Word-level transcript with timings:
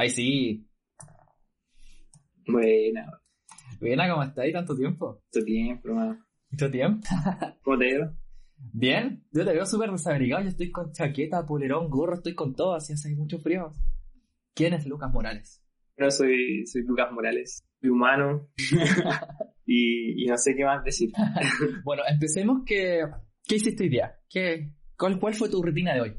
Ay, 0.00 0.10
sí. 0.10 0.64
Buena, 2.46 3.20
Buena, 3.80 4.08
¿cómo 4.08 4.22
estás? 4.22 4.44
¿Tanto 4.52 4.76
tiempo? 4.76 5.20
mucho 5.24 5.44
tiempo, 5.44 5.88
hermano. 5.88 6.24
¿Mucho 6.52 6.70
tiempo? 6.70 7.08
¿Cómo 7.64 7.78
te 7.78 7.88
ido? 7.88 8.14
Bien. 8.72 9.24
Yo 9.32 9.44
te 9.44 9.52
veo 9.54 9.66
súper 9.66 9.90
desabrigado. 9.90 10.44
Yo 10.44 10.50
estoy 10.50 10.70
con 10.70 10.92
chaqueta, 10.92 11.44
polerón, 11.44 11.90
gorro, 11.90 12.14
estoy 12.14 12.36
con 12.36 12.54
todo. 12.54 12.76
Así 12.76 12.92
hace 12.92 13.12
mucho 13.16 13.40
frío. 13.40 13.72
¿Quién 14.54 14.74
es 14.74 14.86
Lucas 14.86 15.12
Morales? 15.12 15.64
Bueno, 15.96 16.12
soy, 16.12 16.64
soy 16.64 16.82
Lucas 16.82 17.10
Morales, 17.10 17.64
soy 17.80 17.90
humano 17.90 18.50
y, 19.66 20.22
y 20.22 20.26
no 20.26 20.38
sé 20.38 20.54
qué 20.54 20.64
más 20.64 20.84
decir. 20.84 21.10
Bueno, 21.82 22.04
empecemos 22.08 22.62
que... 22.64 23.00
¿Qué 23.44 23.56
hiciste 23.56 23.82
hoy 23.82 23.88
día? 23.88 24.16
¿Qué, 24.30 24.74
cuál, 24.96 25.18
¿Cuál 25.18 25.34
fue 25.34 25.48
tu 25.48 25.60
rutina 25.60 25.92
de 25.94 26.02
hoy? 26.02 26.14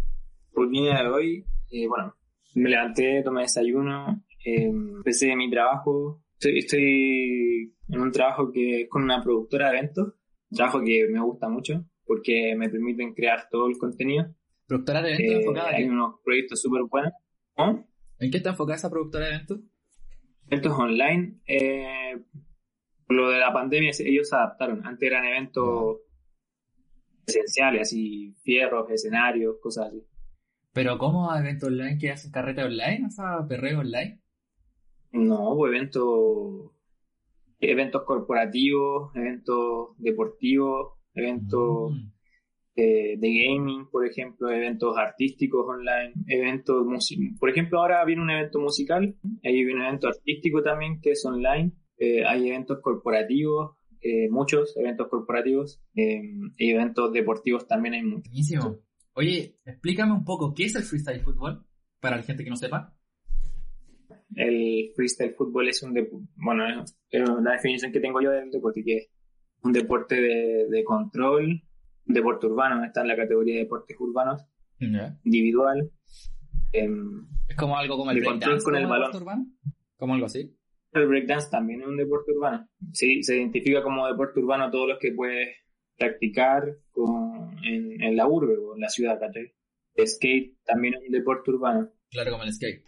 Rutina 0.52 1.02
de 1.02 1.07
hoy, 1.07 1.46
eh, 1.71 1.88
bueno, 1.88 2.14
me 2.56 2.70
levanté, 2.70 3.21
tomé 3.24 3.42
desayuno, 3.42 4.24
eh, 4.46 4.66
empecé 4.66 5.36
mi 5.36 5.50
trabajo. 5.50 6.24
Estoy, 6.34 6.60
estoy 6.60 7.74
en 7.89 8.02
un 8.02 8.12
trabajo 8.12 8.52
que 8.52 8.82
es 8.82 8.89
con 8.89 9.04
una 9.04 9.22
productora 9.22 9.70
de 9.70 9.78
eventos, 9.78 10.14
un 10.52 10.56
trabajo 10.56 10.82
que 10.84 11.08
me 11.10 11.22
gusta 11.22 11.50
mucho 11.50 11.86
porque 12.06 12.56
me 12.58 12.70
permiten 12.70 13.14
crear 13.14 13.48
todo 13.52 13.68
el 13.68 13.78
contenido. 13.78 14.25
¿Productora 14.66 15.02
de 15.04 15.14
eventos 15.14 15.36
Eh, 15.36 15.39
enfocada 15.42 15.70
hay 15.70 15.84
unos 15.86 16.16
proyectos 16.24 16.60
súper 16.60 16.82
buenos. 16.89 17.14
¿no? 17.56 17.86
¿En 18.18 18.32
qué 18.32 18.38
está 18.38 18.50
enfocada 18.50 18.78
esa 18.78 18.89
productora 18.89 19.25
de 19.25 19.36
eventos? 19.36 19.60
eventos 20.47 20.74
online. 20.74 21.39
Eh, 21.46 22.18
lo 23.10 23.30
de 23.30 23.39
la 23.39 23.54
pandemia, 23.54 23.92
ellos 24.00 24.28
se 24.28 24.36
adaptaron. 24.36 24.86
Antes 24.86 25.08
eran 25.08 25.25
eventos 25.25 25.97
esenciales, 27.28 27.82
así, 27.82 28.34
fierros, 28.42 28.89
escenarios, 28.89 29.58
cosas 29.61 29.89
así. 29.89 30.04
¿Pero 30.73 30.97
cómo 30.97 31.36
eventos 31.36 31.69
online 31.69 31.97
que 31.97 32.11
hacen 32.11 32.31
carrete 32.31 32.63
online? 32.63 33.05
O 33.07 33.11
sea, 33.11 33.45
perreo 33.47 33.80
online. 33.80 34.19
No, 35.11 35.55
pues 35.57 35.73
eventos, 35.73 36.71
eventos 37.59 38.03
corporativos, 38.03 39.16
eventos 39.16 39.89
deportivos, 39.97 40.94
eventos 41.13 41.91
Mm. 41.91 42.11
eh, 42.75 43.17
de 43.17 43.44
gaming, 43.44 43.89
por 43.89 44.05
ejemplo, 44.05 44.49
eventos 44.49 44.95
artísticos 44.97 45.66
online, 45.67 46.13
eventos 46.27 46.85
musicales. 46.85 47.38
Por 47.38 47.49
ejemplo, 47.49 47.79
ahora 47.79 48.05
viene 48.05 48.22
un 48.22 48.29
evento 48.29 48.59
musical, 48.59 49.16
hay 49.44 49.66
un 49.66 49.81
evento 49.81 50.07
artístico 50.07 50.63
también 50.63 51.01
que 51.01 51.11
es 51.11 51.25
online, 51.25 51.73
eh, 51.97 52.23
hay 52.25 52.47
eventos 52.47 52.79
corporativos, 52.81 53.75
eh, 54.01 54.29
muchos 54.29 54.77
eventos 54.77 55.09
corporativos, 55.09 55.81
y 55.94 56.69
eventos 56.72 57.11
deportivos 57.11 57.67
también 57.67 57.95
hay 57.95 58.03
muchos. 58.03 58.29
Buenísimo. 58.31 58.77
Oye, 59.13 59.57
explícame 59.65 60.13
un 60.13 60.23
poco, 60.23 60.53
¿qué 60.53 60.65
es 60.65 60.75
el 60.75 60.83
freestyle 60.83 61.21
fútbol? 61.21 61.65
Para 61.99 62.17
la 62.17 62.23
gente 62.23 62.43
que 62.43 62.49
no 62.49 62.55
sepa. 62.55 62.93
El 64.35 64.91
freestyle 64.95 65.33
fútbol 65.35 65.67
es 65.69 65.81
un 65.83 65.93
deporte, 65.93 66.27
bueno, 66.35 66.63
es 66.83 66.95
la 67.43 67.51
definición 67.53 67.91
que 67.91 67.99
tengo 67.99 68.21
yo 68.21 68.29
del 68.31 68.51
deporte, 68.51 68.83
que 68.83 68.97
es 68.97 69.09
un 69.63 69.73
deporte 69.73 70.16
de, 70.21 70.67
de 70.69 70.83
control, 70.83 71.45
un 72.05 72.13
deporte 72.13 72.45
urbano, 72.47 72.83
está 72.85 73.01
en 73.01 73.07
la 73.09 73.16
categoría 73.17 73.55
de 73.55 73.61
deportes 73.61 73.97
urbanos, 73.99 74.41
individual. 75.23 75.91
em, 76.71 77.27
Es 77.49 77.55
como 77.57 77.77
algo 77.77 77.97
como 77.97 78.11
el 78.11 78.19
breakdance 78.21 78.63
con 78.63 78.75
el 78.75 78.85
balón. 78.85 79.07
deporte 79.11 79.17
urbano. 79.23 79.45
Como 79.97 80.13
algo 80.13 80.27
así. 80.27 80.55
El 80.94 81.07
breakdance 81.07 81.49
también 81.51 81.81
es 81.81 81.88
un 81.88 81.97
deporte 81.97 82.31
urbano. 82.31 82.67
Sí, 82.94 83.21
se 83.23 83.35
identifica 83.38 83.83
como 83.83 84.07
deporte 84.07 84.39
urbano 84.39 84.71
todos 84.71 84.88
los 84.89 84.99
que 84.99 85.11
puedes 85.11 85.49
practicar 85.97 86.63
con- 86.91 87.28
en, 87.63 88.02
en 88.02 88.15
la 88.15 88.27
urbe 88.27 88.57
o 88.57 88.75
en 88.75 88.81
la 88.81 88.89
ciudad, 88.89 89.19
¿cachai? 89.19 89.53
El 89.95 90.07
skate 90.07 90.57
también 90.63 90.93
es 90.95 91.02
un 91.05 91.11
deporte 91.11 91.52
urbano. 91.52 91.91
Claro, 92.11 92.31
como 92.31 92.43
el 92.43 92.53
skate. 92.53 92.85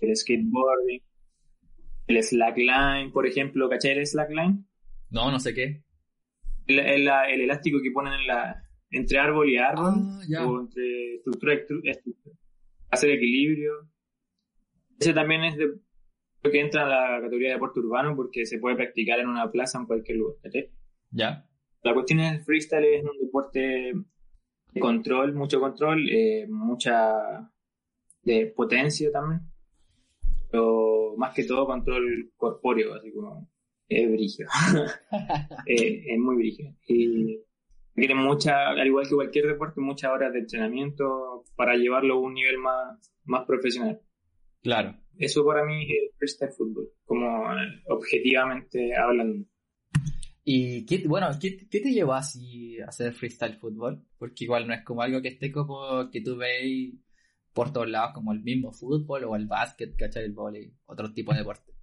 El 0.00 0.16
skateboarding, 0.16 1.02
el 2.08 2.22
slackline, 2.22 3.12
por 3.12 3.26
ejemplo, 3.26 3.68
¿cachai 3.68 3.92
el 3.98 4.06
slackline? 4.06 4.66
No, 5.10 5.30
no 5.30 5.38
sé 5.40 5.54
qué. 5.54 5.84
El, 6.66 6.78
el- 6.80 7.08
el 7.08 7.40
elástico 7.42 7.78
que 7.82 7.90
ponen 7.90 8.14
en 8.14 8.26
la, 8.26 8.62
entre 8.90 9.18
árbol 9.18 9.48
y 9.50 9.56
árbol, 9.58 9.94
Ah, 9.96 10.20
ya. 10.28 10.46
o 10.46 10.60
entre 10.60 11.14
estructura 11.16 11.54
y 11.54 11.56
estru- 11.58 11.80
estructura. 11.84 12.36
Hacer 12.90 13.10
equilibrio. 13.10 13.72
Ese 14.98 15.12
también 15.14 15.44
es 15.44 15.56
de, 15.56 15.66
lo 16.42 16.50
que 16.50 16.60
entra 16.60 16.82
en 16.82 16.88
la 16.90 17.20
categoría 17.22 17.48
de 17.48 17.54
deporte 17.54 17.80
urbano 17.80 18.16
porque 18.16 18.46
se 18.46 18.58
puede 18.58 18.76
practicar 18.76 19.18
en 19.20 19.28
una 19.28 19.50
plaza 19.50 19.78
en 19.78 19.86
cualquier 19.86 20.18
lugar, 20.18 20.36
¿cachai? 20.42 20.70
Ya. 21.10 21.47
La 21.82 21.94
cuestión 21.94 22.20
es 22.20 22.32
el 22.34 22.44
freestyle 22.44 22.84
es 22.84 23.04
un 23.04 23.18
deporte 23.20 23.92
de 24.72 24.80
control, 24.80 25.34
mucho 25.34 25.60
control, 25.60 26.08
eh, 26.10 26.46
mucha 26.48 27.50
de 28.22 28.46
potencia 28.54 29.10
también, 29.10 29.40
pero 30.50 31.14
más 31.16 31.34
que 31.34 31.44
todo 31.44 31.66
control 31.66 32.32
corpóreo, 32.36 32.94
así 32.94 33.12
como 33.12 33.48
es 33.88 34.10
brígido, 34.10 34.48
Eh, 35.66 36.04
es 36.12 36.18
muy 36.18 36.36
brígido. 36.36 36.74
Y 36.86 37.40
requiere 37.94 38.14
mucha, 38.14 38.70
al 38.70 38.86
igual 38.86 39.08
que 39.08 39.14
cualquier 39.14 39.46
deporte, 39.46 39.80
muchas 39.80 40.10
horas 40.12 40.32
de 40.32 40.40
entrenamiento 40.40 41.44
para 41.56 41.74
llevarlo 41.74 42.14
a 42.14 42.20
un 42.20 42.34
nivel 42.34 42.58
más, 42.58 43.12
más 43.24 43.46
profesional. 43.46 44.00
Claro. 44.62 44.94
Eso 45.16 45.44
para 45.44 45.64
mí 45.64 45.84
es 45.84 45.90
el 45.90 46.10
freestyle 46.16 46.52
fútbol, 46.52 46.90
como 47.04 47.44
objetivamente 47.88 48.94
hablando. 48.96 49.46
¿Y 50.50 50.86
qué, 50.86 51.06
bueno, 51.06 51.28
qué, 51.38 51.58
qué 51.68 51.80
te 51.80 51.92
llevó 51.92 52.14
así 52.14 52.80
a 52.80 52.86
hacer 52.86 53.12
freestyle 53.12 53.58
fútbol? 53.58 54.02
Porque 54.18 54.44
igual 54.44 54.66
no 54.66 54.72
es 54.72 54.82
como 54.82 55.02
algo 55.02 55.20
que 55.20 55.28
esté 55.28 55.52
como 55.52 56.10
que 56.10 56.22
tú 56.22 56.38
veis 56.38 56.94
por 57.52 57.70
todos 57.70 57.86
lados, 57.86 58.12
como 58.14 58.32
el 58.32 58.40
mismo 58.40 58.72
fútbol 58.72 59.24
o 59.24 59.36
el 59.36 59.46
básquet, 59.46 59.94
¿cachai? 59.94 60.24
El 60.24 60.32
vóley, 60.32 60.72
otro 60.86 61.12
tipo 61.12 61.32
de 61.32 61.40
deporte. 61.40 61.74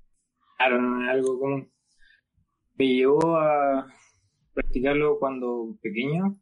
Claro, 0.58 0.82
no 0.82 1.04
es 1.04 1.12
algo 1.12 1.40
común. 1.40 1.72
Me 2.74 2.88
llevó 2.88 3.38
a 3.38 3.86
practicarlo 4.56 5.20
cuando 5.20 5.78
pequeño. 5.80 6.40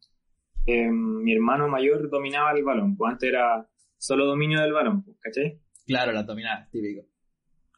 Eh, 0.66 0.90
mi 0.90 1.34
hermano 1.34 1.67
mayor 1.67 2.09
dominaba 2.09 2.53
el 2.53 2.63
balón, 2.63 2.95
pues 2.95 3.11
antes 3.11 3.28
era 3.28 3.69
solo 3.97 4.28
dominio 4.28 4.61
del 4.61 4.72
balón, 4.72 5.03
pues, 5.03 5.17
¿cachai? 5.19 5.59
Claro, 5.85 6.13
la 6.13 6.23
dominada, 6.23 6.69
típico. 6.72 7.01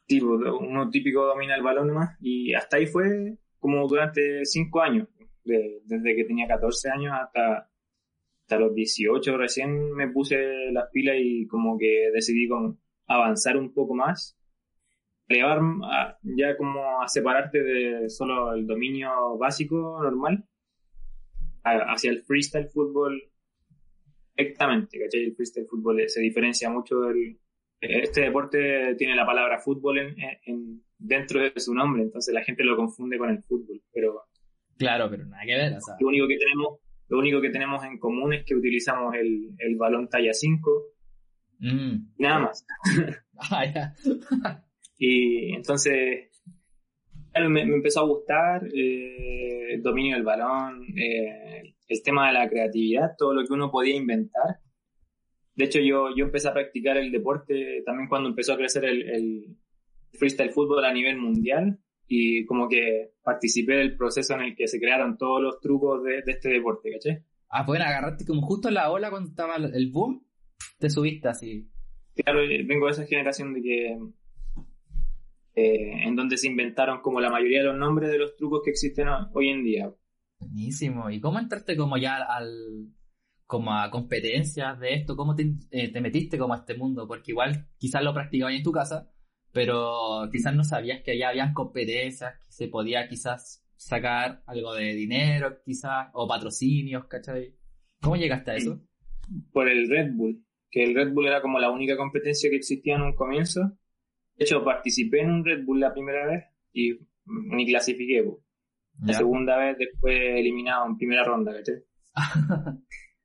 Sí, 0.06 0.20
pues, 0.20 0.40
uno 0.60 0.88
típico 0.88 1.26
domina 1.26 1.56
el 1.56 1.64
balón 1.64 1.88
nomás, 1.88 2.16
y 2.20 2.54
hasta 2.54 2.76
ahí 2.76 2.86
fue 2.86 3.40
como 3.66 3.86
durante 3.88 4.44
cinco 4.44 4.80
años, 4.80 5.08
de- 5.44 5.80
desde 5.84 6.14
que 6.14 6.24
tenía 6.24 6.46
14 6.46 6.88
años 6.90 7.12
hasta, 7.20 7.68
hasta 8.42 8.58
los 8.58 8.72
18 8.74 9.36
recién 9.36 9.92
me 9.92 10.08
puse 10.08 10.70
las 10.72 10.88
pilas 10.92 11.16
y 11.18 11.46
como 11.48 11.76
que 11.76 12.10
decidí 12.12 12.48
como 12.48 12.78
avanzar 13.06 13.56
un 13.56 13.72
poco 13.74 13.94
más, 13.94 14.38
elevar 15.28 15.58
a- 15.84 16.16
ya 16.22 16.56
como 16.56 17.02
a 17.02 17.08
separarte 17.08 17.62
de 17.62 18.08
solo 18.08 18.52
el 18.54 18.66
dominio 18.66 19.36
básico 19.38 19.98
normal 20.02 20.44
a- 21.64 21.92
hacia 21.92 22.10
el 22.12 22.22
freestyle 22.22 22.68
fútbol 22.68 23.20
directamente, 24.36 24.98
¿cachai? 25.00 25.24
El 25.24 25.34
freestyle 25.34 25.66
fútbol 25.66 26.02
se 26.08 26.20
diferencia 26.20 26.70
mucho 26.70 27.00
del, 27.00 27.38
este 27.80 28.20
deporte 28.22 28.94
tiene 28.96 29.14
la 29.16 29.26
palabra 29.26 29.58
fútbol 29.58 29.98
en, 29.98 30.14
en- 30.46 30.82
dentro 30.98 31.40
de 31.40 31.52
su 31.60 31.74
nombre, 31.74 32.02
entonces 32.02 32.32
la 32.34 32.42
gente 32.44 32.64
lo 32.64 32.76
confunde 32.76 33.18
con 33.18 33.30
el 33.30 33.42
fútbol, 33.42 33.80
pero 33.92 34.22
Claro, 34.78 35.08
pero 35.10 35.24
nada 35.26 35.42
que 35.46 35.54
ver, 35.56 35.72
o 35.76 35.80
sea. 35.80 35.94
lo 36.00 36.08
único 36.08 36.28
que 36.28 36.36
tenemos, 36.36 36.78
lo 37.08 37.18
único 37.18 37.40
que 37.40 37.50
tenemos 37.50 37.82
en 37.84 37.98
común 37.98 38.34
es 38.34 38.44
que 38.44 38.54
utilizamos 38.54 39.14
el, 39.14 39.50
el 39.58 39.76
balón 39.76 40.08
talla 40.08 40.32
5, 40.32 40.82
Mm. 41.58 42.12
nada 42.18 42.38
más. 42.40 42.66
Ah, 43.50 43.64
ya. 43.64 43.94
Y 44.98 45.54
entonces 45.54 46.30
claro, 47.32 47.48
me, 47.50 47.64
me 47.66 47.76
empezó 47.76 48.00
a 48.00 48.06
gustar 48.06 48.66
eh, 48.74 49.72
el 49.74 49.82
dominio 49.82 50.14
del 50.16 50.24
balón, 50.24 50.82
eh, 50.98 51.74
el 51.88 52.02
tema 52.02 52.28
de 52.28 52.32
la 52.34 52.48
creatividad, 52.48 53.12
todo 53.18 53.34
lo 53.34 53.44
que 53.46 53.52
uno 53.52 53.70
podía 53.70 53.94
inventar. 53.96 54.58
De 55.54 55.64
hecho, 55.66 55.80
yo, 55.80 56.14
yo 56.16 56.24
empecé 56.26 56.48
a 56.48 56.52
practicar 56.54 56.96
el 56.98 57.10
deporte 57.12 57.82
también 57.86 58.08
cuando 58.08 58.28
empezó 58.28 58.52
a 58.54 58.56
crecer 58.58 58.84
el, 58.84 59.02
el 59.08 59.56
freestyle 60.12 60.50
fútbol 60.52 60.84
a 60.84 60.92
nivel 60.92 61.16
mundial 61.18 61.78
y 62.08 62.44
como 62.46 62.68
que 62.68 63.12
participé 63.22 63.74
del 63.74 63.96
proceso 63.96 64.34
en 64.34 64.42
el 64.42 64.56
que 64.56 64.68
se 64.68 64.78
crearon 64.78 65.18
todos 65.18 65.42
los 65.42 65.60
trucos 65.60 66.02
de, 66.04 66.22
de 66.22 66.32
este 66.32 66.50
deporte, 66.50 66.90
¿caché? 66.92 67.24
Ah, 67.48 67.64
pueden 67.66 67.82
agarrarte 67.82 68.24
como 68.24 68.42
justo 68.42 68.68
en 68.68 68.74
la 68.74 68.90
ola 68.90 69.10
cuando 69.10 69.30
estaba 69.30 69.56
el 69.56 69.90
boom, 69.90 70.24
te 70.78 70.88
subiste 70.90 71.28
así. 71.28 71.68
Claro, 72.14 72.40
eh, 72.42 72.62
vengo 72.64 72.86
de 72.86 72.92
esa 72.92 73.06
generación 73.06 73.54
de 73.54 73.62
que 73.62 73.98
eh, 75.54 76.02
en 76.06 76.16
donde 76.16 76.36
se 76.36 76.48
inventaron 76.48 77.00
como 77.00 77.20
la 77.20 77.30
mayoría 77.30 77.60
de 77.60 77.66
los 77.66 77.76
nombres 77.78 78.10
de 78.10 78.18
los 78.18 78.36
trucos 78.36 78.60
que 78.64 78.70
existen 78.70 79.08
ho- 79.08 79.30
hoy 79.34 79.48
en 79.50 79.64
día. 79.64 79.90
Buenísimo. 80.38 81.10
¿Y 81.10 81.20
cómo 81.20 81.38
entraste 81.38 81.76
como 81.76 81.96
ya 81.96 82.16
al, 82.16 82.88
como 83.46 83.72
a 83.72 83.90
competencias 83.90 84.78
de 84.78 84.94
esto? 84.94 85.16
¿Cómo 85.16 85.34
te, 85.34 85.50
eh, 85.70 85.90
te 85.90 86.00
metiste 86.00 86.36
como 86.38 86.54
a 86.54 86.58
este 86.58 86.76
mundo? 86.76 87.06
Porque 87.08 87.32
igual 87.32 87.68
quizás 87.78 88.02
lo 88.02 88.12
practicabas 88.12 88.54
en 88.54 88.62
tu 88.62 88.72
casa, 88.72 89.10
pero 89.56 90.28
quizás 90.30 90.54
no 90.54 90.62
sabías 90.64 91.00
que 91.02 91.16
ya 91.16 91.30
habían 91.30 91.54
competencias, 91.54 92.34
que 92.44 92.52
se 92.52 92.68
podía 92.68 93.08
quizás 93.08 93.64
sacar 93.74 94.42
algo 94.46 94.74
de 94.74 94.92
dinero, 94.94 95.62
quizás, 95.64 96.08
o 96.12 96.28
patrocinios, 96.28 97.06
¿cachai? 97.06 97.54
¿Cómo 98.02 98.16
llegaste 98.16 98.50
a 98.50 98.56
eso? 98.56 98.82
Por 99.52 99.66
el 99.70 99.88
Red 99.88 100.12
Bull, 100.12 100.44
que 100.70 100.84
el 100.84 100.94
Red 100.94 101.14
Bull 101.14 101.26
era 101.28 101.40
como 101.40 101.58
la 101.58 101.70
única 101.70 101.96
competencia 101.96 102.50
que 102.50 102.56
existía 102.56 102.96
en 102.96 103.00
un 103.02 103.14
comienzo. 103.14 103.62
De 104.36 104.44
hecho, 104.44 104.62
participé 104.62 105.22
en 105.22 105.30
un 105.30 105.44
Red 105.46 105.64
Bull 105.64 105.80
la 105.80 105.94
primera 105.94 106.26
vez 106.26 106.44
y 106.74 106.98
ni 107.24 107.66
clasifiqué. 107.66 108.24
po. 108.24 108.42
La 109.00 109.12
¿Ya? 109.12 109.18
segunda 109.20 109.56
vez 109.56 109.78
después 109.78 110.14
eliminado 110.20 110.84
en 110.86 110.98
primera 110.98 111.24
ronda, 111.24 111.54
¿cachai? 111.54 111.76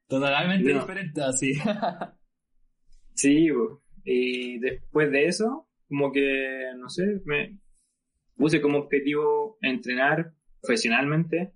Totalmente 0.08 0.74
No. 0.74 0.80
diferente 0.80 1.22
así. 1.22 1.54
Sí, 3.16 3.50
po. 3.52 3.84
y 4.06 4.58
después 4.60 5.12
de 5.12 5.26
eso, 5.26 5.68
como 5.92 6.10
que, 6.14 6.72
no 6.78 6.88
sé, 6.88 7.22
me 7.26 7.60
puse 8.38 8.62
como 8.62 8.80
objetivo 8.80 9.58
entrenar 9.62 10.34
profesionalmente. 10.62 11.52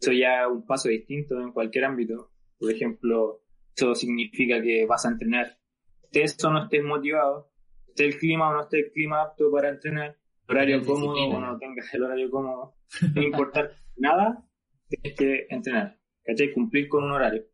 Eso 0.00 0.12
ya 0.12 0.42
es 0.42 0.48
un 0.48 0.64
paso 0.64 0.88
distinto 0.88 1.40
en 1.40 1.50
cualquier 1.50 1.86
ámbito. 1.86 2.30
Por 2.56 2.70
ejemplo, 2.70 3.42
eso 3.74 3.96
significa 3.96 4.62
que 4.62 4.86
vas 4.86 5.04
a 5.06 5.10
entrenar. 5.10 5.58
Estés 6.04 6.42
o 6.44 6.52
no 6.52 6.62
estés 6.64 6.84
motivado, 6.84 7.50
esté 7.88 8.04
el 8.04 8.16
clima 8.16 8.50
o 8.50 8.52
no 8.52 8.60
esté 8.62 8.78
el 8.78 8.92
clima 8.92 9.22
apto 9.22 9.50
para 9.50 9.70
entrenar, 9.70 10.16
horario 10.48 10.84
cómodo 10.84 11.14
o 11.14 11.40
no 11.40 11.58
tengas 11.58 11.92
el 11.94 12.04
horario 12.04 12.30
cómodo, 12.30 12.76
no 13.14 13.22
importa 13.22 13.70
nada, 13.96 14.46
tienes 14.88 15.18
que 15.18 15.46
entrenar, 15.48 15.98
¿cachai? 16.22 16.52
Cumplir 16.52 16.88
con 16.88 17.02
un 17.04 17.10
horario. 17.10 17.44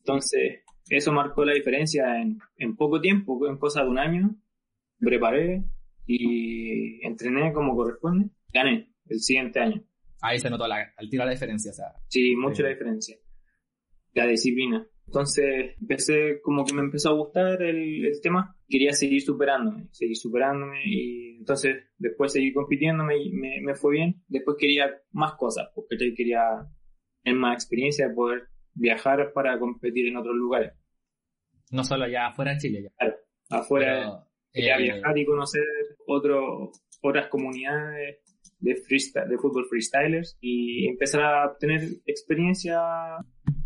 Entonces, 0.00 0.62
eso 0.90 1.12
marcó 1.12 1.44
la 1.44 1.54
diferencia 1.54 2.20
en, 2.20 2.38
en 2.56 2.76
poco 2.76 3.00
tiempo, 3.00 3.48
en 3.48 3.56
cosa 3.56 3.82
de 3.82 3.88
un 3.88 3.98
año. 3.98 4.36
Preparé 5.00 5.64
y 6.06 7.04
entrené 7.06 7.52
como 7.52 7.74
corresponde. 7.76 8.30
Gané 8.52 8.90
el 9.08 9.20
siguiente 9.20 9.60
año. 9.60 9.82
Ahí 10.20 10.38
se 10.38 10.50
notó 10.50 10.66
la, 10.66 10.92
al 10.96 11.08
tiro 11.08 11.24
la 11.24 11.30
diferencia, 11.30 11.70
o 11.70 11.74
sea. 11.74 11.92
Sí, 12.08 12.34
mucho 12.36 12.56
Sí. 12.56 12.62
la 12.62 12.68
diferencia. 12.70 13.16
La 14.14 14.26
disciplina. 14.26 14.86
Entonces, 15.06 15.74
empecé, 15.80 16.40
como 16.42 16.64
que 16.66 16.74
me 16.74 16.82
empezó 16.82 17.10
a 17.10 17.14
gustar 17.14 17.62
el, 17.62 18.04
el 18.04 18.20
tema. 18.20 18.56
Quería 18.68 18.92
seguir 18.92 19.22
superándome, 19.22 19.88
seguir 19.92 20.16
superándome 20.16 20.82
y 20.84 21.36
entonces 21.38 21.76
después 21.96 22.32
seguí 22.32 22.52
compitiéndome 22.52 23.16
y 23.22 23.30
me, 23.32 23.60
me 23.62 23.74
fue 23.74 23.94
bien. 23.94 24.22
Después 24.28 24.56
quería 24.58 24.90
más 25.12 25.34
cosas, 25.34 25.68
porque 25.74 25.96
quería 26.14 26.40
tener 27.22 27.38
más 27.38 27.54
experiencia, 27.54 28.12
poder 28.14 28.48
viajar 28.74 29.32
para 29.32 29.58
competir 29.58 30.08
en 30.08 30.16
otros 30.16 30.34
lugares. 30.36 30.72
No 31.70 31.84
solo 31.84 32.06
ya 32.08 32.26
afuera 32.28 32.52
de 32.52 32.58
Chile, 32.58 32.82
ya. 32.82 33.14
Afuera 33.56 33.86
Pero, 33.94 34.27
quería 34.58 34.76
eh, 34.76 34.82
viajar 34.82 35.18
y 35.18 35.24
conocer 35.24 35.64
otro, 36.06 36.70
otras 37.02 37.28
comunidades 37.28 38.18
de, 38.60 38.76
freestyle, 38.76 39.28
de 39.28 39.38
fútbol 39.38 39.66
freestylers 39.68 40.36
y 40.40 40.86
empezar 40.88 41.22
a 41.22 41.46
obtener 41.46 41.82
experiencia. 42.06 42.80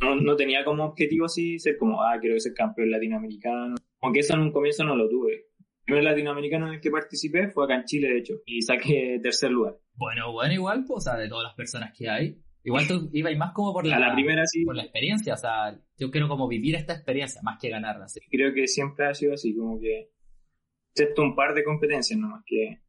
No, 0.00 0.16
no 0.16 0.36
tenía 0.36 0.64
como 0.64 0.84
objetivo 0.84 1.26
así 1.26 1.58
ser 1.58 1.76
como, 1.76 2.02
ah, 2.02 2.18
quiero 2.20 2.38
ser 2.38 2.54
campeón 2.54 2.90
latinoamericano. 2.90 3.74
Aunque 4.00 4.20
eso 4.20 4.34
en 4.34 4.40
un 4.40 4.52
comienzo 4.52 4.84
no 4.84 4.96
lo 4.96 5.08
tuve. 5.08 5.32
El 5.32 5.84
primer 5.84 6.04
latinoamericano 6.04 6.68
en 6.68 6.74
el 6.74 6.80
que 6.80 6.90
participé 6.90 7.48
fue 7.48 7.64
acá 7.64 7.76
en 7.76 7.84
Chile, 7.84 8.08
de 8.08 8.18
hecho, 8.18 8.34
y 8.46 8.62
saqué 8.62 9.18
tercer 9.22 9.50
lugar. 9.50 9.78
Bueno, 9.94 10.32
bueno, 10.32 10.54
igual, 10.54 10.84
pues, 10.86 10.98
o 10.98 11.00
sea, 11.00 11.16
de 11.16 11.28
todas 11.28 11.44
las 11.44 11.54
personas 11.54 11.92
que 11.96 12.08
hay. 12.08 12.38
Igual 12.64 12.86
tú 12.86 13.10
ibas 13.12 13.36
más 13.36 13.52
como 13.52 13.72
por 13.72 13.84
la, 13.84 13.98
la 13.98 14.14
primera 14.14 14.46
sí, 14.46 14.64
por 14.64 14.76
la 14.76 14.84
experiencia, 14.84 15.34
o 15.34 15.36
sea, 15.36 15.76
yo 15.98 16.10
quiero 16.10 16.28
como 16.28 16.46
vivir 16.46 16.76
esta 16.76 16.94
experiencia 16.94 17.40
más 17.42 17.58
que 17.60 17.68
ganarla. 17.68 18.06
¿sí? 18.08 18.20
creo 18.30 18.54
que 18.54 18.68
siempre 18.68 19.06
ha 19.06 19.14
sido 19.14 19.34
así, 19.34 19.56
como 19.56 19.80
que 19.80 20.10
excepto 20.94 21.22
un 21.22 21.34
par 21.34 21.54
de 21.54 21.64
competencias 21.64 22.18
nomás, 22.18 22.42
que 22.46 22.82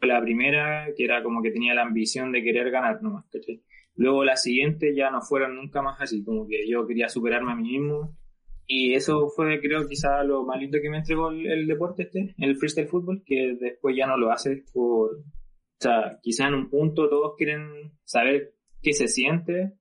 la 0.00 0.20
primera, 0.20 0.88
que 0.96 1.04
era 1.04 1.22
como 1.22 1.42
que 1.42 1.50
tenía 1.50 1.74
la 1.74 1.82
ambición 1.82 2.32
de 2.32 2.42
querer 2.42 2.70
ganar 2.70 3.02
nomás, 3.02 3.26
¿cachai? 3.30 3.62
Luego 3.94 4.24
la 4.24 4.36
siguiente 4.36 4.94
ya 4.94 5.10
no 5.10 5.20
fueron 5.22 5.56
nunca 5.56 5.82
más 5.82 6.00
así, 6.00 6.22
como 6.22 6.46
que 6.46 6.68
yo 6.68 6.86
quería 6.86 7.08
superarme 7.08 7.52
a 7.52 7.56
mí 7.56 7.78
mismo. 7.78 8.16
Y 8.64 8.94
eso 8.94 9.28
fue, 9.34 9.60
creo, 9.60 9.88
quizá 9.88 10.22
lo 10.22 10.44
más 10.44 10.60
lindo 10.60 10.78
que 10.80 10.90
me 10.90 10.98
entregó 10.98 11.30
el, 11.30 11.46
el 11.46 11.66
deporte 11.66 12.04
este, 12.04 12.34
el 12.38 12.56
freestyle 12.56 12.86
fútbol, 12.86 13.22
que 13.24 13.56
después 13.58 13.96
ya 13.96 14.06
no 14.06 14.16
lo 14.16 14.30
haces 14.30 14.62
por... 14.72 15.16
O 15.16 15.80
sea, 15.80 16.18
quizá 16.22 16.46
en 16.48 16.54
un 16.54 16.70
punto 16.70 17.08
todos 17.08 17.34
quieren 17.36 17.92
saber 18.04 18.54
qué 18.82 18.92
se 18.92 19.08
siente 19.08 19.72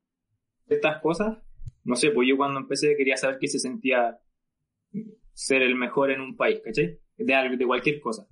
estas 0.68 1.02
cosas. 1.02 1.38
No 1.84 1.96
sé, 1.96 2.12
pues 2.12 2.28
yo 2.28 2.38
cuando 2.38 2.60
empecé 2.60 2.96
quería 2.96 3.18
saber 3.18 3.38
qué 3.40 3.48
se 3.48 3.60
sentía 3.60 4.20
ser 5.34 5.62
el 5.62 5.76
mejor 5.76 6.12
en 6.12 6.22
un 6.22 6.36
país, 6.36 6.62
¿cachai? 6.64 7.00
De, 7.18 7.34
algo, 7.34 7.58
de 7.58 7.66
cualquier 7.66 8.00
cosa. 8.00 8.28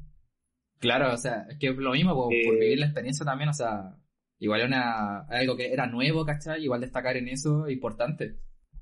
Claro, 0.80 1.14
o 1.14 1.18
sea, 1.18 1.46
es 1.50 1.58
que 1.58 1.72
lo 1.72 1.92
mismo, 1.92 2.14
po, 2.14 2.30
Eh, 2.32 2.44
por 2.46 2.60
vivir 2.60 2.80
la 2.80 2.86
experiencia 2.86 3.26
también, 3.26 3.50
o 3.50 3.54
sea, 3.54 3.96
igual 4.40 4.62
era 4.62 4.68
una, 4.68 5.20
algo 5.28 5.56
que 5.56 5.72
era 5.72 5.88
nuevo, 5.88 6.26
¿cachai? 6.26 6.64
Igual 6.64 6.82
destacar 6.82 7.18
en 7.18 7.28
eso, 7.30 7.68
importante. 7.70 8.38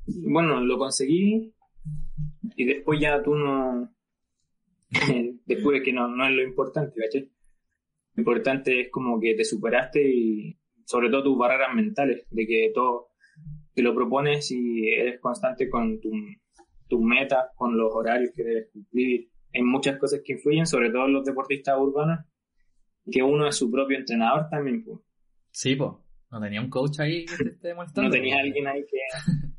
Bueno, 0.06 0.60
lo 0.60 0.78
conseguí 0.78 1.54
y 2.56 2.66
después 2.66 3.00
ya 3.00 3.22
tú 3.24 3.36
no... 3.36 3.90
después 5.46 5.82
que 5.84 5.94
no, 5.94 6.08
no 6.08 6.26
es 6.26 6.32
lo 6.32 6.44
importante, 6.44 6.94
¿cachai? 7.00 7.32
Lo 8.16 8.22
importante 8.22 8.82
es 8.82 8.92
como 8.92 9.20
que 9.20 9.34
te 9.36 9.46
superaste 9.46 10.02
y 10.08 10.60
sobre 10.86 11.10
todo 11.10 11.24
tus 11.24 11.38
barreras 11.38 11.74
mentales, 11.74 12.28
de 12.30 12.46
que 12.46 12.72
todo 12.74 13.10
te 13.74 13.82
lo 13.82 13.96
propones 13.96 14.52
y 14.52 14.90
eres 14.90 15.20
constante 15.20 15.70
con 15.70 16.00
tu, 16.00 16.12
tus 16.88 17.02
metas, 17.02 17.46
con 17.56 17.78
los 17.78 17.94
horarios 17.94 18.32
que 18.36 18.44
debes 18.44 18.70
cumplir. 18.72 19.30
Hay 19.54 19.62
muchas 19.62 19.98
cosas 19.98 20.22
que 20.24 20.34
influyen, 20.34 20.66
sobre 20.66 20.90
todo 20.90 21.08
los 21.08 21.26
deportistas 21.26 21.78
urbanos, 21.78 22.26
que 23.10 23.22
uno 23.22 23.48
es 23.48 23.56
su 23.56 23.70
propio 23.72 23.98
entrenador 23.98 24.48
también, 24.50 24.84
pues. 24.84 25.00
Sí, 25.52 25.76
pues, 25.76 25.92
no 26.32 26.42
tenía 26.42 26.62
un 26.62 26.70
coach 26.70 27.00
ahí 27.00 27.26
que 27.26 27.44
te 27.44 27.50
esté 27.52 27.74
molestando. 27.76 28.10
No 28.10 28.16
tenía 28.16 28.40
alguien 28.40 28.68
ahí 28.68 28.86
que... 28.86 28.98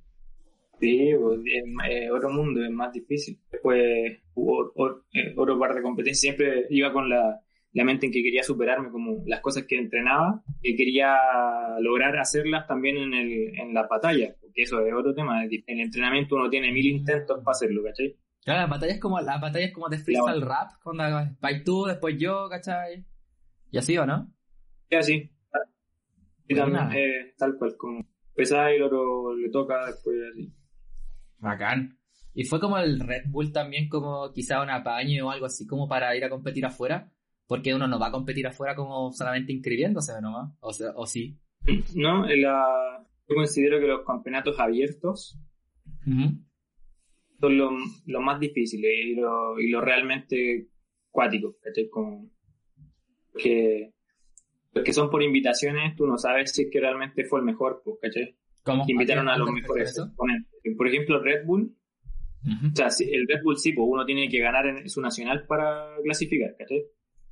Sí, 0.81 1.13
pues, 1.19 1.41
es, 1.47 2.11
otro 2.11 2.31
mundo, 2.31 2.63
es 2.63 2.71
más 2.71 2.93
difícil. 2.93 3.39
Después 3.51 4.21
hubo 4.35 4.73
eh, 5.13 5.33
otro 5.37 5.59
par 5.59 5.73
de 5.75 5.81
competencias. 5.81 6.21
Siempre 6.21 6.67
iba 6.69 6.93
con 6.93 7.09
la, 7.09 7.41
la 7.75 7.85
mente 7.85 8.07
en 8.07 8.13
que 8.13 8.23
quería 8.23 8.43
superarme, 8.43 8.91
como 8.91 9.23
las 9.27 9.41
cosas 9.41 9.65
que 9.67 9.77
entrenaba, 9.77 10.43
que 10.63 10.77
quería 10.77 11.17
lograr 11.81 12.17
hacerlas 12.17 12.67
también 12.67 12.97
en, 12.97 13.15
el, 13.15 13.59
en 13.59 13.75
la 13.75 13.87
batalla, 13.87 14.35
porque 14.41 14.63
eso 14.63 14.85
es 14.85 14.95
otro 14.95 15.15
tema. 15.15 15.45
En 15.45 15.51
el 15.67 15.81
entrenamiento 15.81 16.37
uno 16.37 16.49
tiene 16.49 16.73
mil 16.73 16.87
intentos 16.87 17.43
para 17.43 17.53
hacerlo, 17.53 17.83
¿cachai? 17.83 18.17
Claro, 18.45 18.61
las 18.61 18.71
batallas 18.71 19.01
como, 19.01 19.21
las 19.21 19.41
batallas 19.41 19.73
como 19.73 19.89
de 19.89 19.99
freestyle 19.99 20.43
rap, 20.43 20.73
cuando 20.83 21.05
vais 21.41 21.65
tú, 21.65 21.85
después 21.87 22.17
yo, 22.19 22.47
¿cachai? 22.51 23.05
Y 23.71 23.79
así, 23.79 23.97
¿o 23.97 24.05
no? 24.05 24.31
Y 24.91 24.97
así. 24.97 25.31
Y 26.47 26.55
también, 26.55 26.93
eh, 26.93 27.35
tal 27.39 27.57
cual, 27.57 27.75
como 27.79 28.05
empezar 28.29 28.73
y 28.73 28.77
el 28.77 28.83
otro 28.83 29.35
le 29.35 29.49
toca 29.51 29.87
después 29.87 30.17
así. 30.31 30.53
Bacán. 31.39 31.99
Y 32.35 32.45
fue 32.45 32.61
como 32.61 32.77
el 32.79 33.01
Red 33.01 33.25
Bull 33.29 33.53
también 33.53 33.89
como 33.89 34.31
quizá 34.33 34.61
un 34.63 34.69
apaño 34.69 35.27
o 35.27 35.31
algo 35.31 35.47
así 35.47 35.67
como 35.67 35.89
para 35.89 36.15
ir 36.15 36.25
a 36.25 36.29
competir 36.29 36.67
afuera, 36.67 37.11
porque 37.47 37.75
uno 37.75 37.87
no 37.87 37.99
va 37.99 38.09
a 38.09 38.13
competir 38.13 38.47
afuera 38.47 38.75
como 38.75 39.11
solamente 39.13 39.53
inscribiéndose 39.53 40.21
nomás, 40.21 40.53
o 40.61 40.73
sea, 40.73 40.91
o 40.97 41.07
sí. 41.07 41.39
No, 41.95 42.29
En 42.29 42.43
la, 42.43 43.07
yo 43.29 43.35
considero 43.37 43.81
que 43.81 43.87
los 43.87 44.05
campeonatos 44.05 44.59
abiertos 44.59 45.39
Ujú. 47.45 47.57
son 47.57 47.59
lo, 47.59 47.71
lo 48.07 48.21
más 48.21 48.41
difíciles 48.41 48.91
y 49.07 49.15
lo, 49.15 49.59
y 49.61 49.69
lo 49.69 49.81
realmente 49.81 50.69
cuático, 51.11 51.57
¿cachai? 51.63 51.89
Como 51.89 52.31
que 53.37 53.93
los 54.73 54.85
que 54.85 54.93
son 54.93 55.11
por 55.11 55.23
invitaciones, 55.23 55.95
tú 55.97 56.07
no 56.07 56.19
sabes 56.19 56.53
si 56.53 56.63
es 56.63 56.69
que 56.71 56.81
realmente 56.81 57.25
fue 57.25 57.41
el 57.41 57.45
mejor, 57.45 57.83
pues, 57.85 57.97
¿cachai? 58.03 58.37
¿Cómo? 58.65 58.85
Que 58.87 58.93
invitaron 58.93 59.29
a 59.29 59.37
los 59.37 59.51
mejores 59.51 59.97
exponentes. 59.97 60.51
Por 60.77 60.89
ejemplo, 60.89 61.23
Red 61.23 61.45
Bull, 61.47 61.77
Ujú. 62.45 62.67
o 62.73 62.77
sea, 62.77 62.89
el 63.07 63.27
Red 63.29 63.43
Bull 63.43 63.57
sí, 63.59 63.73
pues 63.73 63.87
uno 63.91 64.05
tiene 64.05 64.29
que 64.29 64.39
ganar 64.41 64.67
en 64.67 64.89
su 64.89 65.01
nacional 65.01 65.47
para 65.47 65.97
clasificar, 66.03 66.57
¿cachai? 66.59 66.85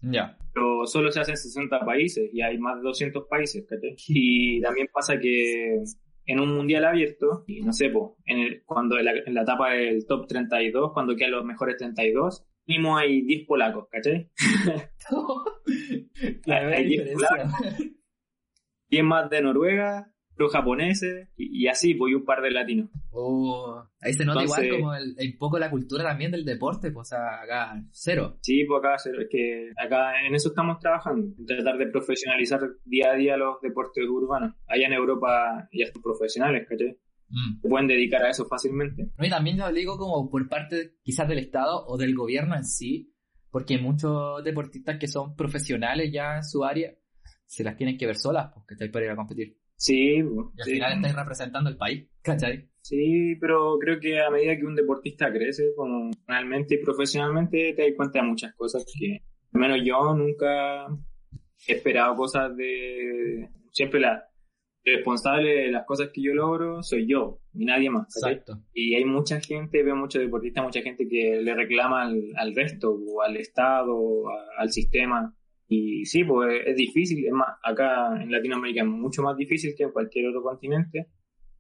Ya. 0.05 0.37
pero 0.53 0.85
solo 0.85 1.13
se 1.13 1.21
hacen 1.21 1.37
60 1.37 1.85
países 1.85 2.29
y 2.35 2.43
hay 2.43 2.59
más 2.59 2.77
de 2.77 2.83
200 2.83 3.25
países, 3.29 3.65
¿cachai? 3.69 3.95
Y 4.09 4.61
también 4.61 4.89
pasa 4.93 5.19
que 5.19 5.81
en 6.33 6.41
un 6.41 6.55
mundial 6.55 6.85
abierto, 6.85 7.45
y 7.47 7.61
no 7.63 7.73
sé, 7.73 7.91
po, 7.91 8.17
en 8.27 8.39
el, 8.39 8.63
cuando 8.65 8.99
en 8.99 9.05
la, 9.05 9.13
en 9.27 9.35
la 9.35 9.43
etapa 9.43 9.71
del 9.73 10.07
top 10.07 10.27
32, 10.27 10.93
cuando 10.93 11.15
quedan 11.17 11.33
los 11.33 11.45
mejores 11.45 11.77
32, 11.77 12.45
mínimo 12.67 12.97
hay 12.97 13.23
10 13.23 13.47
polacos, 13.47 13.89
¿cachai? 13.91 14.31
La 16.47 16.59
Hay- 16.67 16.75
hay 16.75 16.85
diez 16.89 17.05
diferencia. 17.11 17.93
10 18.91 19.05
más 19.05 19.31
de 19.31 19.43
Noruega, 19.43 20.12
los 20.37 20.51
japoneses, 20.53 21.29
y, 21.37 21.65
y 21.65 21.69
así, 21.69 21.95
pues, 21.95 22.11
y 22.13 22.15
un 22.15 22.25
par 22.25 22.41
de 22.43 22.51
latinos. 22.51 22.89
Oh, 23.11 23.83
ahí 24.01 24.13
se 24.15 24.25
nota 24.25 24.41
Entonces- 24.41 24.65
igual 24.65 24.81
como 24.81 24.95
el, 24.95 25.17
un 25.33 25.39
poco 25.39 25.59
la 25.59 25.71
cultura 25.71 26.05
también 26.05 26.31
del 26.33 26.45
deporte, 26.45 26.91
pues, 26.91 27.09
o 27.09 27.17
sea, 27.17 27.43
acá, 27.43 27.83
cero. 27.91 28.39
Sí, 28.41 28.65
pues 28.65 28.79
acá, 28.79 28.99
se- 28.99 29.11
es 29.11 29.29
que 29.31 29.71
acá 29.77 30.25
en 30.27 30.35
eso 30.35 30.49
estamos 30.49 30.79
trabajando, 30.81 31.35
en 31.39 31.47
tratar 31.47 31.77
de 31.79 31.87
profesionalizar 31.89 32.61
día 32.85 33.11
a 33.13 33.15
día 33.15 33.37
los 33.37 33.61
deportes 33.61 34.05
urbanos. 34.09 34.55
Allá 34.67 34.87
en 34.87 34.93
Europa 34.95 35.69
ya 35.73 35.87
son 35.93 36.03
profesionales, 36.03 36.67
¿cachai? 36.69 36.99
Mm. 37.29 37.61
Se 37.63 37.69
pueden 37.69 37.89
dedicar 37.89 38.23
a 38.25 38.31
eso 38.31 38.47
fácilmente. 38.47 39.11
No, 39.17 39.25
y 39.27 39.31
también 39.31 39.57
yo 39.59 39.71
digo 39.73 39.97
como 39.99 40.29
por 40.31 40.49
parte 40.49 40.97
quizás 41.03 41.29
del 41.29 41.39
Estado 41.39 41.85
o 41.87 41.97
del 41.97 42.15
gobierno 42.15 42.55
en 42.57 42.65
sí, 42.65 43.15
porque 43.51 43.79
muchos 43.79 44.43
deportistas 44.45 44.99
que 44.99 45.09
son 45.09 45.37
profesionales 45.37 46.11
ya 46.13 46.37
en 46.37 46.45
su 46.45 46.65
área, 46.65 46.93
se 47.47 47.63
las 47.65 47.77
tienen 47.77 47.99
que 47.99 48.07
ver 48.07 48.17
solas, 48.17 48.51
pues, 48.55 48.65
¿cachai? 48.67 48.91
Para 48.91 49.05
ir 49.05 49.11
a 49.11 49.17
competir. 49.17 49.59
Sí, 49.83 50.19
Y 50.19 50.21
al 50.21 50.65
sí. 50.65 50.73
final 50.75 50.93
estáis 50.93 51.17
representando 51.17 51.69
el 51.69 51.77
país, 51.77 52.09
¿cachai? 52.23 52.69
Sí, 52.83 53.35
pero 53.41 53.79
creo 53.81 53.99
que 53.99 54.21
a 54.21 54.31
medida 54.31 54.57
que 54.57 54.65
un 54.65 54.77
deportista 54.77 55.33
crece, 55.33 55.75
como 55.75 56.09
realmente 56.29 56.77
y 56.77 56.79
profesionalmente, 56.79 57.73
te 57.75 57.83
das 57.83 57.97
cuenta 57.97 58.21
de 58.21 58.29
muchas 58.29 58.55
cosas 58.55 58.85
que 58.87 59.25
Al 59.53 59.61
menos 59.61 59.79
yo 59.85 60.15
nunca 60.15 60.87
he 61.67 61.73
esperado 61.73 62.15
cosas 62.15 62.57
de... 62.57 63.49
Siempre 63.73 63.99
la 63.99 64.25
responsable 64.85 65.49
de 65.49 65.71
las 65.73 65.85
cosas 65.85 66.11
que 66.13 66.23
yo 66.23 66.33
logro 66.33 66.83
soy 66.85 67.09
yo 67.09 67.41
y 67.53 67.65
nadie 67.65 67.91
más. 67.91 68.07
Exacto. 68.17 68.63
Y 68.73 68.95
hay 68.95 69.05
mucha 69.05 69.41
gente, 69.41 69.83
veo 69.83 69.97
muchos 69.97 70.23
deportistas, 70.23 70.63
mucha 70.63 70.83
gente 70.83 71.09
que 71.09 71.41
le 71.43 71.55
reclama 71.57 72.03
al, 72.03 72.55
resto, 72.55 72.93
o 72.93 73.23
al 73.23 73.37
Estado, 73.37 73.97
al 74.57 74.71
sistema. 74.71 75.35
Y 75.75 76.05
sí, 76.05 76.23
pues 76.23 76.65
es 76.67 76.77
difícil. 76.77 77.25
Es 77.25 77.33
más, 77.33 77.49
acá 77.63 78.23
en 78.23 78.31
Latinoamérica 78.31 78.83
es 78.83 78.87
mucho 78.87 79.23
más 79.23 79.35
difícil 79.39 79.75
que 79.75 79.85
en 79.85 79.91
cualquier 79.91 80.29
otro 80.29 80.43
continente. 80.43 81.09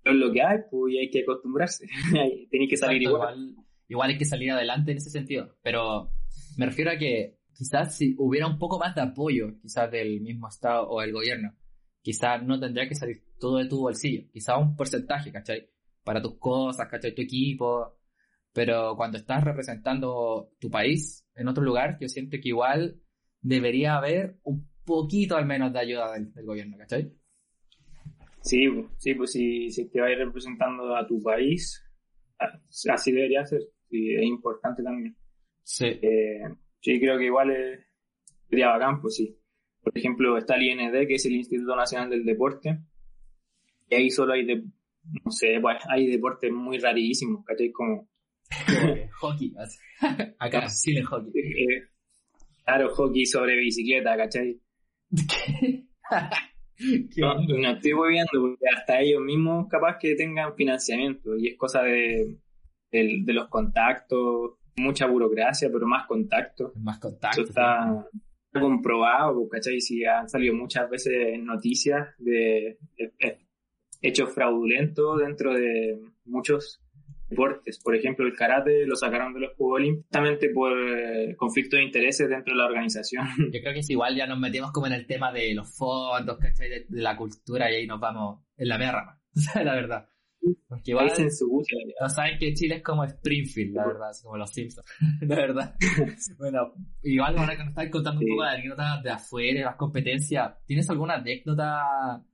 Pero 0.03 0.15
es 0.15 0.21
lo 0.21 0.31
que 0.31 0.43
hay, 0.43 0.59
pues 0.71 0.93
y 0.93 0.99
hay 0.99 1.11
que 1.11 1.23
acostumbrarse. 1.23 1.87
Tenéis 2.51 2.69
que 2.69 2.77
salir 2.77 3.01
igual. 3.01 3.39
igual. 3.39 3.67
Igual 3.89 4.11
hay 4.11 4.19
que 4.19 4.27
salir 4.27 4.51
adelante 4.51 4.91
en 4.91 4.99
ese 4.99 5.09
sentido. 5.09 5.57
Pero 5.63 6.11
me 6.59 6.67
refiero 6.67 6.91
a 6.91 6.99
que 6.99 7.39
quizás 7.55 7.97
si 7.97 8.15
hubiera 8.19 8.47
un 8.47 8.59
poco 8.59 8.79
más 8.79 8.95
de 8.95 9.01
apoyo, 9.01 9.59
quizás 9.63 9.91
del 9.91 10.21
mismo 10.21 10.47
Estado 10.47 10.89
o 10.91 11.01
el 11.01 11.13
gobierno, 11.13 11.55
quizás 12.03 12.43
no 12.43 12.61
tendría 12.61 12.87
que 12.87 12.95
salir 12.95 13.25
todo 13.41 13.57
de 13.57 13.67
tu 13.67 13.81
bolsillo, 13.81 14.29
quizás 14.31 14.59
un 14.59 14.77
porcentaje, 14.77 15.33
¿cachai? 15.33 15.71
Para 16.05 16.21
tus 16.21 16.37
cosas, 16.39 16.87
¿cachai? 16.87 17.15
Tu 17.15 17.23
equipo, 17.23 17.97
pero 18.53 18.95
cuando 18.95 19.17
estás 19.17 19.43
representando 19.43 20.51
tu 20.61 20.71
país 20.71 21.27
en 21.35 21.49
otro 21.49 21.65
lugar, 21.65 21.97
yo 21.99 22.09
siento 22.09 22.37
que 22.43 22.51
igual 22.51 23.01
debería 23.43 23.97
haber 23.97 24.37
un 24.45 24.67
poquito 24.85 25.37
al 25.37 25.47
menos 25.47 25.73
de 25.73 25.81
ayuda 25.81 26.13
del, 26.13 26.33
gobierno, 26.45 26.77
¿cachai? 26.79 27.13
Sí, 28.41 28.67
sí, 28.97 29.15
pues 29.15 29.33
si, 29.33 29.71
si 29.71 29.89
te 29.91 30.01
vas 30.01 30.17
representando 30.17 30.97
a 30.97 31.07
tu 31.07 31.23
país, 31.23 31.85
así 32.91 33.13
debería 33.13 33.45
ser, 33.45 33.61
y 33.91 34.17
es 34.17 34.23
importante 34.23 34.83
también. 34.83 35.17
Sí. 35.63 35.87
Eh, 35.87 36.43
sí, 36.81 36.99
creo 36.99 37.19
que 37.19 37.27
igual 37.27 37.51
es, 37.51 37.81
sería 38.49 38.69
bacán, 38.69 39.01
pues 39.01 39.17
sí. 39.17 39.39
Por 39.83 39.97
ejemplo, 39.97 40.39
está 40.39 40.55
el 40.57 40.63
IND, 40.63 41.07
que 41.07 41.15
es 41.15 41.27
el 41.27 41.35
Instituto 41.35 41.77
Nacional 41.77 42.11
del 42.11 42.25
Deporte, 42.25 42.79
y 43.89 43.95
ahí 43.95 44.11
solo 44.11 44.33
hay, 44.33 44.45
de, 44.45 44.57
no 45.25 45.31
sé, 45.31 45.59
pues 45.61 45.77
hay 45.89 46.07
deportes 46.07 46.51
muy 46.53 46.79
rarísimos, 46.79 47.45
¿cachai? 47.45 47.71
Como... 47.71 48.09
hockey, 49.21 49.55
acá 50.39 50.69
sí 50.69 50.97
el 50.97 51.05
hockey. 51.05 51.33
Eh, 51.41 51.92
claro, 52.73 52.95
hockey 52.95 53.27
sobre 53.27 53.57
bicicleta, 53.57 54.17
¿cachai? 54.17 54.61
¿Qué? 55.11 55.85
no, 57.19 57.35
no, 57.35 57.71
estoy 57.71 57.93
viendo 58.09 58.41
porque 58.41 58.65
hasta 58.75 59.01
ellos 59.01 59.21
mismos 59.21 59.69
capaz 59.69 59.99
que 59.99 60.15
tengan 60.15 60.55
financiamiento 60.55 61.37
y 61.37 61.49
es 61.49 61.59
cosa 61.59 61.83
de, 61.83 62.39
de, 62.91 63.21
de 63.25 63.33
los 63.33 63.49
contactos, 63.49 64.53
mucha 64.77 65.07
burocracia, 65.07 65.71
pero 65.73 65.87
más 65.87 66.07
contacto. 66.07 66.73
Más 66.77 66.99
contacto. 66.99 67.43
Eso 67.43 67.51
está, 67.51 68.07
comprobado, 68.53 69.49
¿cachai? 69.49 69.81
Si 69.81 70.05
han 70.05 70.29
salido 70.29 70.55
muchas 70.55 70.89
veces 70.91 71.39
noticias 71.43 72.09
de, 72.19 72.79
hechos 74.03 74.35
fraudulentos 74.35 75.21
dentro 75.21 75.55
de 75.55 75.99
muchos 76.25 76.82
deportes. 77.33 77.81
Por 77.83 77.97
ejemplo, 77.97 78.27
el 78.27 78.35
karate 78.35 78.87
lo 78.87 78.97
sacaron 78.97 79.35
de 79.35 79.41
los 79.41 79.57
Juegos 79.57 79.77
Olímpicos 79.77 80.07
justamente 80.07 80.51
por 80.51 80.73
conflictos 81.37 81.79
de 81.79 81.85
intereses 81.85 82.29
dentro 82.29 82.55
de 82.55 82.59
la 82.59 82.67
organización. 82.67 83.27
Yo 83.53 83.61
creo 83.61 83.73
que 83.73 83.81
es 83.81 83.91
igual, 83.91 84.17
ya 84.17 84.27
nos 84.27 84.39
metimos 84.39 84.73
como 84.73 84.87
en 84.87 84.95
el 84.95 85.07
tema 85.07 85.33
de 85.33 85.55
los 85.55 85.77
fondos, 85.77 86.39
¿cachai? 86.39 86.69
De, 86.69 86.87
la 86.91 87.17
cultura 87.17 87.71
y 87.71 87.77
ahí 87.77 87.87
nos 87.87 88.01
vamos 88.01 88.45
en 88.57 88.69
la 88.69 88.79
media 88.79 88.93
rama, 88.93 89.21
la 89.65 89.75
verdad. 89.75 90.09
Porque 90.67 90.91
igual 90.91 91.13
en 91.19 91.31
su 91.31 91.63
no 92.01 92.09
saben 92.09 92.37
que 92.37 92.53
Chile 92.53 92.77
es 92.77 92.83
como 92.83 93.05
Springfield, 93.05 93.77
la 93.77 93.87
verdad, 93.87 94.11
como 94.25 94.37
los 94.37 94.51
Simpsons, 94.51 94.87
la 95.21 95.37
verdad. 95.37 95.77
bueno, 96.37 96.75
igual 97.03 97.39
ahora 97.39 97.57
que 97.57 97.63
nos 97.63 97.69
estás 97.69 97.91
contando 97.91 98.21
un 98.21 98.27
poco 98.27 98.43
de 98.43 98.49
anécdotas 98.49 99.03
de 99.05 99.11
afuera, 99.11 99.59
de 99.61 99.65
las 99.67 99.77
competencias, 99.77 100.55
¿tienes 100.67 100.91
alguna 100.91 101.15
anécdota, 101.15 102.25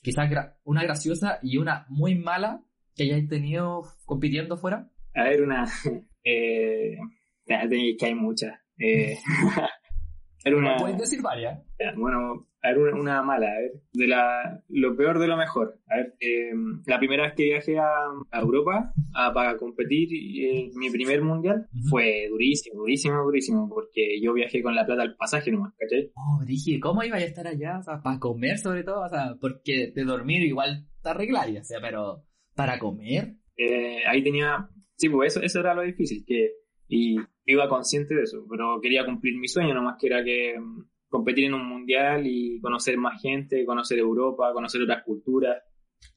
quizás 0.00 0.30
una 0.64 0.82
graciosa 0.82 1.40
y 1.42 1.58
una 1.58 1.84
muy 1.90 2.14
mala 2.14 2.64
que 2.94 3.04
hayáis 3.04 3.28
tenido 3.28 3.82
compitiendo 4.04 4.56
fuera? 4.56 4.90
A 5.14 5.24
ver, 5.24 5.42
una, 5.42 5.66
eh, 6.24 6.96
que 7.46 8.06
hay 8.06 8.14
muchas. 8.14 8.58
Eh, 8.78 9.18
una, 10.46 10.76
¿Puedes 10.76 10.98
decir 10.98 11.22
varias? 11.22 11.60
Bueno, 11.96 12.48
a 12.64 12.68
ver, 12.68 12.94
una, 12.94 13.22
mala, 13.22 13.48
a 13.48 13.58
ver, 13.58 13.72
de 13.92 14.06
la, 14.06 14.62
lo 14.68 14.96
peor 14.96 15.18
de 15.18 15.26
lo 15.26 15.36
mejor. 15.36 15.80
A 15.88 15.96
ver, 15.96 16.14
eh, 16.20 16.52
la 16.86 16.98
primera 16.98 17.24
vez 17.24 17.34
que 17.34 17.44
viajé 17.44 17.78
a, 17.78 18.40
Europa 18.40 18.92
a, 19.14 19.32
para 19.32 19.56
competir, 19.56 20.08
eh, 20.12 20.70
mi 20.74 20.88
primer 20.90 21.22
mundial, 21.22 21.66
fue 21.90 22.28
durísimo, 22.30 22.80
durísimo, 22.80 23.22
durísimo, 23.24 23.68
porque 23.68 24.20
yo 24.20 24.32
viajé 24.32 24.62
con 24.62 24.76
la 24.76 24.86
plata 24.86 25.02
al 25.02 25.16
pasaje 25.16 25.50
nomás, 25.50 25.74
¿cachai? 25.76 26.12
Oh, 26.14 26.44
dije, 26.44 26.78
¿cómo 26.78 27.02
iba 27.02 27.16
a 27.16 27.20
estar 27.20 27.48
allá? 27.48 27.78
O 27.78 27.82
sea, 27.82 28.00
para 28.00 28.20
comer 28.20 28.58
sobre 28.58 28.84
todo, 28.84 29.04
o 29.04 29.08
sea, 29.08 29.34
porque 29.40 29.92
de 29.92 30.04
dormir 30.04 30.42
igual 30.42 30.86
te 31.02 31.08
arreglaría, 31.08 31.62
o 31.62 31.64
sea, 31.64 31.80
pero 31.80 32.22
para 32.54 32.78
comer. 32.78 33.34
Eh, 33.56 34.02
ahí 34.06 34.22
tenía, 34.22 34.68
sí, 34.96 35.08
pues 35.08 35.32
eso, 35.32 35.44
eso 35.44 35.60
era 35.60 35.74
lo 35.74 35.82
difícil, 35.82 36.24
que, 36.26 36.52
y 36.88 37.16
iba 37.46 37.68
consciente 37.68 38.14
de 38.14 38.22
eso, 38.22 38.44
pero 38.48 38.80
quería 38.80 39.04
cumplir 39.04 39.36
mi 39.38 39.48
sueño 39.48 39.74
nomás, 39.74 39.96
que 39.98 40.06
era 40.06 40.22
que 40.24 40.56
competir 41.08 41.44
en 41.44 41.54
un 41.54 41.66
mundial 41.66 42.26
y 42.26 42.60
conocer 42.60 42.96
más 42.96 43.20
gente, 43.20 43.66
conocer 43.66 43.98
Europa, 43.98 44.52
conocer 44.52 44.80
otras 44.82 45.02
culturas 45.04 45.62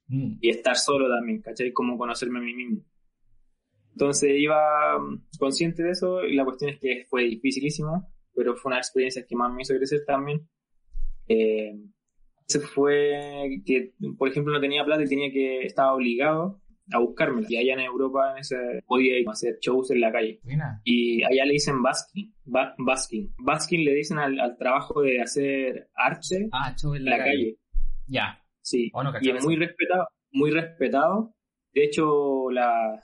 mm. 0.08 0.38
y 0.39 0.50
estar 0.50 0.77
solo 0.77 1.10
también, 1.10 1.42
¿cachai? 1.42 1.74
Como 1.74 1.98
conocerme 1.98 2.39
a 2.39 2.42
mí 2.42 2.54
mismo. 2.54 2.86
Entonces 3.92 4.32
iba 4.38 4.98
mm, 5.00 5.38
consciente 5.38 5.84
de 5.84 5.92
eso 5.92 6.24
y 6.25 6.36
la 6.36 6.46
cuestión 6.46 6.72
es 6.72 6.80
que 6.80 7.06
fue 7.10 7.24
dificilísimo, 7.24 8.10
pero 8.34 8.56
fue 8.56 8.70
una 8.70 8.80
experiencia 8.80 9.25
que 9.27 9.36
más 9.36 9.54
me 9.54 9.63
hizo 9.63 9.75
crecer 9.75 10.04
también. 10.06 10.48
Eh, 11.27 11.74
fue 12.73 13.61
que, 13.65 13.93
por 14.17 14.29
ejemplo, 14.29 14.53
no 14.53 14.59
tenía 14.59 14.85
plata 14.85 15.03
y 15.03 15.07
tenía 15.07 15.31
que, 15.31 15.61
estaba 15.63 15.93
obligado 15.93 16.61
a 16.91 16.99
buscarme. 16.99 17.43
Y 17.47 17.57
allá 17.57 17.73
en 17.73 17.79
Europa 17.79 18.31
en 18.31 18.39
ese, 18.39 18.55
podía 18.85 19.19
ir 19.19 19.27
a 19.27 19.31
hacer 19.31 19.57
shows 19.59 19.91
en 19.91 20.01
la 20.01 20.11
calle. 20.11 20.39
Y 20.83 21.23
allá 21.23 21.45
le 21.45 21.53
dicen 21.53 21.81
basking. 21.81 22.33
basking. 22.45 23.33
Basking 23.39 23.83
le 23.83 23.95
dicen 23.95 24.19
al, 24.19 24.57
trabajo 24.57 25.01
de 25.01 25.21
hacer 25.21 25.89
arte 25.95 26.49
ah, 26.51 26.75
en 26.95 27.05
la, 27.05 27.17
calle. 27.17 27.57
Ya. 28.07 28.41
Sí. 28.61 28.91
Oh, 28.93 29.03
y 29.21 29.29
es 29.29 29.43
muy 29.43 29.55
respetado, 29.55 30.07
muy 30.31 30.51
respetado. 30.51 31.33
De 31.73 31.83
hecho, 31.83 32.49
la, 32.51 33.03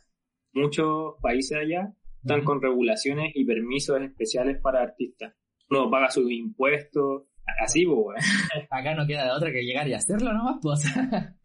muchos 0.53 1.15
países 1.21 1.57
allá 1.57 1.93
están 2.21 2.43
con 2.43 2.61
regulaciones 2.61 3.31
y 3.35 3.45
permisos 3.45 3.99
especiales 4.01 4.59
para 4.61 4.81
artistas. 4.81 5.33
Uno 5.69 5.89
paga 5.89 6.11
sus 6.11 6.29
impuestos, 6.31 7.23
Así, 7.59 7.85
pues, 7.85 8.23
Acá 8.69 8.95
no 8.95 9.05
queda 9.05 9.25
de 9.25 9.31
otra 9.31 9.51
que 9.51 9.63
llegar 9.63 9.87
y 9.87 9.93
hacerlo 9.93 10.33
nomás, 10.33 10.57
pues. 10.61 10.83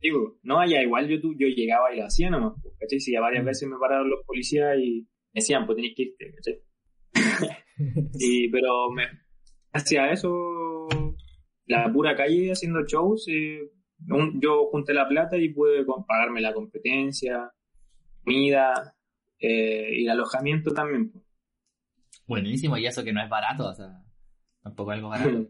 Digo, 0.01 0.39
no, 0.43 0.59
allá 0.61 0.83
igual 0.83 1.09
yo, 1.09 1.17
yo 1.17 1.49
llegaba 1.49 1.93
y 1.93 1.99
lo 1.99 2.07
hacía 2.07 2.31
nomás, 2.31 2.55
pues, 2.63 2.75
¿cachai? 2.79 3.01
Si 3.01 3.13
ya 3.13 3.21
varias 3.21 3.45
veces 3.45 3.69
me 3.69 3.79
pararon 3.79 4.11
los 4.11 4.25
policías 4.27 4.77
y 4.79 5.03
me 5.33 5.41
decían, 5.41 5.67
pues 5.67 5.77
tenés 5.77 5.93
que 5.97 6.03
irte, 6.03 6.35
¿cachai? 6.35 6.63
y, 8.19 8.49
pero 8.51 8.91
me 8.91 9.05
hacía 9.73 10.11
eso, 10.11 10.89
la 11.67 11.93
pura 11.93 12.15
calle 12.17 12.53
haciendo 12.53 12.85
shows, 12.85 13.27
eh, 13.29 13.61
yo 14.41 14.67
junté 14.71 14.95
la 14.95 15.09
plata 15.09 15.37
y 15.37 15.51
pude 15.51 15.85
pagarme 16.07 16.41
la 16.41 16.53
competencia, 16.53 17.51
comida 18.23 18.95
eh, 19.39 19.91
y 19.93 20.05
el 20.05 20.11
alojamiento 20.11 20.73
también. 20.73 21.11
Pues. 21.11 21.25
Buenísimo, 22.27 22.77
y 22.77 22.87
eso 22.87 23.05
que 23.05 23.13
no 23.13 23.23
es 23.23 23.29
barato, 23.29 23.69
o 23.69 23.75
sea, 23.75 24.03
tampoco 24.63 24.91
algo 24.91 25.09
barato. 25.09 25.49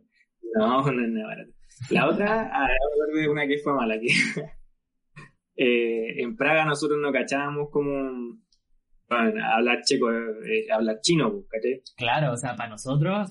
No, 0.56 0.82
no 0.82 1.04
es 1.04 1.10
nada 1.10 1.26
barato. 1.26 1.52
La 1.90 2.08
otra, 2.08 2.50
ah, 2.52 2.68
de 3.14 3.28
una 3.28 3.46
que 3.46 3.58
fue 3.58 3.74
mala, 3.74 3.98
que 4.00 4.06
eh, 5.56 6.22
en 6.22 6.36
Praga 6.36 6.64
nosotros 6.64 6.98
no 7.00 7.12
cachábamos 7.12 7.68
como 7.70 8.38
bueno, 9.08 9.44
hablar 9.44 9.82
checo, 9.82 10.10
eh, 10.10 10.66
hablar 10.72 11.00
chino, 11.00 11.30
pues, 11.30 11.46
¿cachai? 11.48 11.82
Claro, 11.96 12.32
o 12.32 12.36
sea, 12.36 12.56
para 12.56 12.70
nosotros, 12.70 13.30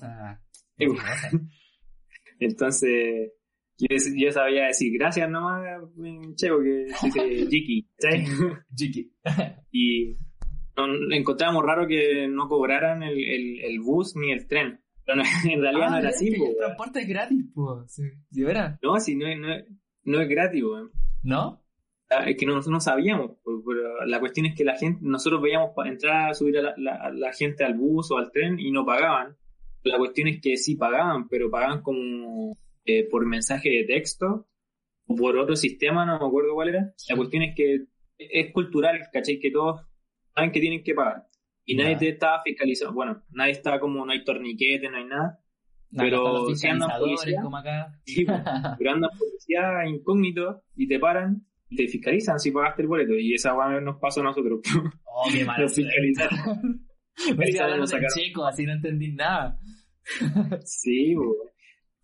pues. 0.76 0.90
Entonces, 2.38 3.32
yo, 3.78 4.32
sabía 4.32 4.66
decir 4.66 4.92
gracias 4.98 5.28
nomás 5.28 5.82
en 6.02 6.34
checo, 6.34 6.62
que 6.62 6.84
dice 7.02 7.46
Jiki, 7.50 7.88
¿cachai? 7.98 8.24
Jiki. 8.74 9.12
y 9.70 10.16
encontramos 11.10 11.64
raro 11.64 11.86
que 11.86 12.28
no 12.28 12.48
cobraran 12.48 13.02
el, 13.02 13.18
el, 13.18 13.60
el 13.64 13.80
bus 13.80 14.14
ni 14.16 14.32
el 14.32 14.46
tren. 14.46 14.80
Pero 15.06 15.22
en 15.50 15.62
realidad 15.62 15.88
no 15.88 15.96
ah, 15.96 16.00
era 16.00 16.08
así, 16.08 16.28
El 16.28 16.56
transporte 16.56 17.00
es 17.00 17.08
gratis, 17.08 17.44
pues. 17.54 17.92
¿Sí? 17.92 18.02
No, 18.82 18.98
si 18.98 19.14
no 19.14 19.26
es, 19.28 19.38
no 20.04 20.20
es, 20.20 20.28
gratis, 20.28 20.62
weón. 20.62 20.90
¿No? 21.22 21.62
Ah, 22.10 22.28
es 22.28 22.36
que 22.36 22.46
no, 22.46 22.60
no 22.60 22.80
sabíamos, 22.80 23.32
pero 23.44 24.04
la 24.04 24.20
cuestión 24.20 24.46
es 24.46 24.54
que 24.54 24.64
la 24.64 24.76
gente, 24.76 25.00
nosotros 25.02 25.42
veíamos 25.42 25.70
entrar 25.86 26.30
a 26.30 26.34
subir 26.34 26.58
a 26.58 26.74
la, 26.76 27.32
gente 27.32 27.64
al 27.64 27.74
bus 27.74 28.10
o 28.10 28.18
al 28.18 28.30
tren 28.30 28.60
y 28.60 28.70
no 28.70 28.84
pagaban. 28.84 29.36
La 29.82 29.98
cuestión 29.98 30.28
es 30.28 30.40
que 30.40 30.56
sí 30.56 30.76
pagaban, 30.76 31.28
pero 31.28 31.50
pagaban 31.50 31.82
como 31.82 32.56
eh, 32.84 33.08
por 33.08 33.26
mensaje 33.26 33.70
de 33.70 33.84
texto 33.84 34.46
o 35.06 35.14
por 35.16 35.36
otro 35.36 35.56
sistema, 35.56 36.04
no 36.04 36.18
me 36.18 36.26
acuerdo 36.26 36.54
cuál 36.54 36.68
era. 36.68 36.92
La 37.08 37.16
cuestión 37.16 37.42
es 37.42 37.56
que 37.56 37.86
es 38.18 38.52
cultural, 38.52 39.00
¿cachai? 39.12 39.38
Que 39.38 39.50
todos 39.50 39.84
saben 40.34 40.52
que 40.52 40.60
tienen 40.60 40.84
que 40.84 40.94
pagar. 40.94 41.25
Y 41.66 41.74
nadie 41.74 41.96
te 41.96 42.08
estaba 42.10 42.42
fiscalizando. 42.42 42.94
Bueno, 42.94 43.22
nadie 43.30 43.52
está 43.52 43.78
como, 43.80 44.06
no 44.06 44.12
hay 44.12 44.24
torniquete, 44.24 44.88
no 44.88 44.96
hay 44.96 45.04
nada. 45.04 45.40
Pero 45.96 46.46
los 46.48 46.58
si 46.60 46.68
andan 46.68 46.90
policía, 46.98 47.40
como 47.42 47.56
acá. 47.56 47.92
sí, 48.04 48.24
pero 48.78 48.90
andan 48.92 49.10
policía 49.18 49.86
incógnito 49.86 50.62
y 50.76 50.86
te 50.88 50.98
paran 50.98 51.46
y 51.68 51.76
te 51.76 51.88
fiscalizan 51.88 52.38
si 52.38 52.50
pagaste 52.52 52.82
el 52.82 52.88
boleto. 52.88 53.14
Y 53.14 53.34
esa 53.34 53.54
weá 53.54 53.80
nos 53.80 53.98
pasó 53.98 54.20
a 54.20 54.24
nosotros. 54.24 54.60
Oh, 55.18 55.28
qué 55.32 55.46
mala 55.46 55.62
Nos 55.62 55.74
fiscalizaron. 55.74 56.86
Me 57.38 57.58
hablando 57.58 57.86
checo, 58.14 58.44
así 58.44 58.66
no 58.66 58.72
entendí 58.72 59.12
nada. 59.12 59.58
Sí, 60.64 61.14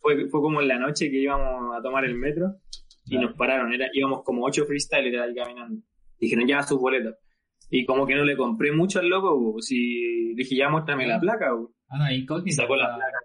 fue, 0.01 0.29
fue 0.31 0.41
como 0.41 0.63
en 0.63 0.69
la 0.69 0.79
noche 0.79 1.11
que 1.11 1.19
íbamos 1.19 1.77
a 1.77 1.83
tomar 1.83 2.07
el 2.07 2.15
metro 2.15 2.57
y 3.05 3.11
Claro. 3.11 3.29
nos 3.29 3.37
pararon. 3.37 3.73
Era, 3.75 3.89
íbamos 3.93 4.23
como 4.25 4.45
ocho 4.47 4.65
freestylers 4.65 5.21
ahí 5.21 5.35
caminando. 5.35 5.83
Dijeron, 6.19 6.47
ya 6.49 6.63
sus 6.63 6.81
boletos. 6.81 7.17
Y 7.75 7.87
como 7.87 8.07
que 8.07 8.15
no 8.15 8.25
le 8.25 8.37
compré 8.37 8.71
mucho 8.71 8.99
al 9.01 9.09
loco, 9.09 9.31
po. 9.55 9.61
si 9.61 10.35
dije, 10.35 10.57
ya 10.57 10.69
muéstrame 10.69 11.07
la 11.07 11.19
placa, 11.19 11.51
po. 11.51 11.73
Ah, 11.89 11.99
no, 11.99 12.15
incógnito. 12.15 12.55
sacó 12.63 12.77
la 12.77 12.95
placa. 12.95 13.19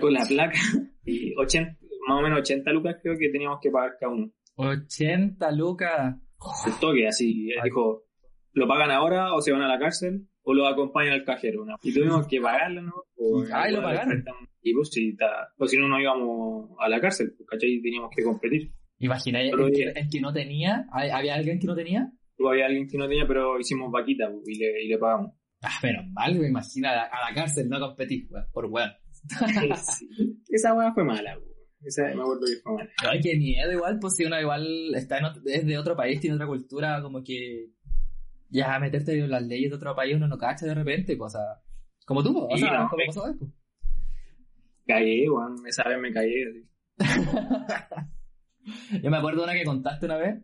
Con 0.00 0.12
la 0.12 0.24
placa. 0.26 0.58
Y 1.04 1.34
80, 1.36 1.78
más 2.06 2.18
o 2.18 2.22
menos 2.22 2.40
80 2.40 2.70
lucas 2.72 2.96
creo 3.02 3.16
que 3.18 3.30
teníamos 3.30 3.58
que 3.62 3.70
pagar 3.70 3.96
cada 3.98 4.12
uno. 4.12 4.30
80 4.56 5.50
lucas. 5.52 6.16
El 6.66 6.72
toque, 6.80 7.08
así. 7.08 7.48
Él 7.50 7.60
dijo, 7.64 8.04
¿lo 8.52 8.68
pagan 8.68 8.90
ahora 8.90 9.34
o 9.34 9.40
se 9.40 9.52
van 9.52 9.62
a 9.62 9.68
la 9.68 9.78
cárcel? 9.78 10.28
O 10.42 10.52
lo 10.54 10.66
acompañan 10.66 11.14
al 11.14 11.24
cajero. 11.24 11.64
¿no? 11.64 11.76
Y 11.82 11.92
tuvimos 11.92 12.26
que 12.28 12.40
pagarlo, 12.40 12.82
¿no? 12.82 12.92
O- 13.16 13.42
Ay, 13.52 13.72
¿lo 13.74 13.82
pagaron? 13.82 14.22
Y 14.62 14.74
pues 14.74 14.90
sí, 14.92 15.10
está, 15.10 15.48
pues 15.56 15.70
si 15.70 15.78
no, 15.78 15.88
no 15.88 15.98
íbamos 16.00 16.70
a 16.78 16.88
la 16.88 17.00
cárcel, 17.00 17.32
pues, 17.36 17.48
¿cachai? 17.48 17.70
Y 17.74 17.82
teníamos 17.82 18.10
que 18.14 18.22
competir. 18.22 18.70
Imagináis, 18.98 19.50
el 19.52 19.56
que, 19.58 19.64
oye. 19.64 19.92
el 19.96 20.08
que 20.10 20.20
no 20.20 20.32
tenía, 20.32 20.86
¿hay- 20.92 21.10
¿había 21.10 21.34
alguien 21.36 21.58
que 21.58 21.66
no 21.66 21.74
tenía? 21.74 22.12
Luego 22.38 22.52
había 22.52 22.66
alguien 22.66 22.88
que 22.88 22.98
no 22.98 23.08
tenía, 23.08 23.26
pero 23.26 23.58
hicimos 23.58 23.90
vaquita 23.90 24.30
pues, 24.30 24.48
y, 24.48 24.58
le, 24.58 24.84
y 24.84 24.88
le 24.88 24.98
pagamos. 24.98 25.32
Ah, 25.62 25.78
pero 25.82 26.02
mal, 26.12 26.38
me 26.38 26.48
imagina, 26.48 26.92
a 26.92 26.96
la, 26.96 27.02
a 27.04 27.30
la 27.30 27.34
cárcel 27.34 27.68
no 27.68 27.80
competir, 27.80 28.28
weón, 28.30 28.46
por 28.52 28.66
weón. 28.66 28.90
Sí. 29.76 30.08
Esa 30.48 30.72
hueá 30.74 30.92
fue 30.94 31.04
mala, 31.04 31.36
weón. 31.36 31.48
Esa 31.82 32.02
me 32.04 32.12
acuerdo 32.22 32.42
que 32.46 32.56
fue 32.62 32.72
mala. 32.74 32.90
Ay, 33.10 33.20
qué 33.20 33.36
miedo, 33.36 33.72
igual, 33.72 33.98
pues 34.00 34.14
si 34.14 34.24
uno 34.24 34.40
igual 34.40 34.94
está 34.94 35.18
en 35.18 35.24
ot- 35.24 35.42
es 35.46 35.66
de 35.66 35.78
otro 35.78 35.96
país, 35.96 36.20
tiene 36.20 36.36
otra 36.36 36.46
cultura, 36.46 37.02
como 37.02 37.24
que 37.24 37.70
ya 38.50 38.78
meterte 38.78 39.18
en 39.18 39.30
las 39.30 39.42
leyes 39.42 39.70
de 39.70 39.76
otro 39.76 39.94
país 39.96 40.14
uno 40.14 40.28
no 40.28 40.38
cacha 40.38 40.64
de 40.66 40.74
repente, 40.74 41.16
pues, 41.16 41.34
o 41.34 41.38
sea, 41.38 41.60
como 42.06 42.22
tú, 42.22 42.38
o 42.38 42.56
Sí, 42.56 42.62
sea, 42.62 42.82
no, 42.84 42.88
como 42.88 43.02
pasó 43.06 43.26
después. 43.26 43.50
Cagué, 44.86 45.28
weón. 45.28 45.56
Esa 45.66 45.82
vez 45.88 45.98
me 46.00 46.08
así. 46.18 46.68
Yo 49.02 49.10
me 49.10 49.16
acuerdo 49.16 49.40
de 49.40 49.44
una 49.44 49.54
que 49.54 49.64
contaste 49.64 50.06
una 50.06 50.16
vez, 50.18 50.40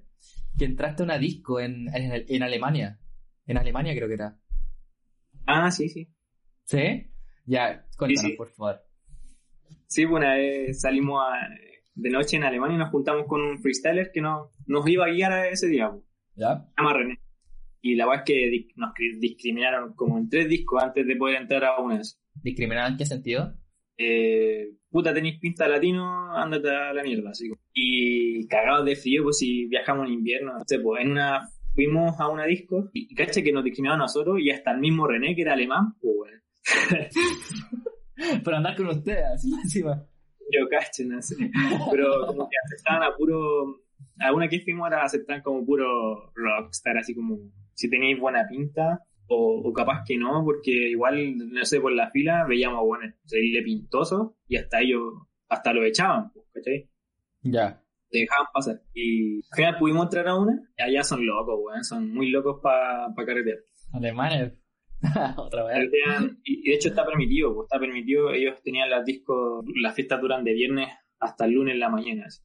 que 0.59 0.65
entraste 0.65 1.03
a 1.03 1.07
una 1.07 1.19
disco 1.19 1.61
en, 1.61 1.89
en, 1.95 2.25
en 2.29 2.43
Alemania. 2.43 2.99
En 3.47 3.59
Alemania 3.59 3.95
creo 3.95 4.09
que 4.09 4.15
era. 4.15 4.39
Ah, 5.47 5.71
sí, 5.71 5.89
sí. 5.89 6.09
¿Sí? 6.65 7.11
Ya, 7.47 7.87
cuéntanos, 7.99 8.23
Sí, 8.23 8.31
sí. 8.31 8.37
por 8.37 8.49
favor. 8.51 8.81
Sí, 9.87 10.05
una 10.05 10.35
vez 10.35 10.81
salimos 10.81 11.23
a- 11.23 11.49
de 11.95 12.11
noche 12.11 12.37
en 12.37 12.45
Alemania 12.45 12.75
y 12.77 12.79
nos 12.79 12.91
juntamos 12.91 13.27
con 13.27 13.41
un 13.43 13.61
freestyler 13.61 14.11
que 14.13 14.21
no, 14.21 14.51
nos 14.67 14.89
iba 14.89 15.05
a 15.07 15.11
guiar 15.11 15.33
a 15.33 15.49
ese 15.49 15.69
día. 15.69 15.93
¿Ya? 16.37 16.65
se 16.67 16.73
llama 16.83 16.93
René. 16.95 17.21
Y 17.81 17.95
la 17.97 18.07
verdad 18.07 18.25
es 18.27 18.33
que 18.35 18.67
nos 18.77 18.91
cri- 18.95 19.21
discriminaron 19.21 19.95
como 19.95 20.19
en 20.19 20.29
tres 20.29 20.49
discos 20.49 20.83
antes 20.83 21.07
de 21.07 21.17
poder 21.17 21.41
entrar 21.43 21.65
a 21.65 21.79
una 21.81 21.97
de 21.97 22.01
esas. 22.01 22.21
¿Discriminado 22.43 22.89
en 22.89 22.97
qué 22.97 23.07
sentido? 23.07 23.55
Eh, 23.97 24.71
puta, 24.91 25.13
tenéis 25.15 25.39
pinta 25.39 25.69
latino, 25.69 26.35
ándate 26.35 26.69
a 26.71 26.93
la 26.93 27.03
mierda, 27.03 27.31
así. 27.31 27.49
como. 27.51 27.61
Y 27.75 28.47
cagados 28.47 28.87
de 28.87 28.97
frío, 28.97 29.25
pues 29.25 29.39
si 29.39 29.67
viajamos 29.67 30.07
en 30.07 30.15
invierno, 30.15 30.53
no 30.53 30.61
sé, 30.67 30.79
pues 30.79 31.05
en 31.05 31.11
una, 31.11 31.49
fuimos 31.75 32.19
a 32.21 32.29
una 32.29 32.47
disco 32.47 32.89
y, 32.93 33.13
y 33.13 33.15
cacha 33.15 33.43
que 33.43 33.53
nos 33.53 33.65
discriminaron 33.65 34.01
a 34.01 34.05
nosotros 34.05 34.39
y 34.41 34.51
hasta 34.51 34.71
el 34.73 34.79
mismo 34.79 35.07
René, 35.09 35.35
que 35.35 35.43
era 35.43 35.55
alemán, 35.55 35.95
pues 36.01 36.15
bueno, 36.17 36.41
Pero 38.45 38.57
andar 38.57 38.77
con 38.77 38.87
ustedes, 38.89 39.45
encima. 39.65 40.07
yo 40.51 40.69
caché, 40.69 41.05
no 41.05 41.21
sé. 41.21 41.35
Pero 41.91 42.27
como 42.27 42.49
que 42.49 42.57
aceptaban 42.65 43.03
a 43.03 43.17
puro, 43.17 43.81
a 44.21 44.33
una 44.33 44.49
que 44.49 44.61
fuimos 44.61 44.87
era 44.89 45.03
aceptar 45.03 45.43
como 45.43 45.65
puro 45.67 46.33
rockstar, 46.35 46.99
así 46.99 47.15
como 47.15 47.39
si 47.75 47.91
tenéis 47.91 48.19
buena 48.19 48.47
pinta. 48.49 49.01
O, 49.27 49.63
o 49.65 49.73
capaz 49.73 50.05
que 50.07 50.19
no, 50.19 50.45
porque 50.45 50.71
igual, 50.71 51.39
no 51.39 51.65
sé, 51.65 51.81
por 51.81 51.93
la 51.93 52.11
fila 52.11 52.45
veíamos, 52.47 52.83
bueno, 52.85 53.11
seguirle 53.25 53.63
pintoso 53.63 54.37
y 54.47 54.57
hasta 54.59 54.83
ellos, 54.83 55.15
hasta 55.49 55.73
lo 55.73 55.83
echaban, 55.83 56.31
pues, 56.31 56.45
¿cachai? 56.53 56.91
Ya. 57.45 57.81
dejaban 58.11 58.47
pasar. 58.53 58.81
Y 58.95 59.37
al 59.37 59.57
final 59.57 59.79
pudimos 59.79 60.05
entrar 60.05 60.29
a 60.29 60.37
una, 60.37 60.61
y 60.79 60.83
allá 60.83 61.03
son 61.05 61.25
locos, 61.27 61.59
weón, 61.63 61.85
son 61.85 62.13
muy 62.13 62.31
locos 62.31 62.61
para 62.63 63.13
pa 63.15 63.25
carretear. 63.25 63.59
Alemanes. 63.93 64.53
Otra 65.37 65.65
vez. 65.65 65.75
Carretean, 65.75 66.41
y, 66.45 66.61
y 66.67 66.71
de 66.71 66.77
hecho 66.77 66.89
está 66.89 67.05
permitido, 67.05 67.55
pues, 67.55 67.67
está 67.67 67.79
permitido, 67.79 68.31
ellos 68.33 68.61
tenían 68.63 68.89
las 68.91 69.05
discos, 69.05 69.65
las 69.81 69.95
fiestas 69.95 70.21
duran 70.21 70.45
de 70.45 70.55
viernes 70.55 70.89
hasta 71.21 71.45
el 71.45 71.53
lunes 71.53 71.75
en 71.75 71.81
la 71.81 71.89
mañana. 71.89 72.25
así. 72.27 72.43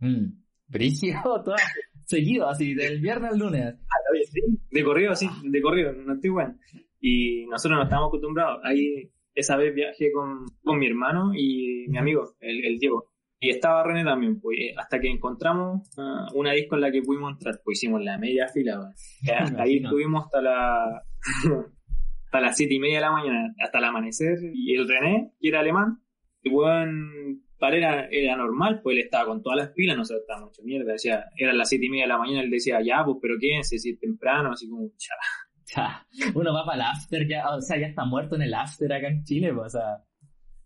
Mm. 0.00 0.42
Brígido, 0.68 1.20
todo 1.44 1.56
seguido, 2.04 2.48
así, 2.48 2.74
del 2.74 3.00
viernes 3.00 3.32
al 3.32 3.38
lunes. 3.38 3.74
Ah, 3.90 4.12
oye, 4.12 4.24
sí, 4.24 4.40
De 4.70 4.84
corrido, 4.84 5.14
sí, 5.14 5.28
de 5.44 5.60
corrido, 5.60 5.92
no 5.92 6.14
estoy 6.14 6.30
bueno. 6.30 6.54
Y 7.00 7.46
nosotros 7.46 7.78
no 7.78 7.84
estamos 7.84 8.08
acostumbrados. 8.08 8.60
Ahí, 8.64 9.10
esa 9.34 9.56
vez 9.56 9.74
viajé 9.74 10.10
con, 10.12 10.46
con 10.62 10.78
mi 10.78 10.86
hermano 10.86 11.32
y 11.34 11.86
mi 11.88 11.98
amigo, 11.98 12.34
el, 12.40 12.64
el 12.64 12.78
Diego. 12.78 13.07
Y 13.40 13.50
estaba 13.50 13.84
René 13.84 14.04
también, 14.04 14.40
pues, 14.40 14.58
eh, 14.58 14.74
hasta 14.76 14.98
que 14.98 15.08
encontramos 15.08 15.88
ah, 15.96 16.26
una 16.34 16.52
disco 16.52 16.74
en 16.74 16.80
la 16.80 16.90
que 16.90 17.02
pudimos 17.02 17.32
entrar, 17.32 17.60
pues 17.64 17.78
hicimos 17.78 18.02
la 18.02 18.18
media 18.18 18.48
fila. 18.48 18.92
Que 19.24 19.32
hasta 19.32 19.62
ahí 19.62 19.76
estuvimos 19.76 20.24
hasta 20.24 20.42
la 20.42 21.02
hasta 22.24 22.40
las 22.40 22.56
siete 22.56 22.74
y 22.74 22.78
media 22.78 22.96
de 22.96 23.02
la 23.02 23.12
mañana, 23.12 23.54
hasta 23.64 23.78
el 23.78 23.84
amanecer, 23.84 24.38
y 24.52 24.74
el 24.74 24.86
René, 24.86 25.32
que 25.40 25.48
era 25.48 25.60
alemán, 25.60 26.02
y 26.42 26.50
weón, 26.50 27.42
para 27.58 27.76
él 27.76 27.82
era, 27.82 28.08
era 28.10 28.36
normal, 28.36 28.80
pues 28.82 28.96
él 28.96 29.04
estaba 29.04 29.26
con 29.26 29.42
todas 29.42 29.58
las 29.58 29.70
pilas, 29.70 29.96
nosotros 29.96 30.22
estábamos 30.22 30.50
hecho 30.50 30.62
mierda, 30.62 30.92
decía, 30.92 31.24
eran 31.36 31.56
las 31.56 31.70
siete 31.70 31.86
y 31.86 31.88
media 31.88 32.04
de 32.04 32.08
la 32.08 32.18
mañana, 32.18 32.42
él 32.42 32.50
decía, 32.50 32.80
ya, 32.84 33.02
pues, 33.02 33.16
pero 33.22 33.36
quédense, 33.40 33.78
si 33.78 33.90
es 33.90 33.98
temprano, 33.98 34.52
así 34.52 34.68
como, 34.68 34.88
ya, 34.98 35.14
Ya, 35.76 36.06
uno 36.34 36.54
va 36.54 36.64
para 36.64 36.76
el 36.76 36.82
after, 36.82 37.28
ya, 37.28 37.48
o 37.54 37.60
sea, 37.60 37.78
ya 37.78 37.88
está 37.88 38.04
muerto 38.04 38.36
en 38.36 38.42
el 38.42 38.54
after 38.54 38.90
acá 38.90 39.08
en 39.08 39.22
Chile, 39.24 39.52
pues, 39.52 39.74
o 39.74 39.78
sea. 39.78 40.04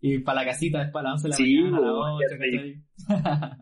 Y 0.05 0.19
para 0.19 0.41
la 0.41 0.47
casita 0.47 0.83
es 0.83 0.91
para 0.91 1.11
las 1.11 1.23
11 1.23 1.23
de 1.23 1.29
la 1.29 1.35
Sí, 1.37 1.55
mañana, 1.61 1.77
a 1.77 1.81
las 1.81 1.91
pues, 1.93 2.03
8, 2.03 2.19
ya 2.19 2.33
está 2.33 2.43
ahí. 2.43 2.83
¿cachai? 3.07 3.57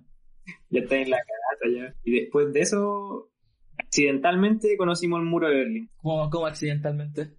ya 0.72 0.80
está 0.82 0.96
en 0.98 1.10
la 1.12 1.18
canasta 1.18 1.80
ya. 1.94 1.96
Y 2.04 2.20
después 2.20 2.52
de 2.54 2.60
eso, 2.62 3.30
accidentalmente 3.78 4.76
conocimos 4.78 5.20
el 5.20 5.26
muro 5.28 5.50
de 5.50 5.56
Berlín. 5.56 5.90
¿Cómo, 5.98 6.30
cómo 6.30 6.48
accidentalmente? 6.48 7.36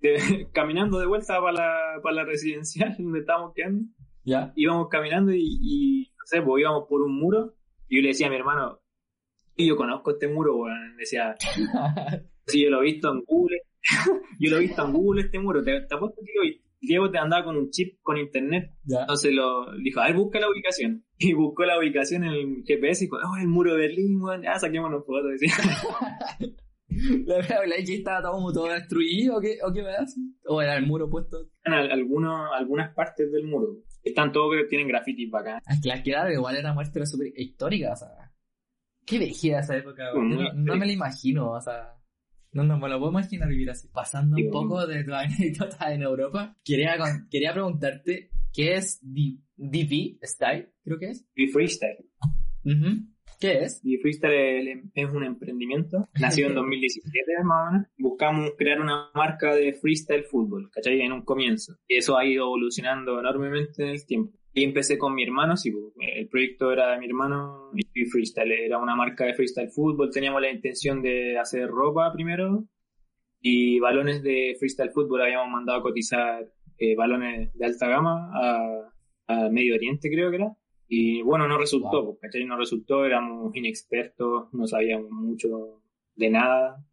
De- 0.00 0.48
caminando 0.54 0.98
de 0.98 1.06
vuelta 1.06 1.38
para 1.40 1.52
la, 1.52 2.00
para 2.02 2.14
la 2.16 2.24
residencial 2.24 2.94
donde 2.98 3.18
estábamos 3.20 3.52
quedando, 3.54 3.82
¿Ya? 4.24 4.52
íbamos 4.56 4.88
caminando 4.88 5.32
y, 5.34 5.42
y, 5.60 6.02
no 6.18 6.24
sé, 6.24 6.40
pues 6.40 6.62
íbamos 6.62 6.84
por 6.88 7.02
un 7.02 7.18
muro, 7.18 7.54
y 7.88 7.96
yo 7.96 8.02
le 8.02 8.08
decía 8.08 8.28
a 8.28 8.30
mi 8.30 8.36
hermano, 8.36 8.78
"Y 9.56 9.66
yo 9.68 9.76
conozco 9.76 10.12
este 10.12 10.28
muro, 10.28 10.56
weón, 10.56 10.96
decía, 10.96 11.34
sí, 12.46 12.62
yo 12.64 12.70
lo 12.70 12.80
he 12.80 12.84
visto 12.84 13.12
en 13.12 13.22
Google, 13.26 13.60
yo 14.38 14.50
lo 14.50 14.56
he 14.56 14.60
visto 14.60 14.82
en 14.86 14.92
Google 14.94 15.22
este 15.22 15.38
muro, 15.38 15.62
te, 15.62 15.80
te 15.82 15.94
apuesto 15.94 16.22
que 16.24 16.32
lo 16.36 16.42
vi. 16.42 16.62
Diego 16.80 17.10
te 17.10 17.18
andaba 17.18 17.44
con 17.44 17.56
un 17.56 17.70
chip 17.70 17.98
con 18.02 18.16
internet, 18.16 18.72
¿Ya? 18.84 19.00
entonces 19.00 19.32
lo 19.32 19.72
le 19.72 19.82
dijo, 19.82 20.00
a 20.00 20.06
ver, 20.06 20.16
busca 20.16 20.40
la 20.40 20.48
ubicación. 20.50 21.04
Y 21.22 21.34
buscó 21.34 21.64
la 21.66 21.78
ubicación 21.78 22.24
en 22.24 22.30
el 22.32 22.64
GPS 22.66 23.04
y 23.04 23.06
dijo, 23.06 23.18
oh, 23.18 23.36
el 23.36 23.46
muro 23.46 23.72
de 23.74 23.80
Berlín, 23.88 24.18
weón, 24.22 24.42
ya 24.42 24.58
saquémonos 24.58 25.04
fotos. 25.04 25.32
Decía. 25.32 25.52
¿La, 27.26 27.38
la, 27.38 27.66
la 27.66 27.76
X 27.76 27.90
estaba 27.98 28.20
todo, 28.22 28.32
como 28.32 28.52
todo 28.52 28.68
destruido 28.72 29.36
o 29.36 29.40
qué, 29.40 29.58
o 29.62 29.72
qué 29.72 29.82
me 29.82 29.90
hace? 29.90 30.20
¿O 30.46 30.60
era 30.60 30.76
el 30.76 30.86
muro 30.86 31.08
puesto? 31.08 31.38
Al- 31.64 31.90
algunos, 31.92 32.50
algunas 32.54 32.94
partes 32.94 33.30
del 33.30 33.44
muro. 33.44 33.82
Están 34.02 34.32
todos 34.32 34.56
que 34.56 34.64
tienen 34.64 34.88
grafitis 34.88 35.30
bacán. 35.30 35.60
Es 35.70 35.80
que 35.80 35.88
la 35.88 36.02
que 36.02 36.32
igual 36.32 36.56
era 36.56 36.72
muerte 36.72 36.98
era 36.98 37.06
súper 37.06 37.32
histórica, 37.36 37.92
o 37.92 37.96
sea. 37.96 38.08
Qué 39.06 39.18
vejiga 39.18 39.60
esa 39.60 39.76
época, 39.76 40.04
no 40.14 40.76
me 40.76 40.86
la 40.86 40.92
imagino, 40.92 41.52
o 41.52 41.60
sea. 41.60 41.94
No, 42.52 42.64
no 42.64 42.78
me 42.78 42.88
lo 42.88 42.98
puedo 42.98 43.12
imaginar 43.12 43.48
vivir 43.48 43.70
así. 43.70 43.88
Pasando 43.92 44.36
un 44.36 44.42
Sí, 44.42 44.48
poco 44.50 44.86
de 44.86 45.04
tu 45.04 45.12
anécdota 45.14 45.92
en 45.94 46.02
Europa, 46.02 46.56
quería, 46.64 46.98
con- 46.98 47.28
quería 47.30 47.52
preguntarte, 47.52 48.30
¿qué 48.52 48.74
es 48.74 48.98
D- 49.02 49.38
DV 49.56 50.18
Style? 50.22 50.72
Creo 50.84 50.98
que 50.98 51.10
es. 51.10 51.24
Y 51.36 51.46
Freestyle. 51.48 52.06
¿Qué 53.38 53.62
es? 53.62 53.80
Y 53.84 53.96
Freestyle 53.98 54.68
es- 54.68 54.84
es 54.94 55.12
un 55.12 55.24
emprendimiento. 55.24 56.08
Nació 56.20 56.48
en 56.48 56.54
2017 56.56 57.10
más 57.44 57.68
o 57.68 57.72
menos. 57.72 57.86
Buscamos 57.96 58.50
crear 58.58 58.80
una 58.80 59.10
marca 59.14 59.54
de 59.54 59.72
freestyle 59.74 60.24
fútbol, 60.24 60.70
¿cachai? 60.70 61.00
En 61.00 61.12
un 61.12 61.22
comienzo. 61.24 61.76
Y 61.88 61.96
eso 61.96 62.18
ha 62.18 62.26
ido 62.26 62.44
evolucionando 62.44 63.18
enormemente 63.18 63.82
en 63.82 63.88
el 63.90 64.04
tiempo. 64.04 64.36
Y 64.52 64.64
empecé 64.64 64.98
con 64.98 65.14
mi 65.14 65.22
hermano, 65.22 65.56
sí, 65.56 65.70
pues, 65.70 65.84
el 66.16 66.28
proyecto 66.28 66.72
era 66.72 66.90
de 66.92 66.98
mi 66.98 67.06
hermano 67.06 67.70
y 67.72 68.04
Freestyle 68.06 68.50
era 68.50 68.78
una 68.78 68.96
marca 68.96 69.24
de 69.24 69.34
freestyle 69.34 69.70
fútbol. 69.70 70.10
Teníamos 70.10 70.40
la 70.42 70.50
intención 70.50 71.00
de 71.02 71.38
hacer 71.38 71.68
ropa 71.68 72.12
primero 72.12 72.64
y 73.40 73.78
balones 73.78 74.22
de 74.22 74.56
freestyle 74.58 74.90
fútbol. 74.90 75.22
Habíamos 75.22 75.48
mandado 75.50 75.78
a 75.78 75.82
cotizar 75.82 76.44
eh, 76.78 76.96
balones 76.96 77.52
de 77.54 77.64
alta 77.64 77.86
gama 77.88 78.30
a, 78.34 78.92
a 79.28 79.48
Medio 79.50 79.76
Oriente, 79.76 80.10
creo 80.10 80.30
que 80.30 80.36
era. 80.36 80.56
Y 80.88 81.22
bueno, 81.22 81.46
no 81.46 81.56
resultó, 81.56 82.02
Wow. 82.02 82.06
pues, 82.06 82.18
¿cachai? 82.22 82.44
No 82.44 82.56
resultó, 82.56 83.04
éramos 83.04 83.54
inexpertos, 83.54 84.52
no 84.52 84.66
sabíamos 84.66 85.10
mucho 85.12 85.80
de 86.16 86.28
nada. 86.30 86.84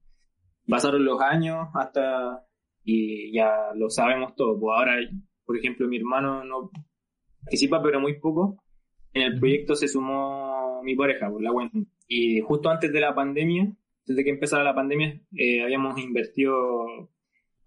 Pasaron 0.67 1.03
los 1.03 1.19
años 1.21 1.69
hasta 1.73 2.45
y 2.83 3.31
ya 3.33 3.73
lo 3.75 3.89
sabemos 3.89 4.35
todo. 4.35 4.59
Pues 4.59 4.77
ahora, 4.77 4.97
por 5.45 5.57
ejemplo, 5.57 5.87
mi 5.87 5.97
hermano 5.97 6.43
no 6.43 6.69
participa, 7.47 7.81
pero 7.81 8.01
muy 8.01 8.19
poco. 8.19 8.61
En 9.13 9.21
el 9.23 9.39
proyecto 9.39 9.75
se 9.75 9.87
sumó 9.87 10.81
mi 10.83 10.95
pareja, 10.95 11.29
por 11.29 11.41
la 11.41 11.51
Wendy. 11.51 11.87
Y 12.07 12.41
justo 12.41 12.69
antes 12.69 12.91
de 12.91 12.99
la 12.99 13.15
pandemia, 13.15 13.71
desde 14.05 14.23
que 14.23 14.29
empezara 14.31 14.63
la 14.63 14.75
pandemia, 14.75 15.21
eh, 15.35 15.63
habíamos 15.63 15.97
invertido 15.97 17.09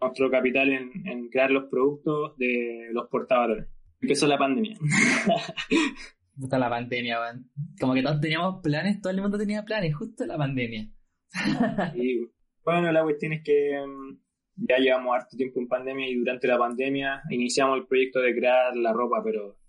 nuestro 0.01 0.31
capital 0.31 0.71
en, 0.71 1.07
en, 1.07 1.29
crear 1.29 1.51
los 1.51 1.64
productos 1.71 2.37
de 2.37 2.88
los 2.93 3.09
portavalores. 3.09 3.69
Empezó 4.01 4.27
la 4.27 4.38
pandemia. 4.38 4.77
Justo 6.38 6.59
la 6.59 6.71
pandemia, 6.71 7.19
man. 7.19 7.51
Como 7.79 7.93
que 7.93 8.03
todos 8.03 8.21
teníamos 8.21 8.62
planes, 8.62 9.01
todo 9.03 9.12
el 9.12 9.21
mundo 9.21 9.37
tenía 9.37 9.62
planes, 9.62 9.95
justo 9.95 10.25
la 10.25 10.38
pandemia. 10.38 10.88
y, 11.95 12.31
bueno, 12.64 12.93
la 12.93 13.03
cuestión 13.03 13.35
es 13.35 13.43
que 13.45 13.79
um, 13.79 14.19
ya 14.57 14.79
llevamos 14.79 15.16
harto 15.16 15.37
tiempo 15.37 15.61
en 15.61 15.69
pandemia 15.69 16.09
y 16.09 16.14
durante 16.14 16.49
la 16.49 16.57
pandemia 16.57 17.23
iniciamos 17.29 17.79
el 17.79 17.87
proyecto 17.87 18.21
de 18.21 18.35
crear 18.35 18.75
la 18.75 18.95
ropa, 18.95 19.23
pero 19.23 19.60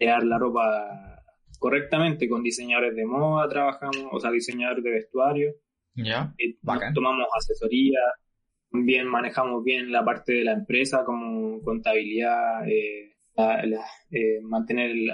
crear 0.00 0.24
la 0.24 0.38
ropa 0.38 1.22
correctamente 1.58 2.26
con 2.26 2.42
diseñadores 2.42 2.96
de 2.96 3.04
moda, 3.04 3.46
trabajamos, 3.48 4.08
o 4.10 4.18
sea, 4.18 4.30
diseñadores 4.30 4.82
de 4.82 4.90
vestuario. 4.90 5.52
Ya. 5.94 6.34
tomamos 6.94 7.26
asesoría, 7.36 7.98
también 8.70 9.06
manejamos 9.06 9.62
bien 9.62 9.92
la 9.92 10.02
parte 10.02 10.32
de 10.32 10.44
la 10.44 10.52
empresa 10.52 11.04
como 11.04 11.60
contabilidad, 11.60 12.66
eh, 12.66 13.12
eh, 14.10 14.40
mantener 14.42 14.90
el, 14.90 15.10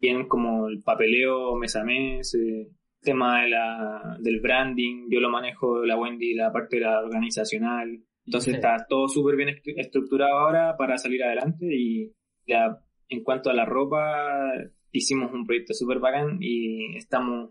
bien 0.00 0.26
como 0.26 0.68
el 0.68 0.82
papeleo 0.82 1.54
mes 1.54 1.76
a 1.76 1.84
mes, 1.84 2.34
eh, 2.34 2.68
tema 3.00 3.42
de 3.42 3.50
la, 3.50 4.16
del 4.18 4.40
branding, 4.40 5.06
yo 5.08 5.20
lo 5.20 5.30
manejo 5.30 5.84
la 5.84 5.96
Wendy, 5.96 6.34
la 6.34 6.50
parte 6.50 6.76
de 6.76 6.82
la 6.82 6.98
organizacional. 6.98 8.02
Entonces 8.24 8.54
está 8.54 8.84
todo 8.88 9.06
súper 9.06 9.36
bien 9.36 9.50
estructurado 9.76 10.40
ahora 10.40 10.76
para 10.76 10.98
salir 10.98 11.22
adelante 11.22 11.66
y 11.70 12.10
ya 12.48 12.76
en 13.08 13.22
cuanto 13.22 13.50
a 13.50 13.54
la 13.54 13.64
ropa, 13.64 14.52
hicimos 14.92 15.32
un 15.32 15.46
proyecto 15.46 15.74
súper 15.74 15.98
bacán 15.98 16.38
y 16.40 16.96
estamos 16.96 17.50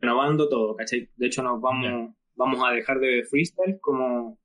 renovando 0.00 0.48
todo, 0.48 0.76
¿cachai? 0.76 1.10
De 1.16 1.26
hecho 1.26 1.42
nos 1.42 1.60
vamos, 1.60 2.14
vamos 2.34 2.60
a 2.64 2.72
dejar 2.72 2.98
de 3.00 3.24
freestyle 3.24 3.78
como 3.80 4.38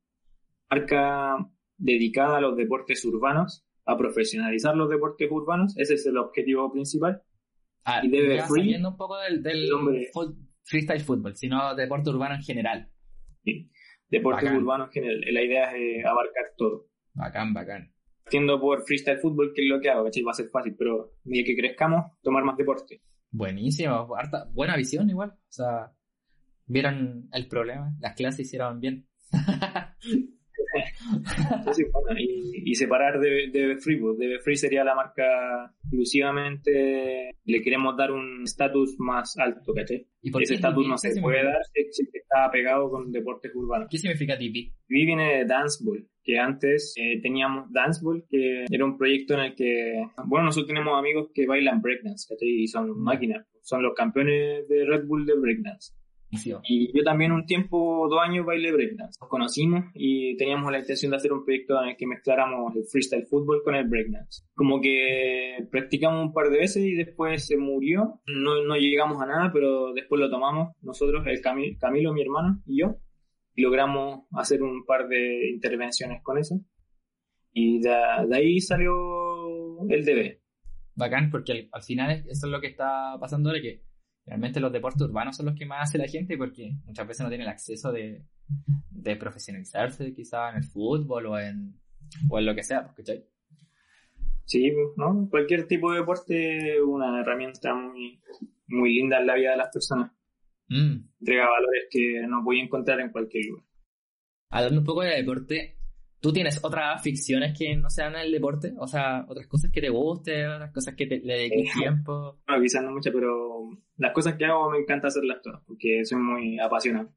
marca 0.70 1.38
dedicada 1.78 2.38
a 2.38 2.42
los 2.42 2.58
deportes 2.58 3.04
urbanos, 3.06 3.66
a 3.86 3.98
profesionalizar 3.98 4.76
los 4.76 4.90
deportes 4.90 5.30
urbanos, 5.32 5.78
ese 5.78 5.96
es 5.96 6.06
el 6.06 6.18
objetivo 6.18 6.72
principal. 6.72 7.24
Ah, 7.86 8.02
y 8.04 8.10
debe 8.10 8.44
free, 8.44 8.76
un 8.76 8.98
poco 8.98 9.18
del, 9.20 9.42
del 9.42 9.70
freestyle 10.64 11.02
fútbol, 11.02 11.36
sino 11.36 11.74
deporte 11.76 12.10
urbano 12.10 12.36
en 12.36 12.44
general. 12.44 12.90
Sí, 13.44 13.72
deporte 14.10 14.52
urbano 14.52 14.86
en 14.86 14.92
general. 14.92 15.22
La 15.32 15.42
idea 15.42 15.72
es 15.72 16.04
eh, 16.04 16.04
abarcar 16.06 16.54
todo. 16.58 16.88
Bacán, 17.14 17.54
bacán. 17.54 17.92
Partiendo 18.30 18.62
por 18.62 18.84
freestyle 18.84 19.18
fútbol, 19.18 19.54
que 19.56 19.64
es 19.64 19.68
lo 19.68 19.82
que 19.82 19.90
hago, 19.90 20.04
¿cachai? 20.04 20.22
Va 20.22 20.30
a 20.30 20.36
ser 20.36 20.50
fácil, 20.50 20.76
pero 20.78 21.16
ni 21.24 21.44
que 21.44 21.56
crezcamos, 21.56 22.12
tomar 22.22 22.44
más 22.44 22.56
deporte. 22.58 23.02
Buenísimo, 23.32 24.08
harta, 24.16 24.48
buena 24.52 24.78
visión 24.78 25.10
igual. 25.10 25.32
O 25.32 25.52
sea, 25.52 25.92
vieron 26.68 27.28
el 27.34 27.48
problema, 27.48 27.92
las 28.00 28.14
clases 28.14 28.42
hicieron 28.42 28.80
bien. 28.80 29.08
y, 32.18 32.76
separar 32.76 33.20
de, 33.20 33.50
de 33.52 33.78
Free, 33.78 34.00
de 34.18 34.40
Free 34.40 34.56
sería 34.56 34.84
la 34.84 34.96
marca 34.96 35.74
exclusivamente, 35.84 37.32
le 37.46 37.62
queremos 37.62 37.96
dar 37.98 38.12
un 38.12 38.44
estatus 38.44 38.96
más 39.00 39.38
alto, 39.38 39.74
¿cachai? 39.74 40.08
¿Y 40.22 40.32
Ese 40.42 40.56
estatus 40.56 40.88
no 40.88 40.98
se 40.98 41.20
puede 41.22 41.44
dar 41.44 41.62
si 41.92 42.04
está 42.14 42.50
pegado 42.52 42.90
con 42.90 43.12
deportes 43.12 43.52
urbanos. 43.56 43.88
¿Qué 43.90 43.98
significa 43.98 44.38
TV? 44.38 44.74
TV 44.88 45.06
viene 45.06 45.38
de 45.38 45.46
Danceball, 45.46 46.08
que 46.24 46.38
antes 46.38 46.94
eh, 46.98 47.20
teníamos 47.22 47.72
Danceball, 47.72 48.26
que 48.30 48.66
era 48.70 48.86
un 48.86 48.98
proyecto 48.98 49.34
en 49.36 49.40
el 49.40 49.56
que, 49.56 50.04
bueno, 50.26 50.46
nosotros 50.46 50.68
tenemos 50.68 50.98
amigos 50.98 51.30
que 51.34 51.48
bailan 51.48 51.82
breakdance, 51.82 52.28
¿cachai? 52.28 52.50
Y 52.50 52.68
son 52.68 53.00
máquinas, 53.00 53.48
son 53.62 53.84
los 53.84 53.94
campeones 53.94 54.68
de 54.68 54.86
Red 54.86 55.06
Bull 55.06 55.26
de 55.26 55.36
breakdance. 55.36 55.94
Y 56.32 56.96
yo 56.96 57.04
también 57.04 57.32
un 57.32 57.46
tiempo, 57.46 58.08
dos 58.10 58.20
años, 58.22 58.46
bailé 58.46 58.72
breakdance. 58.72 59.18
Nos 59.20 59.30
conocimos 59.30 59.86
y 59.96 60.38
teníamos 60.38 60.72
la 60.72 60.80
intención 60.80 61.10
de 61.12 61.18
hacer 61.18 61.34
un 61.34 61.44
proyecto 61.44 61.82
en 61.82 61.90
el 61.90 61.98
que 61.98 62.06
mezcláramos 62.06 62.76
el 62.76 62.84
freestyle 62.86 63.26
fútbol 63.26 63.64
con 63.64 63.76
el 63.76 63.88
breakdance. 63.88 64.44
Como 64.54 64.80
que 64.80 65.68
practicamos 65.72 66.28
un 66.28 66.34
par 66.34 66.50
de 66.50 66.60
veces 66.60 66.86
y 66.86 66.94
después 66.94 67.48
se 67.48 67.58
murió. 67.58 68.22
No, 68.28 68.64
no 68.64 68.76
llegamos 68.76 69.22
a 69.22 69.26
nada, 69.26 69.52
pero 69.52 69.94
después 69.94 70.22
lo 70.22 70.30
tomamos 70.30 70.76
nosotros, 70.82 71.26
el 71.26 71.42
Camilo, 71.42 72.14
mi 72.14 72.22
hermano 72.22 72.62
y 72.66 72.82
yo. 72.82 72.98
Y 73.56 73.64
logramos 73.64 74.26
hacer 74.34 74.62
un 74.62 74.86
par 74.86 75.08
de 75.08 75.50
intervenciones 75.50 76.22
con 76.22 76.38
eso. 76.38 76.60
Y 77.52 77.82
de, 77.82 77.92
ahí 78.32 78.60
salió 78.60 79.82
el 79.90 80.06
DB. 80.06 80.40
Bacán, 80.96 81.30
porque 81.32 81.70
al, 81.72 81.82
final 81.82 82.24
eso 82.28 82.46
es 82.46 82.52
lo 82.52 82.60
que 82.60 82.68
está 82.68 83.18
pasando 83.20 83.52
de 83.52 83.62
que 83.62 83.89
realmente 84.30 84.60
los 84.60 84.72
deportes 84.72 85.02
urbanos 85.02 85.36
son 85.36 85.48
los 85.48 85.56
que 85.56 85.66
más 85.66 85.90
hace 85.90 85.98
la 85.98 86.08
gente 86.08 86.38
porque 86.38 86.72
muchas 86.86 87.08
veces 87.08 87.24
no 87.24 87.30
tiene 87.30 87.46
el 87.46 87.50
acceso 87.50 87.92
de, 87.92 88.24
de 88.92 89.16
profesionalizarse 89.16 90.14
quizá 90.14 90.52
en 90.52 90.58
el 90.58 90.64
fútbol 90.64 91.26
o 91.26 91.40
en, 91.40 91.74
o 92.30 92.38
en 92.38 92.46
lo 92.46 92.54
que 92.54 92.62
sea, 92.62 92.94
¿cachai? 92.96 93.26
Sí, 94.46 94.72
¿no? 94.98 95.28
Cualquier 95.32 95.68
tipo 95.68 95.92
de 95.92 96.00
deporte 96.00 96.76
es 96.76 96.82
una 96.82 97.20
herramienta 97.20 97.74
muy, 97.74 98.22
muy 98.68 98.94
linda 98.94 99.20
en 99.20 99.26
la 99.26 99.36
vida 99.36 99.52
de 99.52 99.58
las 99.58 99.74
personas. 99.74 100.12
Mm. 100.68 101.10
Entrega 101.20 101.50
valores 101.50 101.88
que 101.90 102.22
no 102.28 102.44
voy 102.44 102.60
a 102.60 102.64
encontrar 102.64 103.00
en 103.00 103.12
cualquier 103.12 103.46
lugar. 103.46 103.66
Hablando 104.52 104.82
un 104.82 104.86
poco 104.86 105.02
de 105.02 105.16
deporte, 105.16 105.80
¿Tú 106.22 106.34
tienes 106.34 106.60
otras 106.64 107.02
ficciones 107.02 107.58
que 107.58 107.78
no 107.78 107.90
sean 107.90 108.14
el 108.16 108.32
deporte? 108.32 108.74
O 108.78 108.88
sea, 108.88 109.26
otras 109.30 109.48
cosas 109.48 109.72
que 109.72 109.80
te 109.80 109.88
gusten, 109.88 110.50
otras 110.50 110.74
cosas 110.74 110.94
que 110.96 111.08
te, 111.08 111.20
le 111.20 111.34
dediques 111.34 111.70
eh, 111.70 111.80
tiempo. 111.80 112.42
Bueno, 112.46 112.62
quizás 112.62 112.84
no 112.84 112.92
muchas, 112.92 113.14
pero 113.14 113.70
las 114.00 114.14
cosas 114.14 114.36
que 114.36 114.46
hago 114.46 114.72
me 114.72 114.80
encanta 114.80 115.08
hacerlas 115.08 115.42
todas, 115.44 115.62
porque 115.68 116.04
soy 116.06 116.18
muy 116.18 116.60
apasionado. 116.60 117.10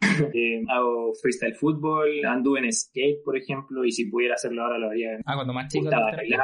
Eh, 0.34 0.62
hago 0.68 1.12
freestyle 1.20 1.54
fútbol, 1.54 2.24
anduve 2.26 2.60
en 2.60 2.72
skate, 2.72 3.22
por 3.22 3.36
ejemplo, 3.36 3.84
y 3.84 3.92
si 3.92 4.06
pudiera 4.10 4.34
hacerlo 4.34 4.62
ahora 4.62 4.78
lo 4.78 4.90
haría. 4.90 5.18
Ah, 5.26 5.34
cuando 5.34 5.52
más 5.52 5.70
chico. 5.70 5.84
Me 5.84 5.90
gusta 5.90 6.16
bailar 6.16 6.40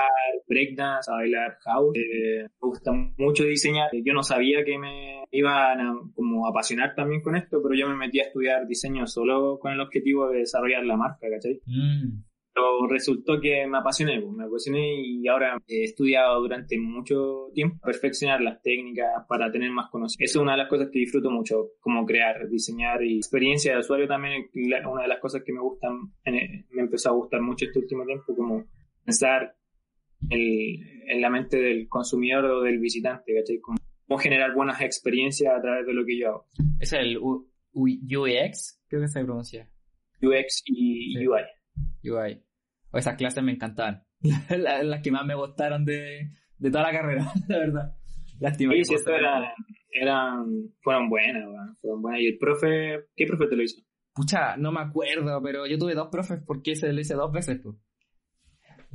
breakdance, 0.46 1.10
a 1.10 1.14
bailar 1.14 1.58
house. 1.64 1.96
Eh, 1.96 2.42
me 2.42 2.68
gusta 2.68 2.92
mucho 3.16 3.44
diseñar. 3.44 3.90
Yo 3.92 4.12
no 4.12 4.22
sabía 4.22 4.64
que 4.64 4.78
me 4.78 5.24
iban 5.30 5.80
a 5.80 5.94
como 6.14 6.46
apasionar 6.46 6.94
también 6.94 7.22
con 7.22 7.36
esto, 7.36 7.62
pero 7.62 7.74
yo 7.74 7.88
me 7.88 7.96
metí 7.96 8.20
a 8.20 8.24
estudiar 8.24 8.66
diseño 8.66 9.06
solo 9.06 9.58
con 9.58 9.72
el 9.72 9.80
objetivo 9.80 10.28
de 10.28 10.40
desarrollar 10.40 10.84
la 10.84 10.96
marca, 10.96 11.26
¿cachai? 11.30 11.60
Mm. 11.66 12.24
Pero 12.57 12.87
resultó 12.88 13.38
que 13.38 13.66
me 13.66 13.77
apasioné, 13.77 14.19
pues, 14.19 14.35
me 14.35 14.45
apasioné 14.45 15.03
y 15.03 15.29
ahora 15.29 15.59
he 15.69 15.85
estudiado 15.85 16.40
durante 16.40 16.79
mucho 16.79 17.51
tiempo 17.53 17.77
perfeccionar 17.85 18.40
las 18.40 18.62
técnicas 18.62 19.27
para 19.29 19.53
tener 19.53 19.71
más 19.71 19.90
conocimiento. 19.90 20.25
Eso 20.25 20.38
es 20.38 20.42
una 20.42 20.53
de 20.53 20.59
las 20.59 20.69
cosas 20.71 20.88
que 20.90 21.01
disfruto 21.01 21.31
mucho, 21.31 21.73
como 21.81 22.07
crear, 22.07 22.49
diseñar 22.49 23.05
y 23.05 23.19
experiencia 23.19 23.75
de 23.75 23.81
usuario 23.81 24.09
también 24.09 24.47
una 24.88 25.03
de 25.03 25.09
las 25.09 25.21
cosas 25.21 25.42
que 25.45 25.53
me 25.53 25.61
gustan, 25.61 25.99
me 26.25 26.81
empezó 26.81 27.11
a 27.11 27.12
gustar 27.12 27.42
mucho 27.42 27.66
este 27.66 27.79
último 27.79 28.07
tiempo, 28.07 28.35
como 28.35 28.64
pensar 29.05 29.55
en 30.31 31.21
la 31.21 31.29
mente 31.29 31.59
del 31.59 31.88
consumidor 31.88 32.47
o 32.47 32.62
del 32.62 32.79
visitante, 32.79 33.35
¿cachai? 33.35 33.61
Como 33.61 33.77
cómo 34.09 34.19
generar 34.19 34.55
buenas 34.55 34.81
experiencias 34.81 35.53
a 35.53 35.61
través 35.61 35.87
de 35.87 35.92
lo 35.92 36.07
que 36.07 36.19
yo 36.19 36.29
hago. 36.29 36.47
Es 36.81 36.92
el 36.95 37.19
UX, 37.19 38.81
creo 38.88 39.03
que 39.03 39.09
se 39.09 39.25
pronuncia. 39.25 39.69
UX 40.23 40.62
y 40.64 41.19
UI. 41.27 41.42
UI. 42.11 42.42
O 42.90 42.99
esas 42.99 43.16
clases 43.16 43.42
me 43.42 43.53
encantaban. 43.53 44.05
las, 44.51 45.03
que 45.03 45.11
más 45.11 45.25
me 45.25 45.35
gustaron 45.35 45.85
de, 45.85 46.31
de 46.59 46.71
toda 46.71 46.85
la 46.85 46.92
carrera, 46.92 47.33
la 47.49 47.59
verdad. 47.59 47.97
Lástima. 48.38 48.75
Sí, 48.83 48.95
esto 48.95 49.14
eran, 49.14 49.45
eran, 49.90 50.71
fueron 50.81 51.09
buenas, 51.09 51.45
fueron 51.81 52.03
buenas. 52.03 52.21
¿Y 52.21 52.27
el 52.29 52.38
profe, 52.38 53.07
qué 53.14 53.27
profe 53.27 53.47
te 53.47 53.57
lo 53.57 53.62
hizo? 53.62 53.81
Pucha, 54.12 54.57
no 54.57 54.73
me 54.73 54.81
acuerdo, 54.81 55.42
pero 55.42 55.66
yo 55.66 55.79
tuve 55.79 55.95
dos 55.95 56.09
profes 56.11 56.40
porque 56.47 56.75
se 56.75 56.92
lo 56.92 57.01
hice 57.01 57.14
dos 57.14 57.33
veces, 57.33 57.61
pues. 57.62 57.77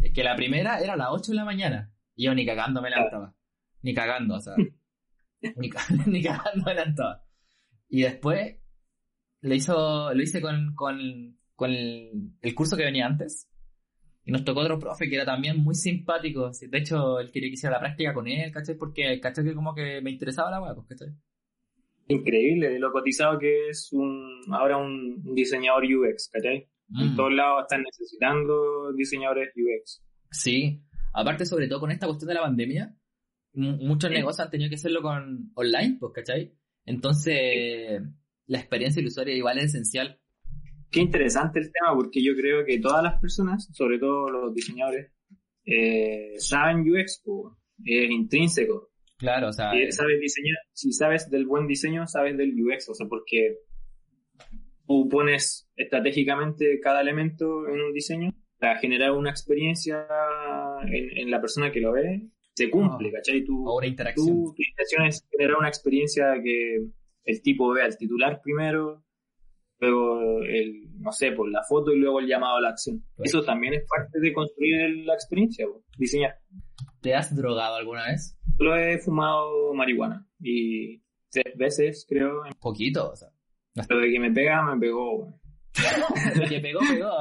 Es 0.02 0.14
que 0.14 0.24
la 0.24 0.36
primera 0.36 0.80
era 0.80 0.94
a 0.94 0.98
las 0.98 1.10
8 1.12 1.32
de 1.32 1.36
la 1.36 1.46
mañana. 1.46 1.94
Y 2.16 2.26
yo 2.26 2.34
ni 2.34 2.46
cagando 2.46 2.82
me 2.82 2.90
levantaba. 2.90 3.36
Ni 3.84 3.94
cagando, 3.94 4.36
o 4.36 4.40
sea. 4.40 4.56
ni, 5.58 5.70
ni 6.08 6.24
cagando 6.24 6.64
me 6.66 6.74
levantaba. 6.74 7.24
Y 7.88 8.02
después 8.02 8.58
lo 9.42 9.54
hizo, 9.54 10.14
lo 10.14 10.22
hice 10.22 10.42
con, 10.42 10.74
con, 10.76 11.38
con 11.62 11.70
el, 11.70 12.10
el, 12.42 12.56
curso 12.56 12.76
que 12.76 12.86
venía 12.86 13.06
antes. 13.06 13.48
Y 14.26 14.32
nos 14.32 14.44
tocó 14.44 14.62
otro 14.62 14.80
profe 14.80 15.08
que 15.08 15.16
era 15.16 15.26
también 15.26 15.62
muy 15.62 15.76
simpático. 15.76 16.50
De 16.50 16.78
hecho, 16.80 17.20
él 17.20 17.32
quería 17.32 17.50
que 17.50 17.54
hiciera 17.54 17.76
la 17.76 17.82
práctica 17.82 18.16
con 18.16 18.28
él, 18.28 18.52
¿cachai? 18.52 18.76
Porque, 18.76 19.20
¿cachai? 19.20 19.44
Que 19.46 19.54
como 19.54 19.76
que 19.76 20.02
me 20.02 20.10
interesaba 20.10 20.50
la 20.50 20.60
weá, 20.60 20.74
pues, 20.74 20.88
¿cachai? 20.88 21.14
Increíble, 22.08 22.80
lo 22.80 22.92
cotizado 22.92 23.38
que 23.38 23.70
es 23.70 23.90
un 23.94 24.42
ahora 24.52 24.78
un 24.78 25.36
diseñador 25.36 25.84
UX, 25.84 26.30
¿cachai? 26.30 26.68
En 27.00 27.14
mm. 27.14 27.16
todos 27.16 27.32
lados 27.32 27.62
están 27.62 27.84
necesitando 27.84 28.92
diseñadores 28.94 29.50
UX. 29.56 30.04
Sí, 30.32 30.82
aparte 31.14 31.46
sobre 31.46 31.68
todo 31.68 31.80
con 31.80 31.92
esta 31.92 32.08
cuestión 32.08 32.30
de 32.30 32.34
la 32.34 32.42
pandemia, 32.42 32.96
muchos 33.54 34.10
negocios 34.10 34.40
han 34.40 34.50
tenido 34.50 34.70
que 34.70 34.78
hacerlo 34.78 35.04
con 35.04 35.52
online, 35.54 35.98
pues, 36.00 36.12
¿cachai? 36.12 36.56
Entonces, 36.86 38.02
la 38.48 38.58
experiencia 38.58 39.00
del 39.00 39.10
usuario 39.10 39.36
igual 39.36 39.60
es 39.60 39.66
esencial. 39.66 40.21
Qué 40.92 41.00
interesante 41.00 41.60
el 41.60 41.72
tema, 41.72 41.96
porque 41.96 42.22
yo 42.22 42.36
creo 42.36 42.66
que 42.66 42.80
todas 42.80 43.02
las 43.02 43.20
personas, 43.22 43.68
sobre 43.72 43.98
todo 43.98 44.30
los 44.30 44.54
diseñadores, 44.54 45.12
eh, 45.66 46.34
saben 46.38 46.82
UX, 46.82 47.24
es 47.86 48.12
intrínseco. 48.12 48.90
Claro, 49.18 49.50
o 49.50 49.54
sea. 49.54 49.72
Si 49.72 49.92
sabes 49.92 50.20
diseñar, 50.20 50.58
si 50.74 50.92
sabes 50.92 51.30
del 51.30 51.46
buen 51.46 51.68
diseño, 51.68 52.08
sabes 52.08 52.36
del 52.38 52.54
UX, 52.62 52.90
o 52.90 52.94
sea, 52.96 53.08
porque 53.08 53.58
tú 54.88 55.08
pones 55.10 55.70
estratégicamente 55.76 56.80
cada 56.82 57.02
elemento 57.02 57.68
en 57.68 57.80
un 57.82 57.94
diseño 57.94 58.34
para 58.60 58.78
generar 58.80 59.12
una 59.12 59.30
experiencia 59.30 60.06
en, 60.86 61.18
en 61.18 61.32
la 61.32 61.40
persona 61.40 61.72
que 61.72 61.80
lo 61.80 61.94
ve, 61.94 62.28
se 62.54 62.70
cumple, 62.70 63.10
Ah. 63.10 63.14
¿cachai? 63.16 63.46
O 63.50 63.78
una 63.78 63.88
interacción. 63.88 64.28
tú, 64.28 64.54
tu 64.56 64.62
intención 64.62 65.06
es 65.06 65.26
generar 65.32 65.58
una 65.58 65.70
experiencia 65.70 66.34
que 66.44 66.84
el 67.24 67.42
tipo 67.42 67.72
vea 67.74 67.86
el 67.86 67.98
titular 67.98 68.42
primero, 68.44 69.04
luego 69.82 70.42
el, 70.44 71.00
no 71.00 71.12
sé, 71.12 71.32
por 71.32 71.50
la 71.50 71.64
foto 71.64 71.92
y 71.92 71.98
luego 72.00 72.20
el 72.20 72.28
llamado 72.28 72.58
a 72.58 72.62
la 72.62 72.70
acción. 72.70 73.04
Pues- 73.16 73.30
Eso 73.30 73.44
también 73.44 73.74
es 73.74 73.84
parte 73.88 74.20
de 74.20 74.34
construir 74.34 75.06
la 75.06 75.14
experiencia, 75.16 75.66
po, 75.68 75.84
diseñar. 75.98 76.36
¿Te 77.02 77.16
has 77.16 77.36
drogado 77.36 77.76
alguna 77.76 78.06
vez? 78.08 78.38
Solo 78.58 78.76
he 78.76 79.00
fumado 79.00 79.74
marihuana 79.74 80.28
y 80.40 81.02
tres 81.32 81.58
veces, 81.58 82.06
creo. 82.08 82.44
Poquito, 82.60 83.12
o 83.12 83.16
sea. 83.16 83.30
Lo 83.90 84.00
de 84.00 84.12
que 84.12 84.20
me 84.20 84.32
pega, 84.32 84.62
me 84.64 84.80
pegó. 84.80 85.16
weón. 85.20 85.36
que 86.50 86.60
pegó, 86.60 86.80
pegó. 86.82 87.12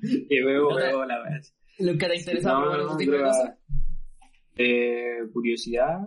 Que 0.28 0.42
pegó, 0.44 0.70
No 0.70 0.76
pegó 0.76 1.04
la 1.04 1.22
vez. 1.24 1.54
¿Nunca 1.78 2.08
te 2.08 2.16
interesa 2.16 2.52
No, 2.52 2.64
no, 2.64 2.84
otro 2.84 2.96
tipo 2.96 3.12
de 3.12 3.18
cosas? 3.22 3.58
Eh, 4.56 5.18
curiosidad. 5.32 5.98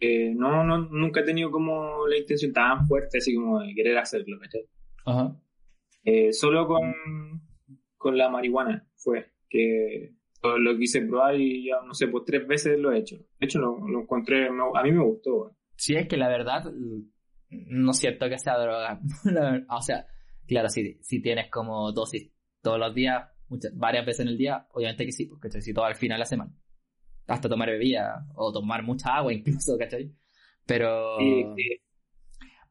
Eh, 0.00 0.32
no, 0.34 0.64
no, 0.64 0.78
nunca 0.78 1.20
he 1.20 1.24
tenido 1.24 1.50
como 1.50 2.06
la 2.06 2.16
intención 2.16 2.52
tan 2.52 2.86
fuerte 2.86 3.18
así 3.18 3.34
como 3.34 3.60
de 3.60 3.74
querer 3.74 3.96
hacerlo, 3.98 4.38
¿cachai? 4.40 4.62
Ajá. 5.04 5.36
Eh, 6.04 6.32
solo 6.32 6.66
con, 6.66 6.92
con 7.96 8.16
la 8.18 8.28
marihuana 8.28 8.86
fue 8.96 9.32
que 9.48 10.14
lo, 10.42 10.76
quise 10.76 11.00
probar 11.02 11.36
y 11.40 11.68
ya, 11.68 11.76
no 11.86 11.94
sé, 11.94 12.08
pues 12.08 12.24
tres 12.26 12.46
veces 12.46 12.78
lo 12.78 12.92
he 12.92 12.98
hecho. 12.98 13.16
De 13.16 13.46
hecho, 13.46 13.58
lo, 13.58 13.78
lo 13.88 14.00
encontré, 14.02 14.50
me- 14.50 14.62
a 14.74 14.82
mí 14.82 14.92
me 14.92 15.02
gustó. 15.04 15.56
Sí, 15.76 15.94
es 15.96 16.06
que 16.06 16.16
la 16.16 16.28
verdad, 16.28 16.64
no 17.50 17.92
siento 17.94 18.28
que 18.28 18.38
sea 18.38 18.58
droga. 18.58 19.00
O 19.70 19.80
sea, 19.80 20.06
claro, 20.46 20.68
si, 20.68 20.98
si 21.00 21.22
tienes 21.22 21.50
como 21.50 21.90
dosis 21.92 22.30
todos 22.62 22.78
los 22.78 22.94
días, 22.94 23.26
muchas, 23.48 23.76
varias 23.76 24.04
veces 24.04 24.20
en 24.20 24.28
el 24.28 24.36
día, 24.38 24.66
obviamente 24.72 25.06
que 25.06 25.12
sí, 25.12 25.26
porque 25.26 25.50
si 25.60 25.72
todo 25.72 25.84
al 25.86 25.94
final 25.96 26.16
de 26.16 26.20
la 26.20 26.26
semana. 26.26 26.52
Hasta 27.26 27.48
tomar 27.48 27.70
bebida, 27.70 28.26
o 28.34 28.52
tomar 28.52 28.82
mucha 28.82 29.16
agua 29.16 29.32
incluso, 29.32 29.78
¿cachai? 29.78 30.12
Pero, 30.66 31.16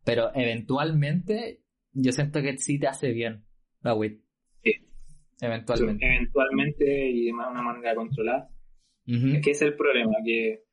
pero 0.03 0.31
eventualmente, 0.35 1.62
yo 1.93 2.11
siento 2.11 2.41
que 2.41 2.57
sí 2.57 2.79
te 2.79 2.87
hace 2.87 3.11
bien 3.11 3.43
la 3.81 3.93
weed. 3.93 4.17
Sí. 4.63 4.73
Eventualmente. 5.41 6.05
eventualmente 6.05 7.09
y 7.09 7.25
de 7.25 7.33
una 7.33 7.61
manera 7.61 7.95
controlada. 7.95 8.49
Ujú. 9.07 9.27
Es 9.27 9.41
que 9.41 9.51
es 9.51 9.61
el 9.61 9.75
problema, 9.75 10.13
que 10.25 10.63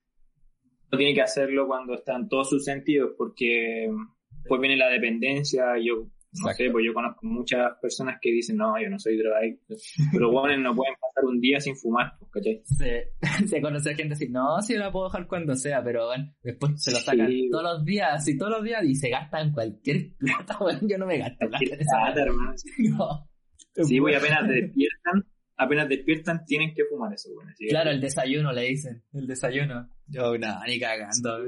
uno 0.91 0.99
tiene 0.99 1.15
que 1.15 1.23
hacerlo 1.23 1.67
cuando 1.67 1.95
están 1.95 2.29
todos 2.29 2.51
sus 2.51 2.65
sentidos, 2.65 3.13
porque 3.17 3.89
después 4.31 4.61
viene 4.61 4.77
la 4.77 4.89
dependencia. 4.89 5.77
Yo, 5.83 6.09
no 6.33 6.53
sé, 6.53 6.71
pues 6.71 6.85
yo 6.87 6.95
conozco 6.95 7.27
muchas 7.27 7.73
personas 7.83 8.19
que 8.21 8.31
dicen, 8.31 8.57
no, 8.57 8.81
yo 8.81 8.89
no 8.89 8.99
soy 8.99 9.17
drogadicto. 9.19 9.75
Pero 10.13 10.31
bueno, 10.31 10.63
no 10.63 10.77
pueden 10.77 10.95
pasar 11.01 11.25
un 11.25 11.41
día 11.41 11.59
sin 11.61 11.75
fumar, 11.77 12.13
pues, 12.19 12.31
¿cachai? 12.33 12.63
se, 12.65 13.13
se 13.49 13.61
conoce 13.61 13.95
gente 13.95 14.15
así, 14.15 14.29
no, 14.29 14.61
sí 14.63 14.75
la 14.77 14.93
puedo 14.93 15.07
dejar 15.07 15.27
cuando 15.27 15.55
sea, 15.57 15.83
pero 15.83 16.07
bueno, 16.07 16.33
después 16.43 16.73
se 16.83 16.93
lo 16.93 16.99
sacan 16.99 17.27
Sí. 17.29 17.49
todos 17.51 17.65
los 17.65 17.85
días 17.85 18.29
y 18.29 18.39
todos 18.39 18.53
los 18.53 18.63
días 18.65 18.85
y 18.85 18.95
se 18.95 19.11
gastan 19.11 19.53
cualquier 19.53 20.15
plata, 20.19 20.57
bueno, 20.61 20.81
yo 20.83 20.99
no 20.99 21.07
me 21.07 21.19
gasto 21.19 21.49
plata 21.49 21.65
Plata, 21.77 22.23
hermano. 22.23 22.55
No. 23.75 23.85
Sí, 23.85 24.01
pues 24.01 24.17
apenas 24.17 24.49
despiertan, 24.49 25.25
apenas 25.57 25.89
despiertan, 25.89 26.45
tienen 26.45 26.75
que 26.75 26.85
fumar 26.85 27.13
eso, 27.13 27.29
bueno. 27.35 27.51
Claro, 27.69 27.91
el 27.91 28.01
desayuno 28.01 28.53
le 28.53 28.63
dicen, 28.63 29.03
el 29.13 29.27
desayuno. 29.27 29.89
Yo, 30.07 30.37
no, 30.39 30.61
ni 30.67 30.79
cagando. 30.79 31.39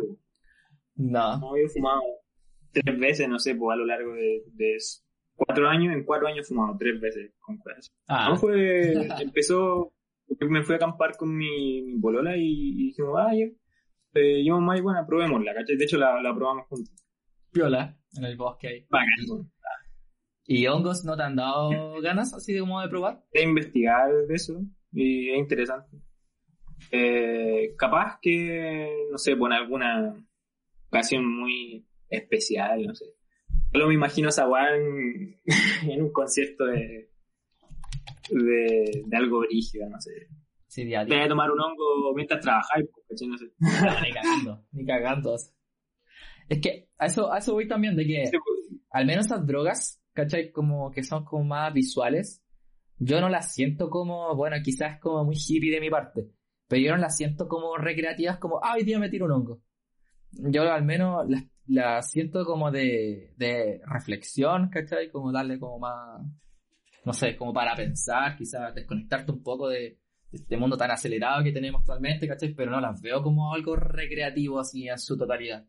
No. 0.96 1.38
No, 1.38 1.56
yo 1.56 1.64
he 1.64 1.68
fumado 1.68 2.00
tres 2.72 2.98
veces, 2.98 3.28
no 3.28 3.38
sé, 3.38 3.54
pues 3.54 3.74
a 3.74 3.76
lo 3.76 3.86
largo 3.86 4.14
de, 4.14 4.42
de 4.52 4.76
cuatro 5.34 5.68
años, 5.68 5.94
en 5.94 6.04
cuatro 6.04 6.28
años 6.28 6.48
fumado 6.48 6.76
tres 6.78 7.00
veces 7.00 7.32
con 7.40 7.58
cosas. 7.58 7.90
Ah, 8.06 8.28
No 8.30 8.36
fue, 8.36 8.92
empezó, 9.20 9.92
me 10.40 10.62
fui 10.62 10.74
a 10.74 10.76
acampar 10.76 11.16
con 11.16 11.36
mi, 11.36 11.82
mi 11.82 12.00
polola 12.00 12.36
y, 12.36 12.42
y 12.46 12.86
dijimos, 12.88 13.14
ah, 13.18 13.32
ya, 13.34 13.46
eh, 14.14 14.42
llevamos 14.42 14.66
marihuana, 14.66 15.06
probémosla, 15.06 15.54
¿cachai? 15.54 15.76
De 15.76 15.84
hecho 15.84 15.98
la, 15.98 16.20
la 16.22 16.34
probamos 16.34 16.66
juntos. 16.68 16.94
piola 17.50 17.96
en 18.16 18.24
el 18.24 18.36
bosque 18.36 18.68
ahí. 18.68 18.86
Bacán. 18.90 19.50
¿Y 20.44 20.66
hongos 20.66 21.04
no 21.04 21.16
te 21.16 21.22
han 21.22 21.36
dado 21.36 21.70
ganas 22.02 22.34
así 22.34 22.52
de 22.52 22.60
como 22.60 22.80
de 22.80 22.88
probar? 22.88 23.22
De 23.32 23.42
investigar 23.42 24.10
de 24.28 24.34
eso 24.34 24.60
y 24.92 25.30
es 25.30 25.38
interesante. 25.38 25.96
Eh, 26.90 27.74
capaz 27.78 28.18
que, 28.20 29.06
no 29.10 29.16
sé, 29.16 29.36
por 29.36 29.52
alguna 29.52 30.14
ocasión 30.88 31.24
muy 31.26 31.86
especial, 32.12 32.86
no 32.86 32.94
sé. 32.94 33.06
Solo 33.72 33.88
me 33.88 33.94
imagino 33.94 34.28
esa 34.28 34.48
weá 34.48 34.76
en, 34.76 36.02
un 36.02 36.12
concierto 36.12 36.66
de, 36.66 37.10
de, 38.30 39.02
de 39.06 39.16
algo 39.16 39.40
brígido, 39.40 39.88
no 39.88 40.00
sé. 40.00 40.28
Sí, 40.66 40.84
día 40.84 41.00
a 41.00 41.06
Te 41.06 41.14
voy 41.14 41.24
a 41.24 41.28
tomar 41.28 41.50
un 41.50 41.60
hongo 41.60 42.14
mientras 42.14 42.40
trabajáis, 42.40 42.88
pues, 43.06 43.22
no 43.22 43.36
sé. 43.36 43.52
No, 43.58 43.68
ni 44.02 44.12
cagando, 44.12 44.64
ni 44.72 44.86
cagando. 44.86 45.36
Es 46.48 46.60
que 46.60 46.88
a 46.98 47.06
eso, 47.06 47.32
a 47.32 47.38
eso 47.38 47.54
voy 47.54 47.68
también, 47.68 47.96
de 47.96 48.06
que 48.06 48.26
Sí, 48.26 48.36
pues, 48.42 48.80
al 48.90 49.06
menos 49.06 49.26
esas 49.26 49.46
drogas, 49.46 50.02
¿cachai? 50.12 50.50
Como 50.50 50.90
que 50.90 51.02
son 51.02 51.24
como 51.24 51.44
más 51.44 51.72
visuales, 51.72 52.42
yo 52.98 53.20
no 53.20 53.28
las 53.28 53.52
siento 53.52 53.90
como, 53.90 54.34
bueno, 54.36 54.56
quizás 54.62 55.00
como 55.00 55.24
muy 55.24 55.36
hippie 55.36 55.72
de 55.72 55.80
mi 55.80 55.90
parte, 55.90 56.30
pero 56.68 56.82
yo 56.82 56.92
no 56.92 56.98
las 56.98 57.16
siento 57.16 57.48
como 57.48 57.76
recreativas, 57.76 58.38
como, 58.38 58.60
ah, 58.62 58.74
hoy 58.76 58.84
día 58.84 58.98
me 58.98 59.08
tiro 59.08 59.26
un 59.26 59.32
hongo. 59.32 59.62
Yo 60.32 60.62
al 60.62 60.84
menos 60.84 61.28
las, 61.28 61.44
las 61.66 62.10
siento 62.10 62.44
como 62.44 62.70
de, 62.70 63.32
de 63.36 63.80
reflexión, 63.86 64.68
¿cachai? 64.68 65.10
Como 65.10 65.32
darle 65.32 65.58
como 65.58 65.78
más, 65.78 66.22
no 67.04 67.12
sé, 67.12 67.36
como 67.36 67.52
para 67.52 67.74
pensar, 67.74 68.36
quizás 68.36 68.74
desconectarte 68.74 69.32
un 69.32 69.42
poco 69.42 69.68
de, 69.68 69.98
de 70.30 70.38
este 70.38 70.56
mundo 70.56 70.76
tan 70.76 70.90
acelerado 70.90 71.44
que 71.44 71.52
tenemos 71.52 71.80
actualmente, 71.80 72.26
¿cachai? 72.26 72.54
Pero 72.54 72.70
no 72.70 72.80
las 72.80 73.00
veo 73.00 73.22
como 73.22 73.52
algo 73.52 73.76
recreativo 73.76 74.58
así 74.58 74.88
en 74.88 74.98
su 74.98 75.16
totalidad. 75.16 75.66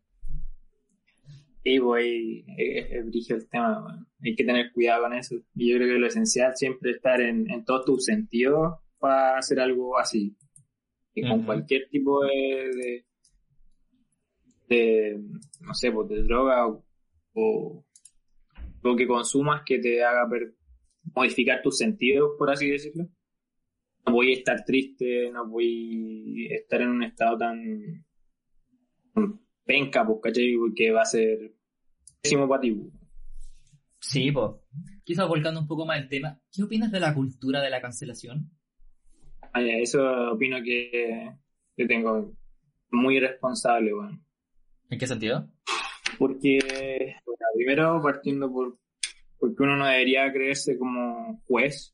Sí, 1.63 1.79
pues, 1.79 2.03
ahí 2.03 2.45
es, 2.58 2.91
es 2.91 3.06
brígido 3.06 3.39
el 3.39 3.47
tema, 3.47 4.06
hay 4.21 4.36
que 4.36 4.43
tener 4.43 4.71
cuidado 4.73 5.03
con 5.03 5.13
eso. 5.13 5.36
Y 5.56 5.71
yo 5.71 5.77
creo 5.77 5.93
que 5.93 5.99
lo 5.99 6.08
esencial 6.08 6.56
siempre 6.56 6.91
es 6.91 6.97
estar 6.97 7.21
en, 7.21 7.49
en 7.49 7.63
todos 7.63 7.86
tus 7.86 8.06
sentidos 8.06 8.79
para 8.99 9.38
hacer 9.38 9.60
algo 9.60 9.97
así. 9.97 10.36
Y 11.13 11.27
con 11.27 11.43
cualquier 11.43 11.88
tipo 11.89 12.23
de, 12.25 12.69
de, 12.75 13.06
de, 14.67 15.19
no 15.62 15.73
sé, 15.73 15.91
pues 15.91 16.10
de 16.10 16.23
droga 16.23 16.67
o, 16.67 16.84
o 17.34 17.86
lo 18.82 18.95
que 18.95 19.08
consumas 19.08 19.62
que 19.65 19.80
te 19.80 20.04
haga 20.04 20.28
per- 20.30 20.56
modificar 21.15 21.62
tus 21.62 21.78
sentidos, 21.78 22.32
por 22.38 22.49
así 22.49 22.69
decirlo. 22.69 23.08
No 24.06 24.13
voy 24.13 24.32
a 24.32 24.38
estar 24.38 24.63
triste, 24.65 25.30
no 25.32 25.47
voy 25.47 26.47
a 26.52 26.56
estar 26.56 26.82
en 26.82 26.89
un 26.89 27.04
estado 27.04 27.38
tan 27.38 28.06
penca, 29.65 30.06
pues, 30.06 30.19
¿cachai? 30.21 30.56
Que 30.76 30.91
va 30.91 31.02
a 31.02 31.06
ser 31.06 31.54
pésimo 32.21 32.47
para 32.47 32.62
ti. 32.62 32.71
pues. 32.71 32.93
Sí, 33.99 34.32
pues. 34.32 34.52
Quizás 35.06 35.28
volcando 35.28 35.60
un 35.62 35.67
poco 35.67 35.86
más 35.86 36.02
el 36.02 36.10
tema, 36.10 36.39
¿qué 36.52 36.63
opinas 36.63 36.91
de 36.91 36.99
la 36.99 37.13
cultura 37.13 37.62
de 37.62 37.69
la 37.69 37.82
cancelación? 37.82 38.52
Eso 39.56 40.32
opino 40.32 40.58
que, 40.63 41.32
que 41.76 41.86
tengo 41.86 42.36
muy 42.91 43.17
irresponsable, 43.17 43.93
bueno. 43.93 44.22
¿En 44.93 44.99
qué 44.99 45.08
sentido? 45.08 45.49
Porque, 46.19 46.60
bueno, 47.25 47.45
primero 47.56 47.99
partiendo 48.01 48.51
por 48.51 48.77
porque 49.39 49.63
uno 49.63 49.75
no 49.75 49.88
debería 49.88 50.32
creerse 50.32 50.77
como 50.77 51.41
juez 51.47 51.93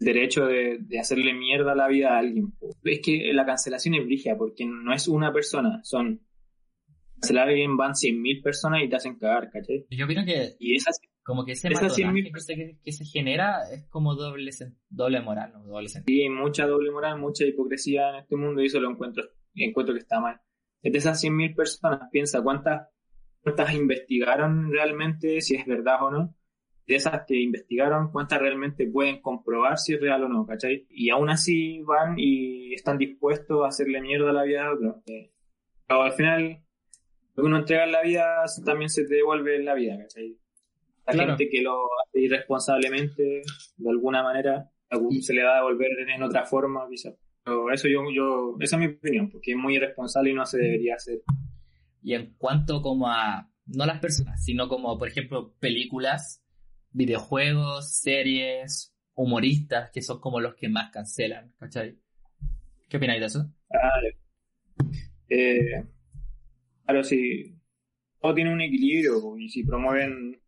derecho 0.00 0.46
de, 0.46 0.78
de 0.80 0.98
hacerle 0.98 1.32
mierda 1.32 1.74
la 1.74 1.86
vida 1.86 2.14
a 2.14 2.18
alguien. 2.18 2.54
Es 2.82 3.00
que 3.04 3.30
la 3.32 3.46
cancelación 3.46 3.94
es 3.94 4.04
brígida 4.04 4.36
porque 4.36 4.64
no 4.64 4.92
es 4.92 5.06
una 5.06 5.32
persona, 5.32 5.80
son 5.84 6.22
cancelar 7.20 7.48
a 7.48 7.50
alguien 7.50 7.76
van 7.76 7.92
100.000 7.92 8.42
personas 8.42 8.82
y 8.82 8.88
te 8.88 8.96
hacen 8.96 9.18
cagar, 9.18 9.50
¿cachai? 9.50 9.86
Yo 9.90 10.06
opino 10.06 10.24
que 10.24 10.54
Y 10.58 10.76
esas 10.76 10.98
como 11.22 11.44
que 11.44 11.52
ese 11.52 11.68
Esas 11.68 11.96
100.000 11.98 12.06
matonaje 12.06 12.32
que 12.32 12.40
se, 12.40 12.78
que 12.82 12.92
se 12.92 13.04
genera 13.04 13.58
es 13.70 13.84
como 13.90 14.14
doble, 14.14 14.50
doble 14.88 15.20
moral, 15.20 15.52
¿no? 15.52 15.64
Doble 15.64 15.88
sentido. 15.88 16.16
Sí, 16.16 16.30
mucha 16.30 16.66
doble 16.66 16.90
moral, 16.90 17.20
mucha 17.20 17.44
hipocresía 17.44 18.08
en 18.10 18.16
este 18.16 18.36
mundo 18.36 18.62
y 18.62 18.66
eso 18.66 18.80
lo 18.80 18.90
encuentro, 18.90 19.24
encuentro 19.54 19.94
que 19.94 20.00
está 20.00 20.20
mal. 20.20 20.40
De 20.82 20.96
esas 20.98 21.20
100.000 21.22 21.54
personas, 21.54 22.08
piensa 22.10 22.42
cuántas, 22.42 22.88
cuántas 23.42 23.74
investigaron 23.74 24.70
realmente 24.72 25.40
si 25.40 25.56
es 25.56 25.66
verdad 25.66 26.02
o 26.02 26.10
no. 26.10 26.34
De 26.86 26.94
esas 26.94 27.24
que 27.26 27.36
investigaron, 27.38 28.10
cuántas 28.10 28.40
realmente 28.40 28.86
pueden 28.88 29.20
comprobar 29.20 29.76
si 29.76 29.94
es 29.94 30.00
real 30.00 30.24
o 30.24 30.28
no, 30.28 30.46
¿cachai? 30.46 30.86
Y 30.88 31.10
aún 31.10 31.28
así 31.28 31.82
van 31.82 32.14
y 32.16 32.72
están 32.72 32.96
dispuestos 32.96 33.62
a 33.64 33.68
hacerle 33.68 34.00
mierda 34.00 34.30
a 34.30 34.32
la 34.32 34.44
vida 34.44 34.62
de 34.62 34.68
otro. 34.70 35.02
Eh, 35.06 35.30
Pero 35.86 36.02
al 36.02 36.12
final, 36.12 36.62
lo 37.34 37.42
que 37.42 37.46
uno 37.46 37.58
entrega 37.58 37.84
en 37.84 37.92
la 37.92 38.02
vida 38.02 38.42
también 38.64 38.88
se 38.88 39.04
te 39.06 39.16
devuelve 39.16 39.56
en 39.56 39.64
la 39.66 39.74
vida, 39.74 39.98
¿cachai? 39.98 40.38
La 41.06 41.12
Claro. 41.12 41.28
gente 41.36 41.48
que 41.50 41.62
lo 41.62 41.84
hace 42.06 42.20
irresponsablemente, 42.22 43.42
de 43.76 43.90
alguna 43.90 44.22
manera, 44.22 44.70
algún- 44.90 45.20
se 45.22 45.34
le 45.34 45.42
va 45.44 45.52
a 45.52 45.56
devolver 45.56 45.90
en 46.08 46.22
otra 46.22 46.44
forma, 46.46 46.86
quizás. 46.88 47.14
Pero 47.48 47.72
eso 47.72 47.88
yo, 47.88 48.02
yo, 48.14 48.56
esa 48.60 48.76
es 48.76 48.80
mi 48.80 48.94
opinión, 48.94 49.30
porque 49.30 49.52
es 49.52 49.56
muy 49.56 49.76
irresponsable 49.76 50.30
y 50.30 50.34
no 50.34 50.44
se 50.44 50.58
debería 50.58 50.96
hacer. 50.96 51.22
Y 52.02 52.12
en 52.12 52.34
cuanto 52.36 52.82
como 52.82 53.08
a, 53.08 53.50
no 53.64 53.86
las 53.86 54.00
personas, 54.00 54.44
sino 54.44 54.68
como, 54.68 54.98
por 54.98 55.08
ejemplo, 55.08 55.54
películas, 55.58 56.44
videojuegos, 56.90 57.96
series, 57.96 58.94
humoristas, 59.14 59.90
que 59.90 60.02
son 60.02 60.20
como 60.20 60.40
los 60.40 60.56
que 60.56 60.68
más 60.68 60.90
cancelan, 60.90 61.54
¿cachai? 61.58 61.96
¿Qué 62.86 62.98
opináis 62.98 63.20
de 63.20 63.26
eso? 63.26 63.50
Ah, 63.72 64.00
eh, 65.30 65.84
claro, 66.84 67.02
sí. 67.02 67.54
Todo 68.20 68.34
tiene 68.34 68.52
un 68.52 68.60
equilibrio, 68.60 69.38
y 69.38 69.48
si 69.48 69.64
promueven, 69.64 70.38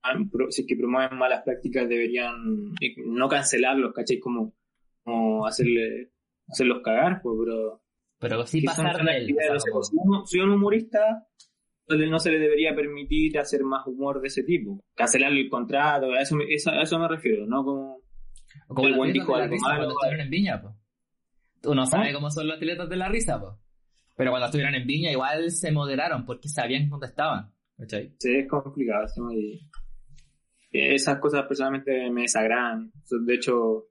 si 0.50 0.62
es 0.62 0.66
que 0.66 0.76
promueven 0.76 1.16
malas 1.16 1.44
prácticas, 1.44 1.88
deberían 1.88 2.74
no 3.06 3.28
cancelarlos, 3.28 3.94
¿cachai? 3.94 4.18
Como, 4.18 4.54
como 5.02 5.46
hacerle, 5.46 6.10
hacerlos 6.50 6.82
cagar, 6.82 7.20
pues, 7.22 7.36
pero... 7.44 7.82
Pero 8.18 8.46
sí 8.46 8.60
pasar 8.62 9.02
de 9.02 9.16
él. 9.16 9.34
si 10.26 10.40
un 10.40 10.50
humorista, 10.50 11.26
no 11.88 12.18
se 12.18 12.30
le 12.30 12.38
debería 12.38 12.74
permitir 12.74 13.38
hacer 13.38 13.62
más 13.64 13.86
humor 13.86 14.20
de 14.20 14.28
ese 14.28 14.42
tipo. 14.42 14.84
Cancelarle 14.94 15.40
el 15.40 15.48
contrato, 15.48 16.12
a 16.12 16.20
eso, 16.20 16.36
a 16.36 16.82
eso 16.82 16.98
me 16.98 17.08
refiero, 17.08 17.46
¿no? 17.46 17.64
Como, 17.64 18.02
como 18.68 18.88
el 18.88 18.96
buen 18.96 19.12
dijo 19.12 19.34
algo 19.34 19.56
malo. 19.56 19.76
Cuando 19.76 19.94
estuvieron 19.94 20.20
en 20.20 20.30
Viña, 20.30 20.60
pues. 20.60 20.74
Uno 21.64 21.86
sabe 21.86 22.12
cómo 22.12 22.30
son 22.30 22.46
los 22.46 22.56
atletas 22.56 22.88
de 22.88 22.96
la 22.96 23.08
risa, 23.08 23.40
pues. 23.40 23.52
Pero 24.16 24.32
cuando 24.32 24.46
estuvieron 24.46 24.74
en 24.74 24.86
Viña 24.86 25.10
igual 25.10 25.50
se 25.50 25.72
moderaron 25.72 26.26
porque 26.26 26.48
sabían 26.48 26.88
dónde 26.88 27.06
estaban. 27.06 27.52
¿cachai? 27.80 28.14
Sí, 28.18 28.36
es 28.36 28.48
complicado. 28.48 29.06
Esas 30.70 31.18
cosas 31.18 31.46
personalmente 31.46 32.10
me 32.10 32.22
desagradan. 32.22 32.92
De 33.26 33.34
hecho, 33.34 33.86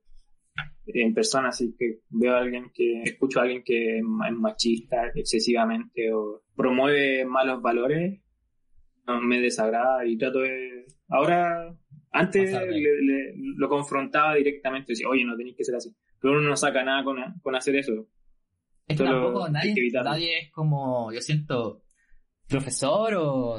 en 0.86 1.14
persona 1.14 1.52
sí 1.52 1.74
que 1.78 2.00
veo 2.08 2.34
a 2.34 2.40
alguien 2.40 2.70
que, 2.74 3.02
escucho 3.02 3.40
a 3.40 3.42
alguien 3.42 3.62
que 3.64 3.98
es 3.98 4.02
machista 4.04 5.10
excesivamente 5.14 6.12
o 6.12 6.42
promueve 6.54 7.24
malos 7.24 7.62
valores, 7.62 8.20
me 9.22 9.40
desagrada 9.40 10.04
y 10.06 10.16
trato 10.16 10.40
de... 10.40 10.86
Ahora, 11.08 11.74
antes 12.12 12.56
lo 13.56 13.68
confrontaba 13.68 14.34
directamente, 14.34 14.92
decía, 14.92 15.08
oye, 15.08 15.24
no 15.24 15.36
tenéis 15.36 15.56
que 15.56 15.64
ser 15.64 15.74
así. 15.74 15.94
Pero 16.20 16.34
uno 16.34 16.48
no 16.48 16.56
saca 16.56 16.84
nada 16.84 17.02
con, 17.02 17.16
con 17.42 17.54
hacer 17.56 17.76
eso. 17.76 18.06
Es 18.86 18.98
que 18.98 19.04
tampoco 19.04 19.48
nadie, 19.48 19.74
nadie 19.92 20.38
es 20.38 20.52
como, 20.52 21.12
yo 21.12 21.20
siento, 21.20 21.82
profesor 22.48 23.14
o, 23.14 23.56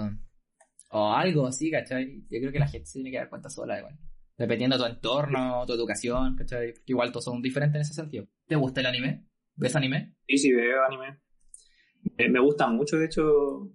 o 0.90 1.14
algo 1.14 1.48
así, 1.48 1.72
¿cachai? 1.72 2.22
Yo 2.30 2.40
creo 2.40 2.52
que 2.52 2.60
la 2.60 2.68
gente 2.68 2.86
se 2.86 3.00
tiene 3.00 3.12
que 3.12 3.18
dar 3.18 3.30
cuenta 3.30 3.50
sola 3.50 3.80
igual. 3.80 3.98
Dependiendo 4.42 4.76
de 4.76 4.84
tu 4.84 4.90
entorno, 4.90 5.64
tu 5.68 5.74
educación, 5.74 6.36
¿cachai? 6.36 6.74
Porque 6.74 6.94
igual 6.94 7.12
todos 7.12 7.26
son 7.26 7.44
diferentes 7.44 7.76
en 7.76 7.82
ese 7.82 7.94
sentido. 7.94 8.28
¿Te 8.48 8.56
gusta 8.56 8.80
el 8.80 8.88
anime? 8.88 9.28
¿Ves 9.56 9.76
anime? 9.76 10.16
Sí, 10.28 10.40
sí, 10.40 10.52
veo 10.52 10.84
anime. 10.84 11.20
me 12.28 12.40
gusta 12.40 12.68
mucho, 12.68 12.98
de 12.98 13.06
hecho. 13.06 13.70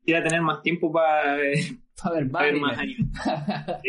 Quisiera 0.00 0.22
tener 0.22 0.42
más 0.42 0.60
tiempo 0.62 0.92
para 0.92 1.36
ver, 2.12 2.30
más 2.30 2.78
anime. 2.78 3.10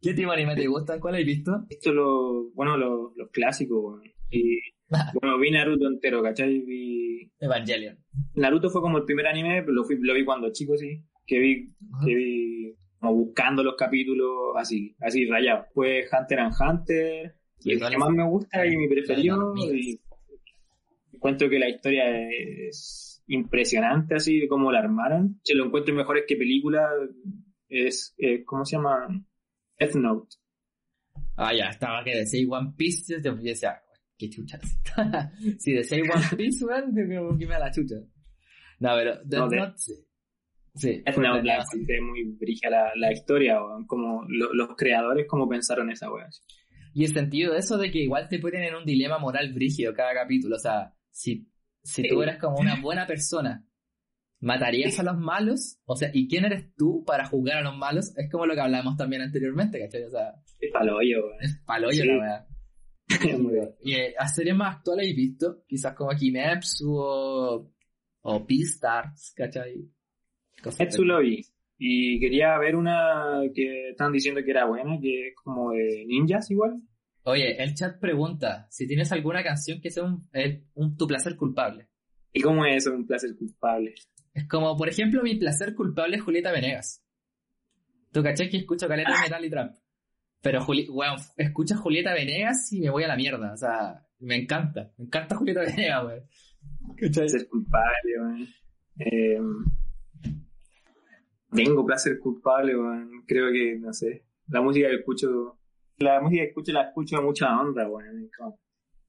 ¿Qué 0.00 0.14
tipo 0.14 0.30
de 0.30 0.36
anime 0.36 0.56
te 0.56 0.66
gusta? 0.66 0.98
¿Cuál 0.98 1.14
has 1.14 1.24
visto? 1.24 1.64
Esto 1.68 1.92
lo, 1.92 2.50
bueno, 2.54 2.76
los, 2.76 3.30
clásicos. 3.30 4.02
Y, 4.30 4.58
bueno, 5.20 5.38
vi 5.38 5.52
Naruto 5.52 5.86
entero, 5.86 6.24
¿cachai? 6.24 6.58
Vi... 6.58 7.30
Evangelion. 7.38 7.98
Naruto 8.34 8.68
fue 8.68 8.82
como 8.82 8.98
el 8.98 9.04
primer 9.04 9.28
anime, 9.28 9.62
lo, 9.64 9.84
fui, 9.84 9.96
lo 10.00 10.12
vi 10.12 10.24
cuando 10.24 10.50
chico, 10.50 10.76
sí. 10.76 11.04
Que 11.24 11.38
vi, 11.38 11.72
que 12.04 12.14
vi 12.16 12.76
como 13.02 13.14
buscando 13.14 13.64
los 13.64 13.74
capítulos 13.74 14.52
así, 14.56 14.94
así 15.00 15.26
rayados. 15.26 15.66
Fue 15.74 16.04
Hunter 16.10 16.38
and 16.38 16.54
Hunter, 16.54 17.34
y 17.58 17.72
el 17.72 17.80
que 17.80 17.98
más 17.98 18.10
me 18.10 18.24
gusta 18.24 18.64
y 18.64 18.76
mi 18.76 18.88
preferido. 18.88 19.54
Y 19.56 20.00
encuentro 21.12 21.50
que 21.50 21.58
la 21.58 21.68
historia 21.68 22.04
es 22.28 23.24
impresionante, 23.26 24.14
así 24.14 24.38
de 24.38 24.48
cómo 24.48 24.70
la 24.70 24.78
armaron. 24.78 25.40
Se 25.42 25.54
lo 25.54 25.66
encuentro 25.66 25.94
mejores 25.94 26.24
que 26.28 26.36
películas. 26.36 26.88
Es, 27.68 28.14
eh, 28.18 28.44
¿cómo 28.44 28.64
se 28.64 28.76
llama? 28.76 29.08
Death 29.78 29.96
Note. 29.96 30.36
Ah, 31.36 31.52
ya, 31.52 31.70
estaba 31.70 32.04
que 32.04 32.16
decía 32.16 32.46
One 32.48 32.74
Piece, 32.76 33.20
yo 33.20 33.34
decía, 33.34 33.82
qué 34.16 34.30
chuchas. 34.30 34.60
si 35.58 35.72
decía 35.72 36.02
One 36.02 36.36
Piece, 36.36 36.64
weón, 36.64 36.94
que 36.94 37.46
me 37.46 37.54
da 37.54 37.58
la 37.58 37.72
chucha. 37.72 37.96
No, 38.78 38.94
pero 38.94 39.18
Death 39.24 39.50
Note, 39.50 39.82
Sí, 40.74 41.02
es 41.04 41.16
una 41.18 41.34
muy 41.34 42.24
brilla 42.38 42.70
la, 42.70 42.92
la 42.96 43.12
historia, 43.12 43.58
como 43.86 44.24
los 44.28 44.74
creadores 44.76 45.26
como 45.28 45.48
pensaron 45.48 45.90
esa 45.90 46.10
wea. 46.10 46.28
Y 46.94 47.04
el 47.04 47.12
sentido 47.12 47.52
de 47.52 47.58
eso 47.58 47.76
de 47.78 47.90
que 47.90 48.00
igual 48.00 48.28
te 48.28 48.38
ponen 48.38 48.62
en 48.62 48.74
un 48.74 48.84
dilema 48.84 49.18
moral 49.18 49.52
brígido 49.52 49.94
cada 49.94 50.14
capítulo, 50.14 50.56
o 50.56 50.58
sea, 50.58 50.94
si, 51.10 51.48
si 51.82 52.08
tú 52.08 52.22
eres 52.22 52.38
como 52.38 52.58
una 52.58 52.80
buena 52.80 53.06
persona, 53.06 53.66
¿matarías 54.40 54.98
a 54.98 55.02
los 55.02 55.18
malos? 55.18 55.78
O 55.84 55.96
sea, 55.96 56.10
¿y 56.12 56.26
quién 56.26 56.44
eres 56.44 56.74
tú 56.74 57.04
para 57.04 57.26
juzgar 57.26 57.58
a 57.58 57.62
los 57.62 57.76
malos? 57.76 58.16
Es 58.16 58.30
como 58.30 58.46
lo 58.46 58.54
que 58.54 58.60
hablábamos 58.60 58.96
también 58.96 59.22
anteriormente, 59.22 59.78
¿cachai? 59.78 60.04
O 60.04 60.10
sea, 60.10 60.34
es 60.58 60.70
paloyo, 60.72 61.38
Es 61.40 61.58
paloyo 61.66 62.04
la 62.04 62.18
wea. 62.18 62.46
y 63.82 63.94
eh, 63.94 64.14
a 64.18 64.26
series 64.28 64.56
más 64.56 64.76
actuales 64.76 65.08
he 65.08 65.14
visto, 65.14 65.64
quizás 65.66 65.94
como 65.94 66.10
Kimetsu 66.10 66.94
o, 66.94 67.72
o 68.22 68.46
Beastars, 68.46 69.32
¿cachai? 69.36 69.86
Etsu 70.78 71.04
lo 71.04 71.20
vi. 71.20 71.44
Y 71.78 72.20
quería 72.20 72.56
ver 72.58 72.76
una 72.76 73.40
que 73.54 73.90
están 73.90 74.12
diciendo 74.12 74.40
que 74.44 74.50
era 74.50 74.66
buena, 74.66 74.98
que 75.00 75.28
es 75.28 75.34
como 75.34 75.72
de 75.72 76.04
ninjas 76.06 76.50
igual. 76.50 76.80
Oye, 77.24 77.62
el 77.62 77.74
chat 77.74 77.98
pregunta 78.00 78.66
si 78.70 78.86
tienes 78.86 79.10
alguna 79.12 79.42
canción 79.42 79.80
que 79.80 79.90
sea 79.90 80.04
un, 80.04 80.28
un 80.74 80.96
tu 80.96 81.06
placer 81.06 81.36
culpable. 81.36 81.88
¿Y 82.32 82.40
cómo 82.40 82.64
es 82.64 82.86
eso, 82.86 82.94
un 82.94 83.06
placer 83.06 83.36
culpable? 83.36 83.94
Es 84.32 84.48
como, 84.48 84.76
por 84.76 84.88
ejemplo, 84.88 85.22
mi 85.22 85.34
placer 85.36 85.74
culpable 85.74 86.16
es 86.16 86.22
Julieta 86.22 86.52
Venegas. 86.52 87.04
Tú 88.12 88.22
caché 88.22 88.48
que 88.48 88.58
escucho 88.58 88.88
caleta 88.88 89.12
de 89.12 89.20
metal 89.20 89.44
y 89.44 89.50
trap. 89.50 89.74
Pero, 90.40 90.64
Juli 90.64 90.86
bueno, 90.88 91.16
escucho 91.36 91.76
Julieta 91.76 92.12
Venegas 92.14 92.72
y 92.72 92.80
me 92.80 92.90
voy 92.90 93.04
a 93.04 93.08
la 93.08 93.16
mierda. 93.16 93.52
O 93.52 93.56
sea, 93.56 94.06
me 94.18 94.36
encanta. 94.36 94.92
Me 94.98 95.04
encanta 95.04 95.36
Julieta 95.36 95.60
Venegas, 95.60 96.04
weón. 96.04 97.12
Placer 97.12 97.48
culpable, 97.48 98.20
weón. 98.20 98.48
Eh, 98.98 99.38
tengo 101.54 101.84
placer 101.84 102.18
culpable, 102.18 102.76
weón. 102.76 103.24
Creo 103.26 103.52
que, 103.52 103.78
no 103.78 103.92
sé. 103.92 104.24
La 104.48 104.60
música 104.60 104.88
que 104.88 104.96
escucho. 104.96 105.58
La 105.98 106.20
música 106.20 106.42
que 106.42 106.48
escucho 106.48 106.72
la 106.72 106.88
escucho 106.88 107.18
a 107.18 107.22
mucha 107.22 107.60
onda, 107.60 107.88
weón. 107.88 108.28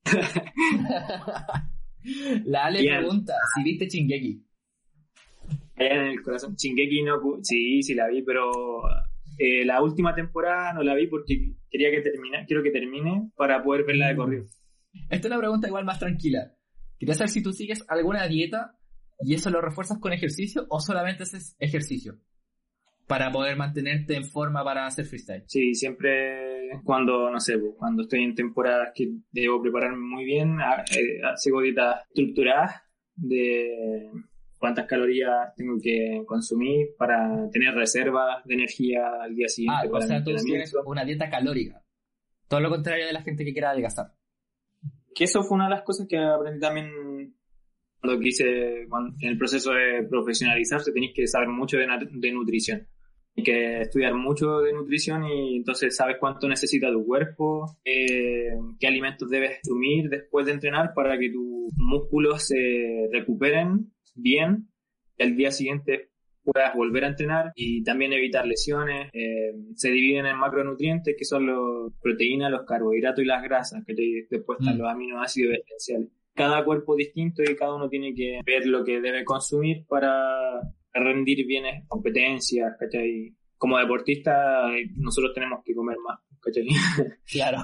la 2.46 2.66
Ale 2.66 2.84
pregunta 2.84 3.34
si 3.56 3.64
viste 3.64 3.88
Chingeki. 3.88 4.46
en 5.78 6.02
el 6.02 6.22
corazón. 6.22 6.56
Chingeki 6.56 7.04
no. 7.04 7.20
Sí, 7.42 7.82
sí 7.82 7.94
la 7.94 8.08
vi, 8.08 8.22
pero. 8.22 8.52
Eh, 9.40 9.66
la 9.66 9.82
última 9.82 10.14
temporada 10.14 10.74
no 10.74 10.84
la 10.84 10.94
vi 10.94 11.08
porque 11.08 11.56
quería 11.68 11.90
que 11.90 12.02
termine, 12.02 12.46
quiero 12.46 12.62
que 12.62 12.70
termine 12.70 13.32
para 13.36 13.64
poder 13.64 13.84
verla 13.84 14.10
de 14.10 14.16
corrido. 14.16 14.46
Esta 15.10 15.16
es 15.16 15.26
una 15.26 15.40
pregunta 15.40 15.68
igual 15.68 15.86
más 15.86 15.98
tranquila. 15.98 16.54
Quería 17.00 17.16
saber 17.16 17.30
si 17.30 17.42
tú 17.42 17.52
sigues 17.52 17.84
alguna 17.88 18.28
dieta 18.28 18.78
y 19.22 19.34
eso 19.34 19.50
lo 19.50 19.60
refuerzas 19.60 19.98
con 19.98 20.14
ejercicio 20.14 20.68
o 20.70 20.80
solamente 20.80 21.24
haces 21.24 21.56
ejercicio 21.58 22.20
para 23.08 23.32
poder 23.32 23.56
mantenerte 23.58 24.16
en 24.16 24.26
forma 24.26 24.64
para 24.64 24.86
hacer 24.86 25.06
freestyle. 25.06 25.44
Sí, 25.48 25.76
siempre 25.76 26.54
cuando, 26.84 27.30
no 27.30 27.40
sé, 27.40 27.58
pues, 27.58 27.74
cuando 27.78 28.04
estoy 28.04 28.24
en 28.24 28.36
temporadas 28.36 28.92
que 28.96 29.10
debo 29.32 29.62
prepararme 29.62 29.98
muy 29.98 30.26
bien, 30.26 30.58
eh, 30.60 31.22
sigo 31.36 31.62
dietas 31.62 32.06
estructuradas 32.08 32.82
de 33.16 34.10
cuántas 34.58 34.88
calorías 34.88 35.54
tengo 35.56 35.78
que 35.82 36.24
consumir 36.26 36.96
para 36.98 37.50
tener 37.52 37.76
reservas 37.76 38.44
de 38.46 38.54
energía 38.54 39.02
al 39.22 39.36
día 39.36 39.48
siguiente. 39.48 39.88
Ah, 39.92 39.98
o 39.98 40.02
sea, 40.02 40.24
tú 40.24 40.34
tienes 40.36 40.74
una 40.86 41.04
dieta 41.04 41.30
calórica. 41.30 41.84
Todo 42.48 42.62
lo 42.62 42.70
contrario 42.70 43.06
de 43.06 43.14
la 43.14 43.22
gente 43.22 43.44
que 43.44 43.52
quiera 43.52 43.72
adelgazar. 43.72 44.14
Que 45.14 45.26
eso 45.26 45.44
fue 45.44 45.56
una 45.56 45.66
de 45.66 45.72
las 45.72 45.84
cosas 45.84 46.08
que 46.08 46.18
aprendí 46.18 46.60
también 46.60 47.36
cuando 48.00 48.20
quise, 48.20 48.82
en 48.82 49.30
el 49.30 49.38
proceso 49.38 49.72
de 49.72 50.06
profesionalizarse, 50.10 50.92
tenéis 50.92 51.14
que 51.16 51.26
saber 51.26 51.48
mucho 51.48 51.78
de, 51.78 51.88
de 52.12 52.32
nutrición. 52.34 52.86
Hay 53.36 53.44
que 53.44 53.82
estudiar 53.82 54.14
mucho 54.14 54.60
de 54.60 54.74
nutrición 54.74 55.26
y 55.26 55.58
entonces 55.58 55.96
sabes 55.96 56.18
cuánto 56.20 56.48
necesita 56.48 56.92
tu 56.92 57.06
cuerpo, 57.06 57.78
eh, 57.84 58.52
qué 58.80 58.88
alimentos 58.88 59.30
debes 59.30 59.60
consumir 59.64 60.10
después 60.10 60.46
de 60.46 60.52
entrenar 60.52 60.94
para 60.94 61.18
que 61.18 61.32
tus 61.32 61.74
músculos 61.76 62.48
se 62.48 63.08
recuperen 63.12 63.92
bien 64.16 64.70
y 65.18 65.24
al 65.24 65.36
día 65.36 65.50
siguiente 65.50 66.10
puedas 66.44 66.76
volver 66.76 67.06
a 67.06 67.08
entrenar 67.08 67.54
y 67.56 67.84
también 67.84 68.14
evitar 68.14 68.46
lesiones. 68.46 69.10
Eh, 69.14 69.54
se 69.76 69.90
dividen 69.90 70.28
en 70.28 70.38
macronutrientes 70.38 71.16
que 71.18 71.26
son 71.26 71.48
las 71.48 71.94
proteínas, 72.02 72.52
los 72.52 72.66
carbohidratos 72.66 73.24
y 73.24 73.28
las 73.28 73.42
grasas, 73.42 73.84
que 73.86 73.96
después 74.30 74.60
están 74.60 74.76
mm. 74.76 74.80
los 74.80 74.92
aminoácidos 74.92 75.58
esenciales 75.58 76.10
cada 76.34 76.64
cuerpo 76.64 76.96
distinto 76.96 77.44
y 77.44 77.56
cada 77.56 77.76
uno 77.76 77.90
tiene 77.90 78.14
que 78.14 78.40
ver 78.46 78.66
lo 78.66 78.84
que 78.84 79.00
debe 79.02 79.24
consumir 79.24 79.86
para 79.88 80.62
rendir 80.94 81.46
bien 81.48 81.66
en 81.66 81.86
competencias, 81.88 82.74
¿cachai? 82.80 83.36
Como 83.58 83.78
deportista 83.78 84.68
nosotros 84.98 85.34
tenemos 85.34 85.62
que 85.64 85.74
comer 85.74 85.98
más, 86.06 86.20
¿cachai? 86.42 86.68
Claro. 87.32 87.60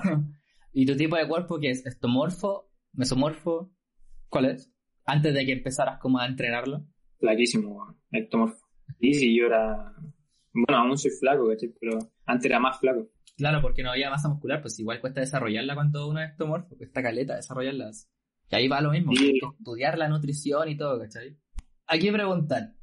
¿Y 0.73 0.85
tu 0.85 0.95
tipo 0.95 1.15
de 1.15 1.27
cuerpo 1.27 1.59
qué 1.59 1.71
es? 1.71 1.85
¿Estomorfo? 1.85 2.69
¿Mesomorfo? 2.93 3.71
¿Cuál 4.29 4.45
es? 4.45 4.71
Antes 5.05 5.33
de 5.33 5.45
que 5.45 5.51
empezaras 5.53 5.99
como 5.99 6.19
a 6.19 6.25
entrenarlo. 6.27 6.85
Flaquísimo, 7.19 7.97
ectomorfo. 8.11 8.65
Y 8.99 9.13
si 9.13 9.37
yo 9.37 9.47
era... 9.47 9.93
Bueno, 10.53 10.81
aún 10.81 10.97
soy 10.97 11.11
flaco, 11.11 11.47
¿cachai? 11.47 11.73
Pero 11.79 11.97
antes 12.25 12.45
era 12.45 12.59
más 12.59 12.79
flaco. 12.79 13.09
Claro, 13.37 13.61
porque 13.61 13.83
no 13.83 13.91
había 13.91 14.09
masa 14.09 14.27
muscular, 14.29 14.61
pues 14.61 14.77
igual 14.79 14.99
cuesta 14.99 15.21
desarrollarla 15.21 15.73
cuando 15.75 16.07
uno 16.09 16.21
es 16.21 16.31
ectomorfo, 16.31 16.75
cuesta 16.77 17.01
caleta 17.01 17.35
desarrollarla. 17.35 17.91
Y 18.51 18.55
ahí 18.55 18.67
va 18.67 18.81
lo 18.81 18.91
mismo, 18.91 19.13
Sí. 19.15 19.39
estudiar 19.59 19.97
la 19.97 20.09
nutrición 20.09 20.67
y 20.69 20.75
todo, 20.77 20.99
¿cachai? 20.99 21.37
Aquí 21.87 22.11
preguntar, 22.11 22.73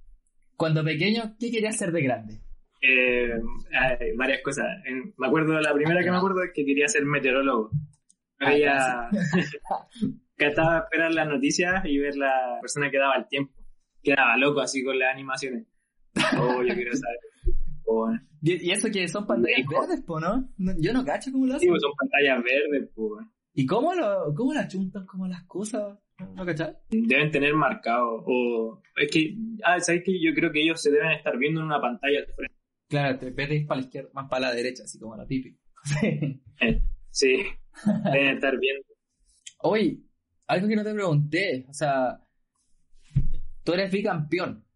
cuando 0.56 0.84
pequeño, 0.84 1.36
¿qué 1.38 1.50
querías 1.50 1.76
ser 1.76 1.92
de 1.92 2.02
grande? 2.02 2.40
Eh, 2.82 3.30
hay 3.72 4.16
varias 4.16 4.42
cosas. 4.42 4.66
En- 4.84 5.14
me 5.16 5.26
acuerdo, 5.26 5.58
la 5.60 5.74
primera 5.74 6.02
que 6.02 6.10
me 6.10 6.16
acuerdo 6.18 6.42
es 6.42 6.50
que 6.54 6.64
quería 6.64 6.88
ser 6.88 7.04
meteorólogo. 7.04 7.70
Ah, 8.40 8.48
Había... 8.48 9.08
que 10.36 10.46
estaba 10.46 10.76
a 10.76 10.80
esperar 10.80 11.12
las 11.12 11.28
noticias 11.28 11.84
y 11.84 11.98
ver 11.98 12.16
la 12.16 12.58
persona 12.60 12.90
que 12.90 12.98
daba 12.98 13.16
el 13.16 13.26
tiempo. 13.28 13.54
Quedaba 14.02 14.36
loco 14.36 14.60
así 14.60 14.84
con 14.84 14.98
las 14.98 15.12
animaciones. 15.12 15.66
Oh, 16.38 16.62
yo 16.62 16.74
quiero 16.74 16.92
saber. 16.94 17.18
Oh, 17.88 18.10
Y, 18.42 18.72
eso 18.72 18.88
que 18.90 19.06
son 19.06 19.28
pantallas 19.28 19.64
verdes, 19.70 20.02
po, 20.04 20.18
¿no? 20.18 20.48
Yo 20.80 20.92
no 20.92 21.04
cacho 21.04 21.30
cómo 21.30 21.46
lo 21.46 21.52
sí, 21.52 21.56
hacen. 21.58 21.68
pues 21.68 21.82
son 21.82 21.92
pantallas 21.96 22.42
verdes, 22.42 22.90
pues. 22.96 23.24
¿Y 23.54 23.64
cómo 23.64 23.94
lo, 23.94 24.34
cómo 24.34 24.52
la 24.52 24.66
chuntan 24.66 25.06
como 25.06 25.28
las 25.28 25.44
cosas? 25.44 25.96
¿No 26.18 26.46
cachai? 26.46 26.74
Deben 26.88 27.30
tener 27.30 27.54
marcado. 27.54 28.22
O 28.26 28.82
es 28.96 29.10
que, 29.10 29.36
ah, 29.64 29.80
¿sabes 29.80 30.02
que 30.04 30.20
Yo 30.20 30.34
creo 30.34 30.50
que 30.50 30.62
ellos 30.62 30.80
se 30.80 30.90
deben 30.90 31.12
estar 31.12 31.36
viendo 31.36 31.60
en 31.60 31.66
una 31.66 31.80
pantalla 31.80 32.20
al 32.20 32.34
frente. 32.34 32.54
Claro, 32.88 33.18
te 33.18 33.30
ves 33.30 33.66
para 33.66 33.80
la 33.80 33.86
izquierda, 33.86 34.10
más 34.14 34.28
para 34.28 34.48
la 34.48 34.54
derecha, 34.54 34.84
así 34.84 34.98
como 34.98 35.16
la 35.16 35.26
típica. 35.26 35.58
Sí, 37.10 37.42
deben 38.12 38.34
estar 38.34 38.58
viendo. 38.58 38.84
Oye, 39.60 40.00
algo 40.48 40.68
que 40.68 40.76
no 40.76 40.84
te 40.84 40.92
pregunté, 40.92 41.64
o 41.66 41.72
sea, 41.72 42.20
tú 43.64 43.72
eres 43.72 43.90
bicampeón. 43.90 44.66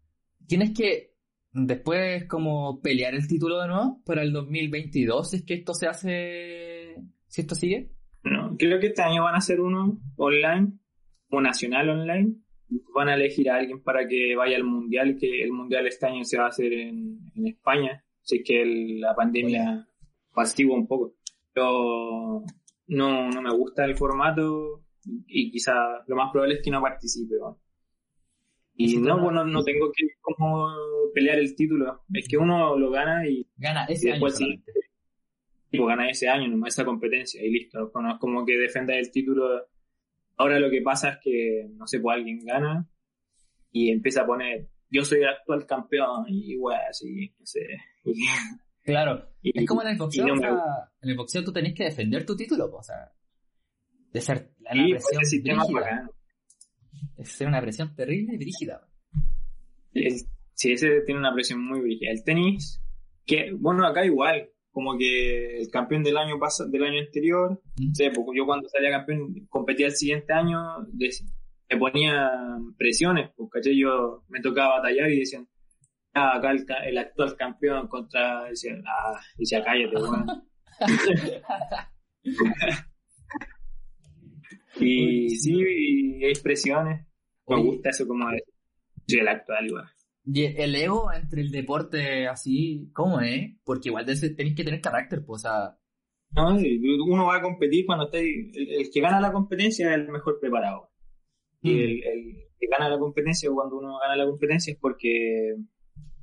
Tienes 0.46 0.70
que 0.70 1.10
después 1.52 2.24
como 2.24 2.80
pelear 2.80 3.14
el 3.14 3.28
título 3.28 3.60
de 3.60 3.68
nuevo 3.68 4.02
para 4.06 4.22
el 4.22 4.32
2022, 4.32 5.30
si 5.30 5.36
es 5.36 5.44
que 5.44 5.52
esto 5.52 5.74
se 5.74 5.86
hace, 5.86 6.96
si 7.26 7.42
esto 7.42 7.54
sigue. 7.54 7.90
No, 8.22 8.56
creo 8.58 8.80
que 8.80 8.86
este 8.86 9.02
año 9.02 9.22
van 9.22 9.34
a 9.34 9.38
hacer 9.38 9.60
uno 9.60 10.00
online, 10.16 10.78
o 11.30 11.40
nacional 11.40 11.88
online. 11.90 12.34
Van 12.94 13.08
a 13.08 13.14
elegir 13.14 13.50
a 13.50 13.56
alguien 13.56 13.82
para 13.82 14.06
que 14.06 14.36
vaya 14.36 14.56
al 14.56 14.64
mundial, 14.64 15.16
que 15.18 15.42
el 15.42 15.52
mundial 15.52 15.86
este 15.88 16.06
año 16.06 16.24
se 16.24 16.38
va 16.38 16.44
a 16.44 16.48
hacer 16.48 16.72
en, 16.72 17.18
en 17.34 17.46
España. 17.48 18.04
Así 18.22 18.42
que 18.44 18.62
el- 18.62 19.00
la 19.00 19.14
pandemia 19.14 19.86
pastigua 20.32 20.76
un 20.76 20.86
poco. 20.86 21.14
Pero 21.52 22.44
no, 22.88 23.28
no 23.30 23.42
me 23.42 23.50
gusta 23.52 23.84
el 23.84 23.96
formato 23.96 24.84
y 25.26 25.50
quizá 25.50 25.72
lo 26.06 26.14
más 26.16 26.30
probable 26.30 26.54
es 26.56 26.62
que 26.62 26.70
no 26.70 26.80
participe. 26.80 27.34
¿no? 27.40 27.58
Y 28.76 28.88
Sí, 28.90 28.96
no, 28.98 29.16
no. 29.16 29.22
bueno, 29.24 29.44
no 29.44 29.62
tengo 29.64 29.90
que 29.92 30.06
como 30.20 30.68
pelear 31.12 31.38
el 31.40 31.54
título. 31.56 32.02
Es 32.14 32.28
que 32.28 32.36
uno 32.38 32.78
lo 32.78 32.90
gana 32.90 33.26
y 33.28 33.46
Gana 33.56 33.84
y 33.88 33.94
ese 33.94 34.08
año 34.10 34.14
después 34.14 34.36
sí, 34.36 34.44
solamente. 34.44 34.72
tipo, 35.70 35.86
gana 35.86 36.08
ese 36.08 36.28
año 36.28 36.46
nomás 36.48 36.74
esa 36.74 36.84
competencia 36.84 37.44
y 37.44 37.50
listo. 37.50 37.90
No 37.94 38.12
es 38.12 38.18
como 38.20 38.46
que 38.46 38.56
defenda 38.56 38.96
el 38.96 39.10
título. 39.10 39.66
Ahora 40.40 40.58
lo 40.58 40.70
que 40.70 40.80
pasa 40.80 41.10
es 41.10 41.18
que, 41.22 41.68
no 41.74 41.86
sé, 41.86 42.00
pues 42.00 42.16
alguien 42.16 42.38
gana 42.46 42.88
y 43.70 43.90
empieza 43.90 44.22
a 44.22 44.26
poner, 44.26 44.68
yo 44.88 45.04
soy 45.04 45.18
el 45.18 45.28
actual 45.28 45.66
campeón 45.66 46.24
y 46.28 46.56
wey, 46.56 46.78
así, 46.88 47.34
no 47.38 47.44
sé. 47.44 47.60
Y, 48.04 48.14
Claro, 48.82 49.28
y- 49.42 49.60
es 49.60 49.68
como 49.68 49.82
en 49.82 49.88
el 49.88 49.98
boxeo, 49.98 50.26
no 50.26 50.32
o 50.32 50.36
me 50.36 50.40
sea, 50.42 50.64
en 51.02 51.10
el 51.10 51.16
boxeo 51.16 51.44
tú 51.44 51.52
tenés 51.52 51.74
que 51.74 51.84
defender 51.84 52.24
tu 52.24 52.34
título, 52.34 52.70
po, 52.70 52.78
o 52.78 52.82
sea, 52.82 53.12
de 54.12 54.20
ser 54.22 54.50
la 54.60 54.70
pues, 54.70 55.04
presión 55.06 55.22
es 55.22 55.30
brígida, 55.42 56.10
ser 57.22 57.46
una 57.48 57.60
presión 57.60 57.94
terrible 57.94 58.34
y 58.34 58.38
brígida. 58.38 58.88
El- 59.92 60.22
sí, 60.54 60.72
ese 60.72 61.02
tiene 61.02 61.20
una 61.20 61.34
presión 61.34 61.62
muy 61.62 61.80
brígida. 61.82 62.10
El 62.10 62.24
tenis, 62.24 62.82
que, 63.26 63.52
bueno, 63.52 63.86
acá 63.86 64.06
igual, 64.06 64.48
como 64.72 64.96
que 64.96 65.58
el 65.58 65.68
campeón 65.70 66.02
del 66.02 66.16
año 66.16 66.38
pasa, 66.38 66.64
del 66.66 66.84
año 66.84 67.00
anterior, 67.00 67.60
¿Mm? 67.76 67.92
sé, 67.92 68.10
porque 68.10 68.38
yo 68.38 68.46
cuando 68.46 68.68
salía 68.68 68.90
campeón, 68.90 69.46
competía 69.48 69.86
el 69.86 69.96
siguiente 69.96 70.32
año, 70.32 70.60
me 71.70 71.76
ponía 71.76 72.30
presiones, 72.76 73.30
porque 73.36 73.60
yo 73.76 74.24
me 74.28 74.40
tocaba 74.40 74.76
batallar 74.76 75.10
y 75.10 75.20
decían, 75.20 75.48
ah, 76.14 76.36
acá 76.36 76.52
el, 76.86 76.98
actual 76.98 77.36
campeón 77.36 77.88
contra, 77.88 78.44
decían, 78.44 78.82
ah, 78.86 79.20
decía, 79.36 79.62
cállate, 79.64 79.96
weón. 79.96 80.26
y 84.80 85.30
sí, 85.30 85.54
y 85.54 86.24
hay 86.24 86.34
presiones, 86.42 87.06
me 87.48 87.56
Oye. 87.56 87.64
gusta 87.64 87.90
eso 87.90 88.06
como 88.06 88.28
de, 88.30 88.42
soy 89.06 89.20
el 89.20 89.28
actual 89.28 89.66
igual. 89.66 89.90
Y 90.24 90.44
el 90.44 90.74
ego 90.74 91.12
entre 91.12 91.40
el 91.42 91.50
deporte 91.50 92.28
así, 92.28 92.90
¿cómo 92.92 93.20
es? 93.20 93.56
Porque 93.64 93.88
igual 93.88 94.04
tenéis 94.04 94.54
que 94.54 94.64
tener 94.64 94.80
carácter, 94.80 95.24
pues, 95.24 95.44
o 95.44 95.48
sea, 95.48 95.76
No, 96.32 96.54
uno 97.06 97.26
va 97.26 97.36
a 97.36 97.42
competir 97.42 97.84
cuando 97.86 98.04
está 98.04 98.18
ahí, 98.18 98.50
el, 98.54 98.70
el 98.82 98.90
que 98.92 99.00
gana 99.00 99.20
la 99.20 99.32
competencia 99.32 99.88
es 99.90 99.94
el 99.96 100.08
mejor 100.08 100.38
preparado. 100.40 100.90
Y 101.62 101.70
Mm. 101.74 101.78
el, 101.78 101.90
el 102.04 102.34
que 102.58 102.66
gana 102.70 102.88
la 102.88 102.98
competencia, 102.98 103.50
o 103.50 103.54
cuando 103.54 103.78
uno 103.78 103.98
gana 103.98 104.14
la 104.16 104.26
competencia, 104.26 104.72
es 104.72 104.78
porque 104.78 105.56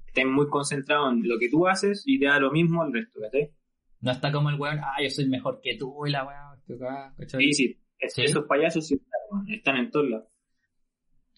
estás 0.08 0.26
muy 0.26 0.48
concentrado 0.48 1.10
en 1.12 1.28
lo 1.28 1.38
que 1.40 1.50
tú 1.50 1.68
haces 1.68 2.04
y 2.06 2.20
te 2.20 2.26
da 2.28 2.40
lo 2.40 2.52
mismo 2.52 2.82
al 2.84 2.94
resto, 2.94 3.20
¿cachai? 3.22 3.52
no 4.00 4.12
está 4.12 4.32
como 4.32 4.50
el 4.52 4.60
weón, 4.60 4.78
ah, 4.80 5.02
yo 5.02 5.10
soy 5.10 5.28
mejor 5.28 5.60
que 5.62 5.76
tú 5.76 6.06
y 6.06 6.12
la 6.12 6.22
acá, 6.22 7.14
¿cachai? 7.18 7.42
Sí, 7.46 7.54
sí, 7.54 7.80
es- 8.00 8.14
Sí. 8.14 8.22
esos 8.24 8.46
payasos 8.46 8.86
sí 8.88 9.02
están 9.50 9.78
en 9.78 9.90
todos 9.90 10.08
lados. 10.08 10.30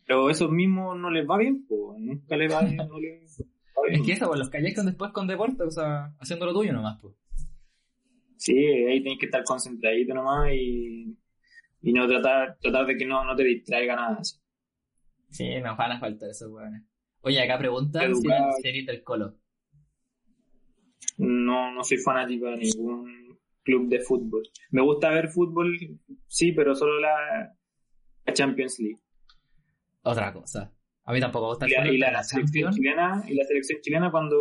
Pero 0.10 0.28
esos 0.32 0.50
mismos 0.50 0.98
no 0.98 1.12
les 1.12 1.30
va 1.30 1.38
bien, 1.38 1.68
pues, 1.68 2.00
nunca 2.02 2.36
les 2.36 2.52
va 2.52 2.64
bien, 2.64 2.78
no 2.78 3.00
les 3.00 3.38
va 3.78 3.82
bien. 3.88 4.02
Es 4.02 4.06
que 4.08 4.14
eso, 4.14 4.26
pues, 4.28 4.40
los 4.40 4.50
calles 4.50 4.74
con 4.76 4.88
después 4.88 5.12
con 5.12 5.28
deporte, 5.28 5.62
o 5.62 5.70
sea, 5.70 6.12
haciendo 6.20 6.48
lo 6.48 6.54
tuyo 6.54 6.74
nomás, 6.74 6.98
pues. 7.00 7.14
Sí, 8.36 8.58
ahí 8.58 9.04
tienes 9.04 9.20
que 9.20 9.28
estar 9.28 9.44
concentradito 9.44 10.16
nomás 10.16 10.50
y, 10.52 11.16
y 11.84 11.94
no 11.94 12.08
tratar, 12.08 12.58
tratar 12.60 12.88
de 12.88 12.98
que 12.98 13.06
no, 13.06 13.24
no 13.24 13.36
te 13.36 13.44
distraiga 13.44 13.96
nada. 13.96 14.18
así. 14.20 14.40
Sí, 15.30 15.48
nos 15.62 15.78
van 15.78 15.92
a 15.92 16.00
faltar 16.00 16.28
esos 16.32 16.50
weones. 16.52 16.82
Oye, 17.22 17.40
acá 17.44 17.60
preguntan 17.60 18.02
si 18.16 18.28
eres- 18.28 18.56
si 18.64 18.68
eres 18.70 18.86
del 18.88 19.04
colo. 19.04 19.36
No, 21.18 21.72
no 21.72 21.84
soy 21.84 21.98
fanático 21.98 22.48
de 22.48 22.58
ningún 22.58 23.38
club 23.64 23.90
de 23.90 24.00
fútbol. 24.00 24.42
Me 24.72 24.82
gusta 24.82 25.10
ver 25.12 25.28
fútbol, 25.28 25.78
sí, 26.28 26.52
pero 26.54 26.74
solo 26.74 27.00
la 27.00 27.54
Champions 28.34 28.80
League. 28.80 29.00
Otra 30.12 30.34
cosa. 30.34 30.74
A 31.06 31.14
mí 31.14 31.20
tampoco 31.20 31.46
me 31.46 31.50
gusta 31.52 31.66
el 31.66 31.72
Y 31.72 31.76
la, 31.76 31.82
fútbol, 31.82 31.96
y 31.96 31.98
la 31.98 32.12
la 32.12 32.24
selección 32.24 32.72
chilena, 32.74 33.24
y 33.28 33.34
la 33.36 33.44
selección 33.46 33.80
chilena 33.82 34.12
cuando 34.12 34.38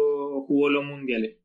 jugó 0.47 0.69
los 0.69 0.85
mundiales. 0.85 1.37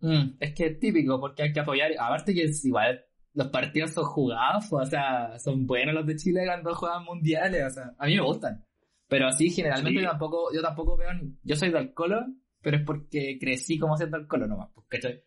Mm, 0.00 0.36
es 0.40 0.54
que 0.54 0.66
es 0.66 0.78
típico, 0.80 1.20
porque 1.20 1.42
hay 1.44 1.52
que 1.52 1.60
apoyar. 1.60 1.92
Aparte 1.98 2.34
que 2.34 2.44
es 2.44 2.64
igual, 2.64 3.04
los 3.34 3.48
partidos 3.48 3.92
son 3.92 4.04
jugados, 4.04 4.72
o 4.72 4.84
sea, 4.86 5.38
son 5.38 5.66
buenos 5.66 5.94
los 5.94 6.06
de 6.06 6.16
Chile 6.16 6.42
cuando 6.46 6.74
juegan 6.74 7.04
mundiales, 7.04 7.64
o 7.64 7.70
sea, 7.70 7.94
a 7.98 8.06
mí 8.06 8.16
me 8.16 8.22
gustan. 8.22 8.64
Pero 9.08 9.26
así, 9.28 9.50
generalmente 9.50 9.98
Sí. 10.00 10.04
yo 10.04 10.10
tampoco, 10.10 10.54
yo 10.54 10.62
tampoco 10.62 10.96
veo, 10.96 11.10
yo 11.42 11.56
soy 11.56 11.70
del 11.70 11.92
colo, 11.92 12.24
pero 12.62 12.78
es 12.78 12.82
porque 12.84 13.38
crecí 13.38 13.78
como 13.78 13.96
siendo 13.96 14.16
del 14.16 14.26
colo 14.26 14.46
nomás, 14.46 14.70
pues, 14.74 14.86
¿cachai? 14.88 15.22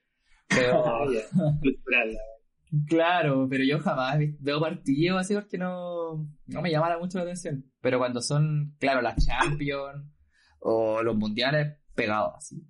Pero, 0.48 0.86
Ah. 0.86 1.06
Claro, 2.88 3.48
pero 3.50 3.64
yo 3.64 3.80
jamás 3.80 4.18
veo 4.40 4.60
partidos 4.60 5.20
así 5.22 5.34
porque 5.34 5.58
no, 5.58 6.28
no 6.48 6.62
me 6.62 6.72
llama 6.72 6.98
mucho 7.00 7.18
la 7.18 7.24
atención. 7.24 7.66
Pero 7.82 7.98
cuando 8.00 8.22
son, 8.22 8.76
claro, 8.80 9.02
las 9.02 9.26
Champions 9.26 10.04
o 10.60 11.02
los 11.04 11.16
mundiales, 11.16 11.78
pegados 11.96 12.34
así. 12.38 12.62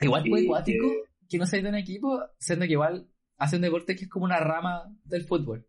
Igual 0.00 0.24
fue 0.28 0.40
Y 0.42 0.44
acuático 0.46 0.86
que- 0.88 1.02
que 1.28 1.38
no 1.38 1.46
seas 1.46 1.62
de 1.62 1.68
un 1.68 1.74
equipo, 1.74 2.20
siendo 2.38 2.66
que 2.66 2.72
igual 2.72 3.08
hace 3.38 3.56
un 3.56 3.62
deporte 3.62 3.96
que 3.96 4.04
es 4.04 4.10
como 4.10 4.24
una 4.24 4.38
rama 4.40 4.84
del 5.04 5.24
fútbol. 5.24 5.66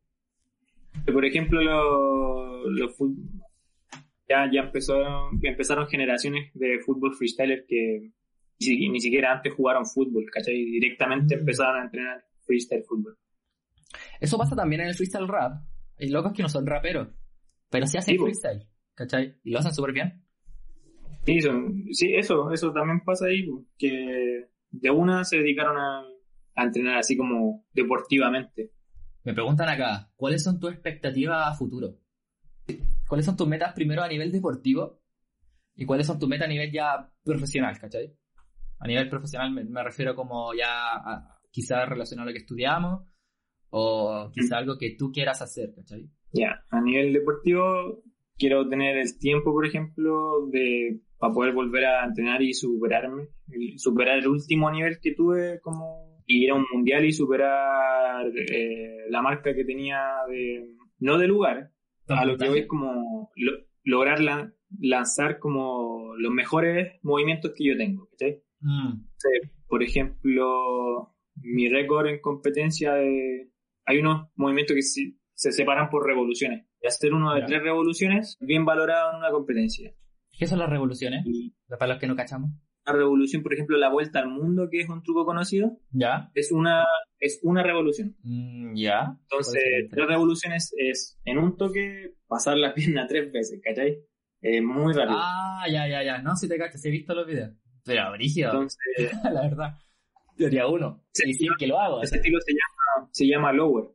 por 1.11 1.26
ejemplo, 1.26 1.59
los 2.69 2.97
fut- 2.97 3.17
ya, 4.30 4.49
ya 4.51 4.61
empezó, 4.61 4.95
empezaron 5.41 5.88
generaciones 5.88 6.51
de 6.53 6.80
fútbol 6.80 7.13
freestyler 7.15 7.65
que 7.67 8.11
ni 8.59 9.01
siquiera 9.01 9.34
antes 9.34 9.53
jugaron 9.53 9.86
fútbol, 9.86 10.26
¿cachai? 10.32 10.55
Directamente 10.55 11.36
Mm. 11.36 11.39
empezaron 11.39 11.82
a 11.82 11.84
entrenar 11.86 12.23
freestyle 12.45 12.83
fútbol. 12.83 13.17
Eso 14.19 14.37
pasa 14.37 14.55
también 14.55 14.81
en 14.81 14.87
el 14.89 14.95
freestyle 14.95 15.27
rap. 15.27 15.63
Hay 15.99 16.09
locos 16.09 16.33
que 16.33 16.41
no 16.43 16.49
son 16.49 16.65
raperos, 16.65 17.09
pero 17.69 17.87
sí 17.87 17.97
hacen 17.97 18.15
Sí, 18.15 18.19
freestyle, 18.21 18.67
¿cachai? 18.93 19.39
Y 19.43 19.51
lo 19.51 19.59
hacen 19.59 19.73
súper 19.73 19.93
bien. 19.93 20.23
Sí, 21.25 21.41
son- 21.41 21.85
sí, 21.91 22.13
eso, 22.15 22.51
eso 22.51 22.71
también 22.71 23.01
pasa 23.01 23.25
ahí, 23.27 23.45
que 23.77 24.49
de 24.69 24.91
una 24.91 25.23
se 25.23 25.37
dedicaron 25.37 25.77
a, 25.77 26.03
a 26.55 26.63
entrenar 26.63 26.97
así 26.97 27.17
como 27.17 27.65
deportivamente. 27.73 28.71
Me 29.23 29.33
preguntan 29.33 29.69
acá, 29.69 30.11
¿cuáles 30.15 30.43
son 30.43 30.59
tus 30.59 30.71
expectativas 30.71 31.47
a 31.47 31.53
futuro? 31.55 31.97
¿Cuáles 33.07 33.25
son 33.25 33.37
tus 33.37 33.47
metas 33.47 33.73
primero 33.73 34.03
a 34.03 34.07
nivel 34.07 34.31
deportivo? 34.31 35.01
¿Y 35.75 35.85
cuáles 35.85 36.07
son 36.07 36.19
tus 36.19 36.29
metas 36.29 36.45
a 36.45 36.49
nivel 36.49 36.71
ya 36.71 37.11
profesional, 37.23 37.77
cachai? 37.79 38.15
A 38.79 38.87
nivel 38.87 39.09
profesional 39.09 39.51
me, 39.51 39.63
me 39.63 39.83
refiero 39.83 40.15
como 40.15 40.53
ya 40.53 40.95
a, 40.95 41.34
quizás 41.56 41.88
relacionado 41.88 42.28
a 42.28 42.32
lo 42.32 42.34
que 42.34 42.39
estudiamos 42.45 43.01
O 43.70 44.30
quizá 44.34 44.58
algo 44.58 44.78
que 44.78 44.95
tú 44.97 45.12
quieras 45.12 45.41
hacer, 45.41 45.74
¿cachai? 45.76 46.10
Ya, 46.32 46.51
a 46.70 46.82
nivel 46.82 47.14
deportivo 47.14 48.03
quiero 48.38 48.68
tener 48.68 48.97
el 48.97 49.18
tiempo, 49.18 49.51
por 49.53 49.66
ejemplo, 49.66 50.47
de 50.51 50.99
para 51.18 51.34
poder 51.34 51.53
volver 51.53 51.86
a 51.86 52.06
entrenar 52.06 52.41
y 52.41 52.53
superarme, 52.53 53.30
superar 53.78 54.18
el 54.20 54.28
último 54.28 54.70
nivel 54.70 54.99
que 55.01 55.14
tuve 55.16 55.60
como 55.62 56.22
ir 56.28 56.51
a 56.51 56.56
un 56.56 56.66
mundial 56.74 57.06
y 57.06 57.12
superar 57.14 58.26
eh, 58.36 59.06
la 59.10 59.22
marca 59.22 59.53
que 59.56 59.64
tenía 59.66 59.99
de 60.30 60.76
no 60.99 61.18
de 61.18 61.28
lugar, 61.28 61.72
a 62.08 62.26
lo 62.26 62.38
que 62.38 62.49
voy 62.49 62.60
es 62.60 62.68
como 62.68 63.32
lo- 63.36 63.60
lograr 63.84 64.20
la- 64.20 64.51
lanzar 64.80 65.39
como 65.39 66.16
los 66.18 66.32
mejores 66.34 66.99
movimientos 67.03 67.53
que 67.56 67.66
yo 67.70 67.78
tengo, 67.78 68.08
¿cachai? 68.12 68.41
Mm, 68.62 69.06
Por 69.68 69.82
ejemplo, 69.84 71.14
mi 71.45 71.69
récord 71.69 72.07
en 72.07 72.19
competencia 72.19 72.93
de... 72.93 73.49
Hay 73.85 73.99
unos 73.99 74.29
movimientos 74.35 74.75
que 74.75 74.81
se, 74.81 75.13
se 75.33 75.51
separan 75.51 75.89
por 75.89 76.05
revoluciones. 76.05 76.65
Y 76.81 76.87
hacer 76.87 77.13
uno 77.13 77.33
de 77.33 77.43
tres 77.43 77.61
revoluciones, 77.63 78.37
bien 78.39 78.65
valorado 78.65 79.11
en 79.11 79.17
una 79.17 79.31
competencia. 79.31 79.91
¿Qué 80.37 80.47
son 80.47 80.59
las 80.59 80.69
revoluciones? 80.69 81.23
Y 81.25 81.55
Para 81.67 81.87
los 81.93 81.99
que 81.99 82.07
no 82.07 82.15
cachamos. 82.15 82.51
una 82.85 82.97
revolución, 82.97 83.41
por 83.43 83.53
ejemplo, 83.53 83.77
la 83.77 83.89
vuelta 83.89 84.19
al 84.19 84.27
mundo, 84.29 84.67
que 84.69 84.81
es 84.81 84.89
un 84.89 85.01
truco 85.01 85.25
conocido, 85.25 85.77
¿Ya? 85.91 86.29
es 86.33 86.51
una, 86.51 86.83
es 87.19 87.39
una 87.43 87.63
revolución. 87.63 88.15
Mm, 88.23 88.75
¿Ya? 88.75 89.17
Entonces, 89.21 89.63
tres 89.89 90.07
revoluciones 90.07 90.73
es 90.77 91.19
en 91.25 91.37
un 91.37 91.55
toque 91.57 92.15
pasar 92.27 92.57
la 92.57 92.73
pierna 92.73 93.07
tres 93.07 93.31
veces, 93.31 93.61
¿cachai? 93.63 93.99
Eh, 94.41 94.61
muy 94.61 94.93
rápido. 94.93 95.17
Ah, 95.19 95.65
ya, 95.71 95.87
ya, 95.87 96.03
ya. 96.03 96.21
No, 96.21 96.35
si 96.35 96.47
te 96.47 96.57
cachas, 96.57 96.83
he 96.85 96.89
visto 96.91 97.15
los 97.15 97.25
videos. 97.25 97.51
Pero 97.83 98.11
brígido, 98.11 98.51
Entonces, 98.51 98.79
la 99.23 99.41
verdad. 99.41 99.75
Teoría 100.38 100.67
uno. 100.67 101.03
Y 101.25 101.33
sí 101.33 101.47
que 101.57 101.67
lo 101.67 101.79
hago. 101.79 102.01
ese 102.01 102.17
estilo 102.17 102.39
se 102.41 102.53
llama, 102.53 103.09
se 103.11 103.25
llama 103.27 103.53
lower. 103.53 103.86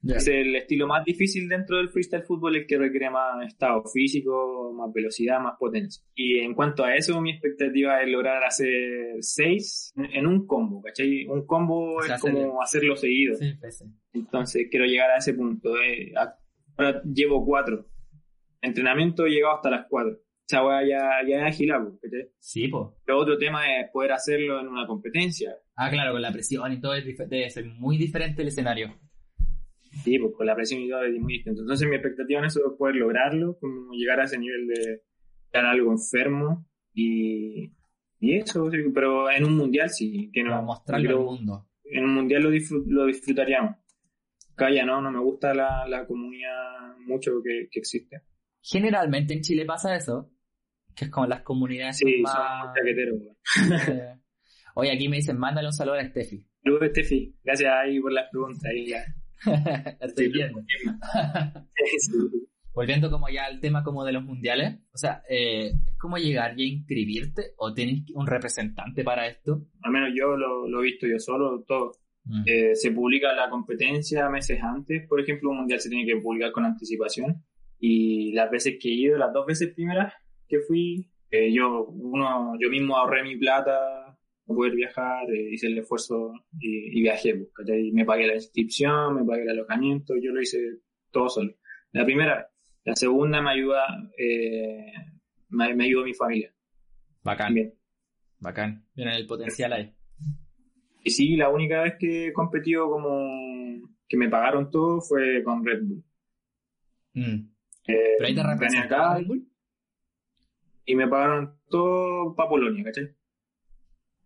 Ya. 0.00 0.14
Es 0.14 0.28
el 0.28 0.54
estilo 0.54 0.86
más 0.86 1.04
difícil 1.04 1.48
dentro 1.48 1.76
del 1.78 1.88
freestyle 1.88 2.22
fútbol, 2.22 2.54
el 2.54 2.66
que 2.68 2.78
requiere 2.78 3.10
más 3.10 3.44
estado 3.44 3.82
físico, 3.92 4.72
más 4.72 4.92
velocidad, 4.92 5.40
más 5.40 5.56
potencia. 5.58 6.04
Y 6.14 6.38
en 6.38 6.54
cuanto 6.54 6.84
a 6.84 6.94
eso, 6.94 7.20
mi 7.20 7.32
expectativa 7.32 8.00
es 8.00 8.08
lograr 8.08 8.44
hacer 8.44 9.16
seis 9.20 9.92
en- 9.96 10.26
un 10.28 10.46
combo, 10.46 10.80
¿cachai? 10.82 11.26
Un 11.26 11.44
combo 11.44 11.96
O 11.96 12.02
sea, 12.02 12.14
es 12.14 12.20
como 12.20 12.62
hacerlo 12.62 12.94
seguido. 12.94 13.34
Sí, 13.34 13.54
pues, 13.58 13.78
sí. 13.78 13.86
Entonces 14.12 14.68
quiero 14.70 14.86
llegar 14.86 15.10
a 15.10 15.16
ese 15.16 15.34
punto. 15.34 15.70
eh. 15.82 16.12
Ahora 16.76 17.02
llevo 17.02 17.44
cuatro. 17.44 17.86
Entrenamiento 18.60 19.26
he 19.26 19.30
llegado 19.30 19.56
hasta 19.56 19.70
las 19.70 19.86
cuatro. 19.88 20.16
Esa 20.48 20.64
weá 20.64 20.80
ya, 20.82 21.10
ya 21.28 21.36
es 21.46 21.54
agilable, 21.54 21.90
¿cachai? 22.00 22.30
Sí, 22.38 22.68
pues. 22.68 22.88
Pero 23.04 23.18
otro 23.18 23.36
tema 23.36 23.78
es 23.80 23.90
poder 23.90 24.12
hacerlo 24.12 24.58
en 24.60 24.68
una 24.68 24.86
competencia. 24.86 25.54
Ah, 25.76 25.90
claro, 25.90 26.12
con 26.12 26.22
la 26.22 26.32
presión 26.32 26.72
y 26.72 26.80
todo 26.80 26.94
es 26.94 27.04
debe 27.04 27.50
ser 27.50 27.66
muy 27.66 27.98
diferente 27.98 28.40
el 28.40 28.48
escenario. 28.48 28.98
Sí, 30.04 30.18
pues 30.18 30.32
con 30.34 30.46
la 30.46 30.54
presión 30.54 30.80
y 30.80 30.88
todo 30.88 31.02
es 31.02 31.20
muy 31.20 31.34
distinto. 31.34 31.60
Entonces 31.60 31.86
mi 31.86 31.96
expectativa 31.96 32.38
en 32.40 32.46
eso 32.46 32.60
es 32.66 32.78
poder 32.78 32.96
lograrlo, 32.96 33.58
como 33.60 33.92
llegar 33.92 34.20
a 34.20 34.24
ese 34.24 34.38
nivel 34.38 34.66
de 34.68 35.02
dar 35.52 35.66
algo 35.66 35.92
enfermo 35.92 36.66
y, 36.94 37.72
y 38.18 38.34
eso, 38.36 38.70
pero 38.94 39.30
en 39.30 39.44
un 39.44 39.54
mundial 39.56 39.90
sí, 39.90 40.30
que 40.32 40.42
Para 40.44 40.56
no, 40.56 40.62
mostrarlo 40.62 41.10
al 41.18 41.24
mundo. 41.24 41.68
en 41.84 42.04
un 42.04 42.14
mundial 42.14 42.42
lo, 42.44 42.50
disfrut- 42.50 42.86
lo 42.86 43.04
disfrutaríamos. 43.04 43.76
Calla, 44.54 44.84
no, 44.86 45.00
no 45.02 45.10
me 45.10 45.20
gusta 45.20 45.52
la, 45.52 45.86
la 45.86 46.06
comunidad 46.06 46.96
mucho 47.06 47.42
que, 47.44 47.68
que 47.70 47.78
existe. 47.80 48.22
Generalmente 48.62 49.34
en 49.34 49.40
Chile 49.42 49.64
pasa 49.66 49.94
eso, 49.94 50.30
que 50.98 51.04
es 51.06 51.10
como 51.10 51.26
las 51.26 51.42
comunidades 51.42 51.98
son 51.98 52.08
Sí, 52.08 52.16
son 52.16 52.24
más... 52.24 52.74
chaqueteros. 52.74 53.20
Eh, 53.88 54.14
Oye, 54.74 54.92
aquí 54.92 55.08
me 55.08 55.16
dicen, 55.16 55.38
mándale 55.38 55.68
un 55.68 55.72
saludo 55.72 55.96
a 55.96 56.04
Steffi. 56.04 56.46
Saludos, 56.62 56.90
Steffi. 56.90 57.34
Gracias 57.42 57.72
ahí 57.72 58.00
por 58.00 58.12
las 58.12 58.30
preguntas. 58.30 58.64
Ahí 58.64 58.86
ya. 58.86 59.04
La 60.00 60.06
estoy 60.06 60.28
viendo. 60.30 60.60
Volviendo 62.74 63.10
como 63.10 63.28
ya 63.28 63.46
al 63.46 63.58
tema 63.58 63.82
como 63.82 64.04
de 64.04 64.12
los 64.12 64.22
mundiales, 64.22 64.78
o 64.92 64.98
sea, 64.98 65.22
eh, 65.28 65.72
¿es 65.84 65.98
como 65.98 66.16
llegar 66.16 66.54
y 66.56 66.74
inscribirte 66.74 67.54
o 67.56 67.74
tienes 67.74 68.04
un 68.14 68.26
representante 68.28 69.02
para 69.02 69.26
esto? 69.26 69.66
Al 69.82 69.90
menos 69.90 70.10
yo 70.16 70.36
lo, 70.36 70.68
lo 70.68 70.80
he 70.80 70.84
visto 70.84 71.08
yo 71.08 71.18
solo, 71.18 71.64
todo. 71.66 71.92
Mm. 72.24 72.42
Eh, 72.46 72.76
se 72.76 72.92
publica 72.92 73.32
la 73.32 73.50
competencia 73.50 74.28
meses 74.28 74.62
antes, 74.62 75.08
por 75.08 75.20
ejemplo, 75.20 75.50
un 75.50 75.56
mundial 75.58 75.80
se 75.80 75.88
tiene 75.88 76.06
que 76.06 76.20
publicar 76.20 76.52
con 76.52 76.64
anticipación. 76.64 77.44
Y 77.80 78.32
las 78.32 78.48
veces 78.48 78.76
que 78.80 78.90
he 78.90 78.94
ido, 78.94 79.18
las 79.18 79.32
dos 79.32 79.46
veces 79.46 79.72
primeras 79.74 80.14
que 80.48 80.60
fui, 80.60 81.08
eh, 81.30 81.52
yo, 81.52 81.84
uno, 81.86 82.54
yo 82.58 82.70
mismo 82.70 82.96
ahorré 82.96 83.22
mi 83.22 83.36
plata 83.36 84.16
para 84.46 84.56
poder 84.56 84.74
viajar, 84.74 85.30
eh, 85.30 85.50
hice 85.52 85.66
el 85.66 85.78
esfuerzo 85.78 86.32
y, 86.58 86.98
y 86.98 87.02
viajé. 87.02 87.34
pues, 87.36 87.50
¿cachai? 87.54 87.90
Me 87.92 88.04
pagué 88.04 88.26
la 88.26 88.34
inscripción, 88.34 89.14
me 89.16 89.24
pagué 89.24 89.42
el 89.42 89.50
alojamiento, 89.50 90.14
yo 90.16 90.32
lo 90.32 90.40
hice 90.40 90.58
todo 91.10 91.28
solo. 91.28 91.52
La 91.92 92.04
primera, 92.04 92.48
la 92.84 92.96
segunda 92.96 93.40
me 93.42 93.50
ayuda, 93.50 93.84
eh, 94.18 94.92
me, 95.50 95.74
me 95.74 95.84
ayudó 95.84 96.04
mi 96.04 96.14
familia 96.14 96.52
Bacán, 97.22 97.46
también. 97.48 97.74
bacán. 98.38 98.86
Miren 98.94 99.14
el 99.14 99.26
potencial 99.26 99.72
ahí. 99.74 99.94
Y 101.04 101.10
sí, 101.10 101.36
la 101.36 101.48
única 101.50 101.82
vez 101.82 101.94
que 101.98 102.26
he 102.28 102.32
competido 102.32 102.90
como 102.90 103.26
que 104.08 104.16
me 104.16 104.28
pagaron 104.28 104.70
todo 104.70 105.00
fue 105.00 105.42
con 105.42 105.64
Red 105.64 105.82
Bull. 105.82 106.04
Mm. 107.14 107.48
Eh, 107.86 108.14
Pero 108.18 108.26
ahí 108.26 108.34
te 108.34 108.40
gané 108.42 108.52
representaba 108.54 109.10
acá 109.12 109.18
Red 109.18 109.26
Bull. 109.26 109.47
Y 110.88 110.94
me 110.96 111.06
pagaron 111.06 111.58
todo 111.68 112.34
para 112.34 112.48
Polonia, 112.48 112.82
¿cachai? 112.84 113.14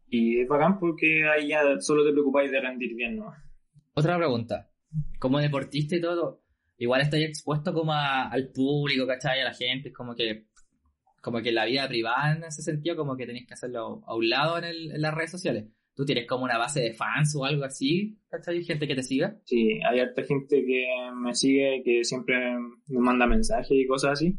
Y 0.09 0.41
es 0.41 0.49
bacán 0.49 0.79
porque 0.79 1.25
ahí 1.29 1.49
ya 1.49 1.63
solo 1.81 2.05
te 2.05 2.13
preocupáis 2.13 2.51
de 2.51 2.61
rendir 2.61 2.95
bien, 2.95 3.17
¿no? 3.17 3.33
Otra 3.95 4.17
pregunta. 4.17 4.71
Como 5.19 5.39
deportista 5.41 5.97
y 5.97 6.01
todo, 6.01 6.43
igual 6.79 7.01
estáis 7.01 7.27
expuesto 7.29 7.73
como 7.73 7.93
a- 7.93 8.29
al 8.29 8.51
público, 8.53 9.07
¿cachai? 9.07 9.41
A 9.41 9.45
la 9.45 9.55
gente, 9.55 9.89
es 9.89 9.95
como 9.95 10.15
que 10.15 10.47
como 11.23 11.41
que 11.41 11.53
la 11.53 11.65
vida 11.67 11.87
privada 11.87 12.35
en 12.35 12.43
ese 12.45 12.63
sentido, 12.63 12.97
como 12.97 13.17
que 13.17 13.27
tenéis 13.27 13.47
que 13.47 13.55
hacerlo 13.55 14.03
a 14.07 14.15
un 14.17 14.29
lado 14.29 14.59
en, 14.59 14.65
el- 14.65 14.91
en 14.93 15.01
las 15.01 15.15
redes 15.15 15.31
sociales. 15.31 15.67
¿Tú 15.95 16.05
tienes 16.05 16.27
como 16.27 16.45
una 16.45 16.59
base 16.59 16.81
de 16.81 16.95
fans 16.95 17.37
o 17.37 17.45
algo 17.45 17.65
así? 17.65 18.19
¿Cachai? 18.29 18.65
Gente 18.65 18.89
que 18.89 18.95
te 18.97 19.03
siga. 19.05 19.37
Sí, 19.45 19.79
hay 19.89 20.01
harta 20.01 20.25
gente 20.25 20.65
que 20.65 20.85
me 21.15 21.33
sigue, 21.35 21.83
que 21.85 22.03
siempre 22.05 22.37
me 22.89 22.99
manda 22.99 23.27
mensajes 23.27 23.71
y 23.71 23.87
cosas 23.87 24.13
así. 24.13 24.37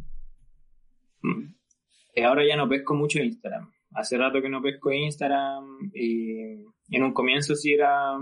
Eh, 2.13 2.23
ahora 2.23 2.45
ya 2.47 2.55
no 2.55 2.69
pesco 2.69 2.95
mucho 2.95 3.19
Instagram. 3.19 3.71
Hace 3.95 4.17
rato 4.17 4.41
que 4.41 4.49
no 4.49 4.61
pesco 4.61 4.91
Instagram 4.91 5.91
y 5.93 6.65
en 6.89 7.03
un 7.03 7.13
comienzo 7.13 7.55
sí 7.55 7.73
era 7.73 8.17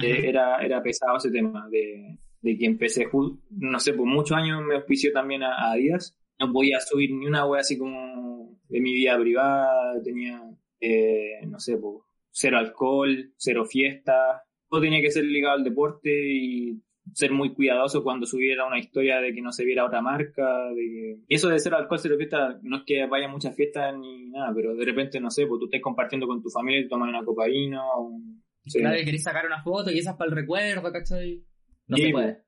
Eh, 0.00 0.28
era, 0.28 0.56
era 0.64 0.82
pesado 0.82 1.18
ese 1.18 1.30
tema 1.30 1.68
de, 1.70 2.18
de 2.40 2.56
que 2.56 2.64
empecé, 2.64 3.06
no 3.50 3.78
sé, 3.78 3.92
por 3.92 4.06
muchos 4.06 4.36
años 4.36 4.62
me 4.64 4.76
auspició 4.76 5.12
también 5.12 5.42
a, 5.42 5.54
a 5.54 5.72
Adidas. 5.72 6.16
No 6.38 6.50
podía 6.50 6.80
subir 6.80 7.10
ni 7.12 7.26
una 7.26 7.44
wea 7.46 7.60
así 7.60 7.76
como 7.76 8.58
de 8.68 8.80
mi 8.80 8.94
vida 8.94 9.18
privada, 9.18 10.02
tenía, 10.02 10.40
eh, 10.80 11.46
no 11.46 11.58
sé, 11.58 11.76
pues, 11.76 11.96
cero 12.30 12.56
alcohol, 12.56 13.32
cero 13.36 13.66
fiesta. 13.66 14.42
Todo 14.68 14.80
tenía 14.80 15.02
que 15.02 15.10
ser 15.10 15.24
ligado 15.24 15.56
al 15.56 15.64
deporte 15.64 16.10
y 16.10 16.80
ser 17.12 17.32
muy 17.32 17.52
cuidadoso 17.52 18.02
cuando 18.02 18.26
subiera 18.26 18.66
una 18.66 18.78
historia 18.78 19.20
de 19.20 19.34
que 19.34 19.42
no 19.42 19.52
se 19.52 19.64
viera 19.64 19.84
otra 19.84 20.00
marca. 20.00 20.68
De 20.70 20.76
que... 20.76 21.16
Eso 21.28 21.48
de 21.48 21.58
cero 21.58 21.76
alcohol, 21.76 21.98
cero 22.00 22.14
fiesta, 22.16 22.58
no 22.62 22.78
es 22.78 22.82
que 22.86 23.06
vaya 23.06 23.26
a 23.26 23.30
muchas 23.30 23.54
fiestas 23.56 23.94
ni 23.98 24.30
nada, 24.30 24.52
pero 24.54 24.74
de 24.74 24.84
repente, 24.84 25.20
no 25.20 25.30
sé, 25.30 25.46
pues 25.46 25.58
tú 25.58 25.66
estás 25.66 25.80
compartiendo 25.80 26.26
con 26.26 26.42
tu 26.42 26.48
familia 26.50 26.80
y 26.80 26.88
tomas 26.88 27.08
una 27.08 27.24
copa 27.24 27.44
de 27.44 27.50
vino 27.50 27.82
o 27.96 28.02
un... 28.02 28.42
sí. 28.64 28.78
Claro, 28.78 28.96
que 28.96 29.04
queréis 29.04 29.22
sacar 29.24 29.46
una 29.46 29.62
foto 29.62 29.90
y 29.90 29.98
esas 29.98 30.16
para 30.16 30.30
el 30.30 30.36
recuerdo, 30.36 30.92
¿cachai? 30.92 31.42
No 31.88 31.96
Sí, 31.96 32.04
se 32.04 32.10
puede. 32.12 32.38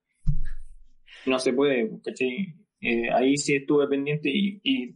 no 1.27 1.39
se 1.39 1.53
puede, 1.53 1.91
¿cachai? 2.03 2.55
Eh, 2.81 3.11
ahí 3.13 3.37
sí 3.37 3.57
estuve 3.57 3.89
pendiente 3.89 4.29
y, 4.33 4.61
y 4.63 4.95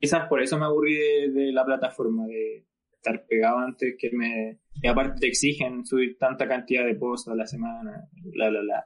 quizás 0.00 0.28
por 0.28 0.40
eso 0.42 0.58
me 0.58 0.64
aburrí 0.64 0.94
de, 0.94 1.30
de 1.32 1.52
la 1.52 1.64
plataforma, 1.64 2.26
de 2.26 2.64
estar 3.06 3.26
pegado 3.26 3.58
antes 3.58 3.96
que 3.98 4.10
me... 4.12 4.60
Y 4.82 4.88
aparte 4.88 5.20
te 5.20 5.28
exigen 5.28 5.86
subir 5.86 6.16
tanta 6.18 6.46
cantidad 6.46 6.84
de 6.84 6.94
posts 6.96 7.28
a 7.28 7.34
la 7.34 7.46
semana, 7.46 8.08
bla, 8.12 8.50
bla, 8.50 8.60
bla. 8.60 8.84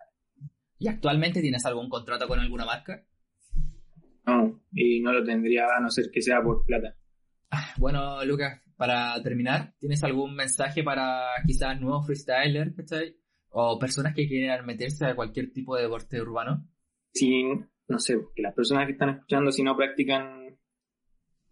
¿Y 0.79 0.89
actualmente 0.89 1.41
tienes 1.41 1.65
algún 1.67 1.89
contrato 1.89 2.29
con 2.29 2.39
alguna 2.39 2.65
marca? 2.65 3.05
No, 4.27 4.63
y 4.73 5.01
no 5.01 5.13
lo 5.13 5.25
tendría 5.25 5.67
a 5.77 5.81
no 5.81 5.91
ser 5.91 6.11
que 6.13 6.23
sea 6.23 6.43
por 6.43 6.65
plata. 6.65 6.97
Bueno, 7.79 8.25
Lucas, 8.25 8.61
para 8.77 9.21
terminar, 9.23 9.75
¿tienes 9.79 10.03
algún 10.05 10.35
mensaje 10.35 10.83
para 10.83 11.27
quizás 11.47 11.81
nuevos 11.81 12.07
freestylers, 12.07 12.75
¿cachai? 12.77 13.17
O 13.51 13.79
personas 13.79 14.15
que 14.15 14.29
quieran 14.29 14.65
meterse 14.65 15.07
a 15.07 15.17
cualquier 15.17 15.53
tipo 15.53 15.77
de 15.77 15.83
deporte 15.83 16.21
urbano? 16.21 16.69
Si, 17.13 17.43
no 17.89 17.99
sé, 17.99 18.17
que 18.35 18.43
las 18.43 18.55
personas 18.55 18.87
que 18.87 18.93
están 18.93 19.11
escuchando, 19.11 19.51
si 19.51 19.65
no 19.65 19.77
practican 19.77 20.50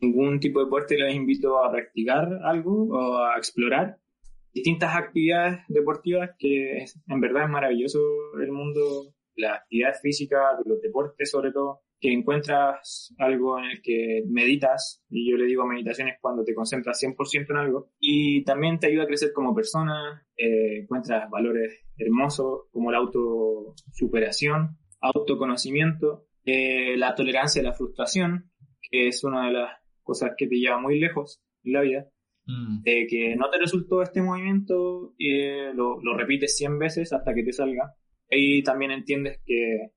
ningún 0.00 0.40
tipo 0.40 0.60
de 0.60 0.66
deporte, 0.66 0.96
les 0.96 1.14
invito 1.14 1.62
a 1.62 1.70
practicar 1.70 2.28
algo 2.44 2.88
o 2.90 3.18
a 3.18 3.36
explorar 3.36 3.98
distintas 4.52 4.96
actividades 4.96 5.60
deportivas 5.68 6.30
que 6.38 6.78
es- 6.78 6.98
en 7.08 7.20
verdad 7.20 7.44
es 7.44 7.50
maravilloso 7.50 8.00
el 8.40 8.50
mundo, 8.50 8.80
las 9.36 9.58
actividades 9.60 10.00
físicas, 10.00 10.56
los 10.64 10.80
deportes 10.80 11.30
sobre 11.30 11.52
todo. 11.52 11.80
que 12.00 12.12
encuentras 12.12 13.12
algo 13.18 13.58
en 13.58 13.64
el 13.64 13.82
que 13.82 14.22
meditas, 14.28 15.04
y 15.10 15.28
yo 15.32 15.36
le 15.36 15.46
digo 15.46 15.66
meditación 15.66 16.06
es 16.06 16.14
cuando 16.20 16.44
te 16.44 16.54
concentras 16.54 16.96
100% 17.00 17.50
en 17.50 17.56
algo, 17.56 17.90
y 17.98 18.44
también 18.44 18.78
te 18.78 18.86
ayuda 18.86 19.02
a 19.02 19.06
crecer 19.08 19.32
como 19.34 19.52
persona, 19.52 20.24
eh, 20.36 20.82
encuentras 20.82 21.28
valores 21.28 21.86
hermosos 21.96 22.68
como 22.70 22.92
la 22.92 22.98
autosuperación, 22.98 24.78
autoconocimiento, 25.00 26.26
eh, 26.44 26.96
la 26.96 27.16
tolerancia 27.16 27.62
a 27.62 27.64
la 27.64 27.72
frustración, 27.72 28.52
que 28.80 29.08
es 29.08 29.24
una 29.24 29.46
de 29.46 29.52
las 29.54 29.72
cosas 30.08 30.32
que 30.38 30.46
te 30.46 30.56
lleva 30.56 30.80
muy 30.80 30.98
lejos 30.98 31.42
en 31.64 31.72
la 31.74 31.82
vida, 31.82 32.08
mm. 32.46 32.82
de 32.82 33.06
que 33.06 33.36
no 33.36 33.50
te 33.50 33.58
resultó 33.58 34.00
este 34.00 34.22
movimiento, 34.22 35.14
y 35.18 35.42
lo, 35.74 36.00
lo 36.00 36.16
repites 36.16 36.56
100 36.56 36.78
veces 36.78 37.12
hasta 37.12 37.34
que 37.34 37.44
te 37.44 37.52
salga, 37.52 37.94
y 38.30 38.62
también 38.62 38.90
entiendes 38.90 39.38
que 39.44 39.92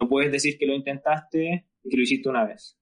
no 0.00 0.08
puedes 0.08 0.32
decir 0.32 0.58
que 0.58 0.66
lo 0.66 0.74
intentaste 0.74 1.68
y 1.84 1.88
que 1.88 1.96
lo 1.96 2.02
hiciste 2.02 2.28
una 2.28 2.44
vez. 2.44 2.76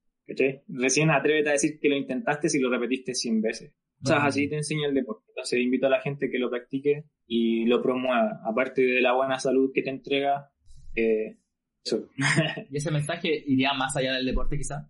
Recién 0.69 1.11
atrévete 1.11 1.51
a 1.51 1.53
decir 1.53 1.79
que 1.81 1.89
lo 1.91 1.97
intentaste 1.97 2.49
si 2.49 2.59
lo 2.59 2.71
repetiste 2.71 3.15
100 3.15 3.43
veces. 3.43 3.75
O 4.03 4.07
sea, 4.07 4.25
así 4.25 4.49
te 4.49 4.57
enseña 4.57 4.89
el 4.89 4.95
deporte. 4.95 5.25
Entonces 5.29 5.59
invito 5.59 5.87
a 5.87 5.91
la 5.91 6.01
gente 6.01 6.31
que 6.31 6.39
lo 6.39 6.51
practique 6.51 7.05
y 7.27 7.65
lo 7.65 7.83
promueva. 7.83 8.41
Aparte 8.45 8.83
de 8.83 9.01
la 9.01 9.15
buena 9.15 9.39
salud 9.39 9.73
que 9.75 9.83
te 9.83 9.91
entrega, 9.91 10.51
eh, 10.95 11.39
eso. 11.85 12.09
¿Y 12.71 12.77
ese 12.77 12.91
mensaje 12.91 13.43
iría 13.47 13.73
más 13.73 13.97
allá 13.97 14.15
del 14.15 14.27
deporte 14.27 14.57
quizá? 14.57 14.89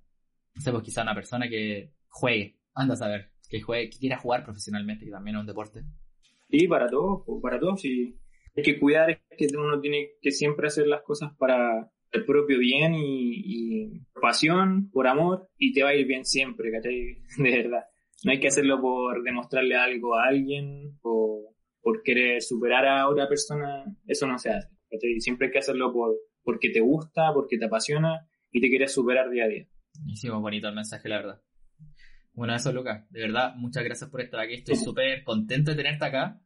O 0.59 0.61
sea, 0.61 0.73
pues 0.73 0.85
quizá 0.85 1.03
una 1.03 1.15
persona 1.15 1.49
que 1.49 1.93
juegue, 2.09 2.59
anda 2.75 2.95
a 2.95 2.99
saber, 2.99 3.31
que 3.49 3.61
juegue, 3.61 3.91
que 3.91 3.99
quiera 3.99 4.19
jugar 4.19 4.45
profesionalmente, 4.45 5.07
y 5.07 5.11
también 5.11 5.37
es 5.37 5.41
un 5.41 5.47
deporte. 5.47 5.85
Sí, 6.51 6.67
para 6.67 6.89
todos, 6.89 7.23
para 7.41 7.59
todos, 7.61 7.81
sí. 7.81 8.19
Hay 8.57 8.63
que 8.63 8.79
cuidar, 8.79 9.11
es 9.11 9.21
que 9.37 9.57
uno 9.57 9.81
tiene 9.81 10.11
que 10.21 10.33
siempre 10.33 10.67
hacer 10.67 10.87
las 10.87 11.03
cosas 11.03 11.31
para, 11.39 11.93
el 12.13 12.25
propio 12.25 12.59
bien 12.59 12.95
y, 12.95 14.01
pasión, 14.21 14.91
por 14.91 15.07
amor, 15.07 15.49
y 15.59 15.73
te 15.73 15.83
va 15.83 15.91
a 15.91 15.95
ir 15.95 16.07
bien 16.07 16.25
siempre, 16.25 16.71
¿cachai? 16.73 17.19
De 17.39 17.63
verdad. 17.63 17.85
No 18.25 18.33
hay 18.33 18.41
que 18.41 18.49
hacerlo 18.49 18.81
por 18.81 19.23
demostrarle 19.23 19.77
algo 19.77 20.17
a 20.17 20.27
alguien 20.27 20.99
o 21.03 21.55
por 21.81 22.03
querer 22.03 22.43
superar 22.43 22.85
a 22.87 23.09
otra 23.09 23.29
persona, 23.29 23.85
eso 24.07 24.27
no 24.27 24.39
se 24.39 24.51
hace, 24.51 24.69
¿cachai? 24.91 25.21
Siempre 25.21 25.47
hay 25.47 25.53
que 25.53 25.61
hacerlo 25.61 25.93
por, 25.93 26.17
porque 26.43 26.71
te 26.71 26.81
gusta, 26.81 27.33
porque 27.33 27.59
te 27.59 27.67
apasiona 27.67 28.29
y 28.51 28.61
te 28.61 28.69
quieres 28.69 28.93
superar 28.93 29.31
día 29.31 29.45
a 29.45 29.49
día. 29.49 29.69
Buenísimo, 29.99 30.41
bonito 30.41 30.69
el 30.69 30.75
mensaje, 30.75 31.09
la 31.09 31.17
verdad. 31.17 31.43
Bueno, 32.33 32.55
eso, 32.55 32.73
Lucas. 32.73 33.05
De 33.11 33.23
verdad, 33.23 33.55
muchas 33.57 33.83
gracias 33.83 34.09
por 34.11 34.21
estar 34.21 34.41
aquí. 34.41 34.55
Estoy 34.55 34.77
súper 34.77 35.25
contento 35.25 35.73
de 35.73 35.77
tenerte 35.77 36.05
acá. 36.05 36.41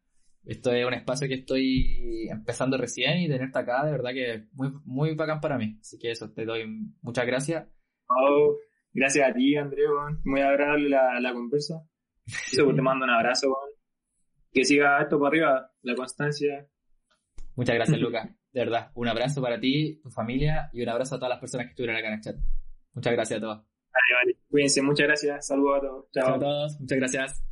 Esto 0.45 0.73
es 0.73 0.85
un 0.85 0.95
espacio 0.95 1.29
que 1.29 1.35
estoy 1.35 2.29
empezando 2.29 2.77
recién 2.77 3.19
y 3.19 3.29
tenerte 3.29 3.59
acá, 3.59 3.85
de 3.85 3.93
verdad 3.93 4.11
que 4.13 4.35
es 4.35 4.53
muy, 4.55 4.73
muy 4.85 5.15
bacán 5.15 5.41
para 5.41 5.57
mí. 5.57 5.79
Así 5.81 5.99
que 5.99 6.11
eso, 6.11 6.33
te 6.33 6.45
doy 6.45 6.65
muchas 7.01 7.27
gracias. 7.27 7.69
Oh, 8.09 8.57
gracias 8.93 9.29
a 9.29 9.33
ti, 9.33 9.55
Andrés, 9.55 9.87
muy 10.25 10.41
agradable 10.41 10.89
la, 10.89 11.21
la 11.21 11.33
conversa. 11.33 11.87
Eso, 12.53 12.73
te 12.73 12.83
mando 12.83 13.05
un 13.05 13.11
abrazo, 13.11 13.53
que 14.53 14.65
siga 14.65 15.03
esto 15.03 15.19
para 15.19 15.29
arriba, 15.29 15.73
la 15.83 15.95
constancia. 15.97 16.69
Muchas 17.57 17.75
gracias, 17.75 17.99
Lucas. 18.01 18.29
De 18.53 18.61
verdad, 18.61 18.93
un 18.95 19.09
abrazo 19.09 19.43
para 19.43 19.59
ti, 19.59 20.01
tu 20.03 20.11
familia 20.11 20.71
y 20.73 20.83
un 20.83 20.89
abrazo 20.89 21.17
a 21.17 21.19
todas 21.19 21.31
las 21.31 21.41
personas 21.41 21.67
que 21.67 21.71
estuvieron 21.71 21.97
acá 21.97 22.09
en 22.09 22.15
el 22.15 22.21
chat. 22.21 22.37
Muchas 22.95 23.13
gracias 23.13 23.39
a 23.39 23.41
todos. 23.41 23.57
Vale, 23.59 24.15
vale. 24.15 24.39
Cuídense, 24.51 24.83
muchas 24.83 25.07
gracias. 25.07 25.47
Saludos 25.47 25.79
a 25.79 25.81
todos. 25.81 26.11
Chao 26.13 26.35
a 26.35 26.39
todos. 26.39 26.81
Muchas 26.81 26.99
gracias. 26.99 27.52